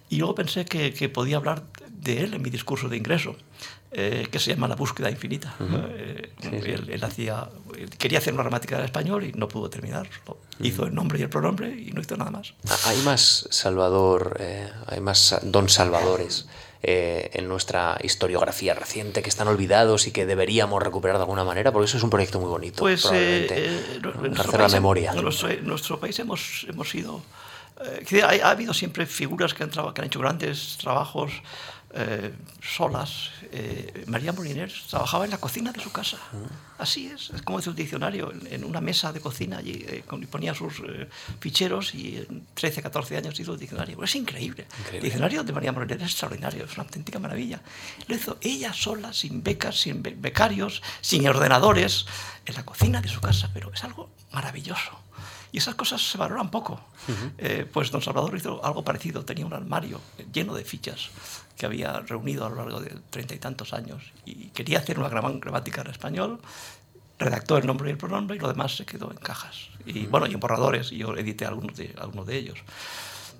y 0.10 0.18
luego 0.18 0.36
pensé 0.36 0.66
que, 0.66 0.94
que 0.94 1.10
podía 1.10 1.38
hablar 1.38 1.64
de 1.90 2.24
él 2.24 2.34
en 2.34 2.42
mi 2.42 2.50
discurso 2.50 2.90
de 2.90 2.98
ingreso. 2.98 3.36
Eh, 3.96 4.28
que 4.32 4.40
se 4.40 4.52
llama 4.52 4.68
La 4.68 4.76
búsqueda 4.76 5.12
infinita. 5.12 5.54
Uh 5.60 5.64
-huh. 5.64 5.88
eh, 5.92 6.32
sí, 6.42 6.50
sí. 6.50 6.72
Él, 6.72 6.90
él, 6.90 7.04
hacía, 7.04 7.48
quería 8.00 8.18
hacer 8.18 8.34
una 8.34 8.42
gramática 8.42 8.78
del 8.78 8.86
español 8.86 9.24
y 9.24 9.34
no 9.34 9.48
pudo 9.48 9.70
terminar. 9.70 10.10
Uh 10.26 10.32
-huh. 10.32 10.66
Hizo 10.66 10.88
el 10.88 10.96
nombre 10.96 11.20
y 11.20 11.22
el 11.22 11.30
pronombre 11.30 11.70
y 11.70 11.92
no 11.92 12.02
hizo 12.02 12.18
nada 12.18 12.32
más. 12.32 12.56
Ah, 12.68 12.78
hay 12.88 13.00
más 13.04 13.48
Salvador, 13.52 14.38
eh, 14.40 14.68
hay 14.88 15.00
más 15.00 15.36
Don 15.44 15.70
Salvadores. 15.70 16.48
Eh, 16.86 17.30
en 17.36 17.48
nuestra 17.48 17.98
historiografía 18.04 18.74
reciente 18.74 19.24
que 19.24 19.30
están 19.30 19.48
olvidados 19.48 20.06
y 20.06 20.12
que 20.12 20.26
deberíamos 20.26 20.84
recuperar 20.84 21.16
de 21.16 21.22
alguna 21.22 21.46
manera, 21.46 21.72
porque 21.72 21.86
eso 21.86 21.96
es 21.96 22.04
un 22.04 22.10
proyecto 22.10 22.42
muy 22.42 22.50
bonito. 22.50 22.82
Pues, 22.82 23.04
probablemente. 23.04 23.68
Eh, 23.68 24.02
hacer 24.38 24.60
la 24.60 24.68
memoria. 24.68 25.14
En 25.16 25.24
nuestro, 25.24 25.50
en 25.50 25.66
nuestro, 25.66 25.98
país 25.98 26.20
hemos, 26.20 26.66
hemos 26.68 26.90
sido. 26.90 27.22
Eh, 28.12 28.22
ha, 28.22 28.48
ha, 28.48 28.52
habido 28.52 28.74
siempre 28.74 29.06
figuras 29.06 29.54
que 29.54 29.64
han, 29.64 29.70
que 29.70 30.02
han 30.02 30.08
hecho 30.08 30.20
grandes 30.20 30.78
trabajos 30.78 31.32
eh, 31.94 32.34
solas. 32.62 33.30
Eh, 33.52 34.04
María 34.08 34.34
Moliners 34.34 34.88
trabajaba 34.88 35.26
en 35.26 35.32
la 35.32 35.38
cocina 35.38 35.72
de 35.72 35.80
su 35.82 35.92
casa. 35.92 36.18
Así 36.78 37.08
es, 37.08 37.30
es 37.30 37.42
como 37.44 37.60
dice 37.60 37.70
un 37.70 37.76
diccionario, 37.76 38.32
en, 38.32 38.48
en, 38.52 38.64
una 38.64 38.82
mesa 38.82 39.14
de 39.14 39.20
cocina 39.20 39.58
allí 39.58 39.86
eh, 39.88 40.04
ponía 40.30 40.54
sus 40.54 40.80
eh, 40.80 41.08
ficheros 41.40 41.94
y 41.94 42.18
en 42.18 42.48
13, 42.56 42.82
14 42.82 43.18
años 43.18 43.40
hizo 43.40 43.54
el 43.54 43.60
diccionario. 43.60 43.96
Pero 43.96 44.06
es 44.06 44.16
increíble. 44.16 44.66
increíble. 44.80 44.98
El 44.98 45.04
diccionario 45.04 45.44
de 45.44 45.54
María 45.54 45.72
Moliners 45.72 46.02
es 46.02 46.10
extraordinario, 46.10 46.66
es 46.66 46.74
una 46.74 46.84
auténtica 46.84 47.20
maravilla. 47.20 47.62
Lo 48.08 48.16
hizo 48.16 48.38
ella 48.42 48.74
sola, 48.74 49.14
sin 49.14 49.44
becas, 49.44 49.80
sin 49.80 50.02
becarios, 50.02 50.82
sin 51.02 51.28
ordenadores, 51.28 52.06
en 52.46 52.56
la 52.56 52.66
cocina 52.66 53.02
de 53.02 53.08
su 53.08 53.22
casa, 53.22 53.50
pero 53.54 53.72
es 53.72 53.84
algo 53.84 54.10
maravilloso. 54.32 55.00
Y 55.52 55.60
esas 55.60 55.76
cosas 55.76 56.02
se 56.02 56.18
valoran 56.18 56.50
poco. 56.50 56.82
Uh 57.08 57.12
-huh. 57.12 57.32
eh, 57.38 57.70
pues 57.72 57.92
don 57.92 58.02
Salvador 58.02 58.36
hizo 58.36 58.66
algo 58.66 58.84
parecido, 58.84 59.24
tenía 59.24 59.46
un 59.46 59.54
armario 59.54 60.02
lleno 60.34 60.56
de 60.56 60.66
fichas 60.66 61.12
que 61.58 61.66
había 61.66 62.00
reunido 62.00 62.46
a 62.46 62.50
lo 62.50 62.56
largo 62.56 62.80
de 62.82 62.96
treinta 63.10 63.36
y 63.36 63.40
tantos 63.40 63.74
años 63.74 64.12
y 64.26 64.50
quería 64.50 64.80
hacer 64.80 65.00
una 65.00 65.10
gramática 65.10 65.82
en 65.82 65.88
español, 65.88 66.40
redactó 67.20 67.58
el 67.58 67.66
nombre 67.66 67.90
y 67.90 67.92
el 67.92 67.98
pronombre 67.98 68.36
y 68.36 68.40
lo 68.40 68.48
demás 68.48 68.76
se 68.76 68.86
quedó 68.86 69.12
en 69.12 69.18
cajas. 69.18 69.70
Y 69.86 69.94
-huh. 69.94 70.10
bueno, 70.10 70.28
y 70.28 70.34
en 70.34 70.40
borradores, 70.40 70.92
y 70.92 70.98
yo 70.98 71.16
edité 71.16 71.46
algunos 71.46 71.76
de, 71.78 71.94
algunos 72.00 72.26
de 72.28 72.38
ellos. 72.38 72.60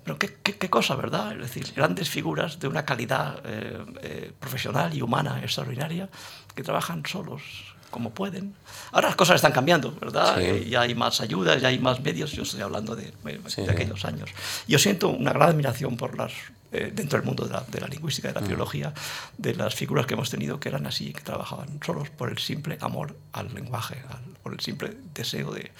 Pero 0.04 0.18
qué, 0.18 0.36
qué, 0.42 0.56
qué, 0.56 0.68
cosa, 0.68 0.94
¿verdad? 0.96 1.32
Es 1.32 1.38
decir, 1.38 1.72
grandes 1.74 2.10
figuras 2.10 2.60
de 2.60 2.68
una 2.68 2.84
calidad 2.84 3.40
eh, 3.44 3.84
eh, 4.02 4.32
profesional 4.38 4.94
y 4.94 5.00
humana 5.00 5.40
extraordinaria 5.42 6.10
que 6.54 6.62
trabajan 6.62 7.02
solos, 7.06 7.42
como 7.90 8.10
pueden. 8.10 8.54
Ahora 8.92 9.08
las 9.08 9.16
cosas 9.16 9.36
están 9.36 9.52
cambiando, 9.52 9.92
¿verdad? 9.98 10.36
Sí. 10.38 10.68
Ya 10.68 10.82
hay 10.82 10.94
más 10.94 11.22
ayudas, 11.22 11.60
ya 11.62 11.68
hay 11.68 11.78
más 11.78 12.00
medios. 12.00 12.32
Yo 12.32 12.42
estoy 12.42 12.60
hablando 12.60 12.94
de, 12.94 13.14
sí. 13.46 13.62
de 13.62 13.70
aquellos 13.70 14.04
años. 14.04 14.28
Yo 14.68 14.78
siento 14.78 15.08
una 15.08 15.32
gran 15.32 15.50
admiración 15.50 15.96
por 15.96 16.18
las 16.18 16.32
eh, 16.74 16.90
dentro 16.92 17.18
del 17.18 17.24
mundo 17.24 17.44
de 17.46 17.52
la, 17.52 17.60
de 17.60 17.80
la, 17.80 17.86
lingüística, 17.86 18.32
de 18.32 18.34
la 18.34 18.40
mm. 18.40 18.92
de 19.38 19.54
las 19.54 19.74
figuras 19.76 20.06
que 20.06 20.14
hemos 20.14 20.28
tenido 20.28 20.58
que 20.58 20.68
eran 20.68 20.86
así, 20.86 21.12
que 21.12 21.20
trabajaban 21.20 21.78
solos 21.84 22.10
por 22.10 22.30
el 22.30 22.38
simple 22.38 22.78
amor 22.80 23.16
al 23.32 23.54
lenguaje, 23.54 24.02
al, 24.10 24.24
por 24.42 24.52
el 24.52 24.60
simple 24.60 24.96
deseo 25.14 25.52
de, 25.52 25.70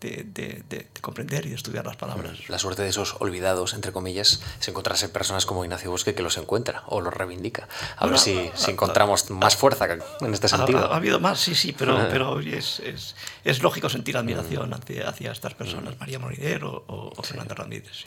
de, 0.00 0.88
comprender 1.00 1.46
y 1.46 1.50
de 1.50 1.54
estudiar 1.54 1.86
las 1.86 1.96
palabras. 1.96 2.48
La 2.48 2.58
suerte 2.58 2.82
de 2.82 2.88
esos 2.88 3.16
olvidados, 3.20 3.74
entre 3.74 3.92
comillas, 3.92 4.40
es 4.60 4.68
encontrarse 4.68 5.08
personas 5.08 5.46
como 5.46 5.64
Ignacio 5.64 5.90
Bosque 5.90 6.14
que 6.14 6.22
los 6.22 6.36
encuentra 6.36 6.82
o 6.86 7.00
los 7.00 7.14
reivindica. 7.14 7.68
A 7.96 8.06
ver 8.06 8.18
si, 8.18 8.50
si 8.54 8.72
encontramos 8.72 9.30
más 9.30 9.56
fuerza 9.56 9.86
en 10.20 10.34
este 10.34 10.48
sentido. 10.48 10.92
Ha, 10.92 10.96
habido 10.96 11.20
más, 11.20 11.38
sí, 11.38 11.54
sí, 11.54 11.72
pero, 11.72 12.08
pero 12.10 12.40
es, 12.40 12.80
es, 12.80 13.14
es 13.44 13.62
lógico 13.62 13.88
sentir 13.88 14.16
admiración 14.16 14.72
hacia, 14.74 15.08
hacia 15.08 15.32
estas 15.32 15.54
personas, 15.54 15.98
María 16.00 16.18
Moridero 16.18 16.84
o, 16.88 17.12
o 17.16 17.22
Fernando 17.22 17.54
Ramírez. 17.54 18.04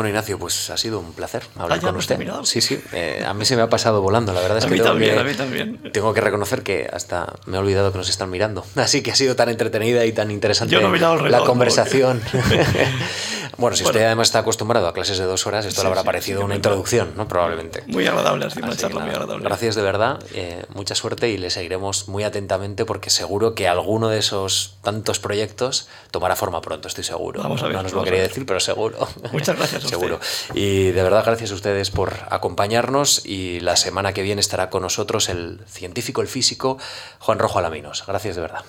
Bueno, 0.00 0.08
Ignacio, 0.08 0.38
pues 0.38 0.70
ha 0.70 0.78
sido 0.78 0.98
un 0.98 1.12
placer 1.12 1.42
hablar 1.58 1.78
con 1.82 1.94
usted. 1.94 2.18
Sí, 2.44 2.62
sí, 2.62 2.80
eh, 2.94 3.22
a 3.26 3.34
mí 3.34 3.44
se 3.44 3.54
me 3.54 3.60
ha 3.60 3.68
pasado 3.68 4.00
volando, 4.00 4.32
la 4.32 4.40
verdad 4.40 4.56
es 4.56 4.64
a 4.64 4.66
que, 4.68 4.72
mí 4.72 4.78
tengo 4.78 4.92
también, 4.92 5.12
que 5.12 5.20
a 5.20 5.24
mí 5.24 5.34
también. 5.34 5.92
tengo 5.92 6.14
que 6.14 6.22
reconocer 6.22 6.62
que 6.62 6.88
hasta 6.90 7.34
me 7.44 7.58
he 7.58 7.60
olvidado 7.60 7.92
que 7.92 7.98
nos 7.98 8.08
están 8.08 8.30
mirando. 8.30 8.64
Así 8.76 9.02
que 9.02 9.10
ha 9.10 9.14
sido 9.14 9.36
tan 9.36 9.50
entretenida 9.50 10.06
y 10.06 10.12
tan 10.12 10.30
interesante 10.30 10.72
Yo 10.74 10.80
no 10.80 10.86
el 10.86 10.92
reloj, 10.94 11.20
la 11.28 11.40
conversación. 11.40 12.22
bueno, 13.60 13.76
si 13.76 13.84
usted 13.84 14.02
además 14.04 14.28
está 14.28 14.40
acostumbrado 14.40 14.88
a 14.88 14.92
clases 14.92 15.18
de 15.18 15.24
dos 15.24 15.46
horas, 15.46 15.64
esto 15.66 15.80
Sí, 15.80 15.84
le 15.84 15.88
habrá 15.88 16.00
sí, 16.00 16.06
parecido 16.06 16.40
sí, 16.40 16.44
una 16.44 16.54
introducción, 16.56 17.12
¿no? 17.16 17.28
Probablemente. 17.28 17.84
Muy 17.86 18.06
agradable, 18.06 18.46
una 18.46 18.46
Así 18.46 18.60
que 18.60 18.76
charla 18.76 19.00
muy 19.00 19.10
agradable. 19.10 19.44
Gracias 19.44 19.74
de 19.74 19.82
verdad, 19.82 20.18
eh, 20.34 20.64
mucha 20.70 20.94
suerte 20.94 21.28
y 21.28 21.36
le 21.38 21.50
seguiremos 21.50 22.08
muy 22.08 22.24
atentamente 22.24 22.84
porque 22.84 23.10
seguro 23.10 23.54
que 23.54 23.68
alguno 23.68 24.08
de 24.08 24.18
esos 24.18 24.78
tantos 24.82 25.20
proyectos 25.20 25.88
tomará 26.10 26.34
forma 26.36 26.60
pronto, 26.60 26.88
estoy 26.88 27.04
seguro. 27.04 27.42
Vamos 27.42 27.62
a 27.62 27.66
ver, 27.66 27.76
no 27.76 27.82
nos 27.82 27.92
lo 27.92 28.02
quería 28.02 28.22
decir, 28.22 28.46
pero 28.46 28.58
seguro. 28.60 29.06
Muchas 29.32 29.56
gracias 29.56 29.84
usted. 29.84 29.96
seguro. 29.96 30.18
Y 30.54 30.90
de 30.92 31.02
verdad, 31.02 31.22
gracias 31.24 31.50
a 31.50 31.54
ustedes 31.54 31.90
por 31.90 32.14
acompañarnos 32.30 33.24
y 33.26 33.60
la 33.60 33.76
semana 33.76 34.12
que 34.12 34.22
viene 34.22 34.40
estará 34.40 34.70
con 34.70 34.82
nosotros 34.82 35.28
el 35.28 35.60
científico, 35.68 36.22
el 36.22 36.28
físico, 36.28 36.78
Juan 37.18 37.38
Rojo 37.38 37.58
Alaminos. 37.58 38.04
Gracias 38.06 38.36
de 38.36 38.42
verdad. 38.42 38.64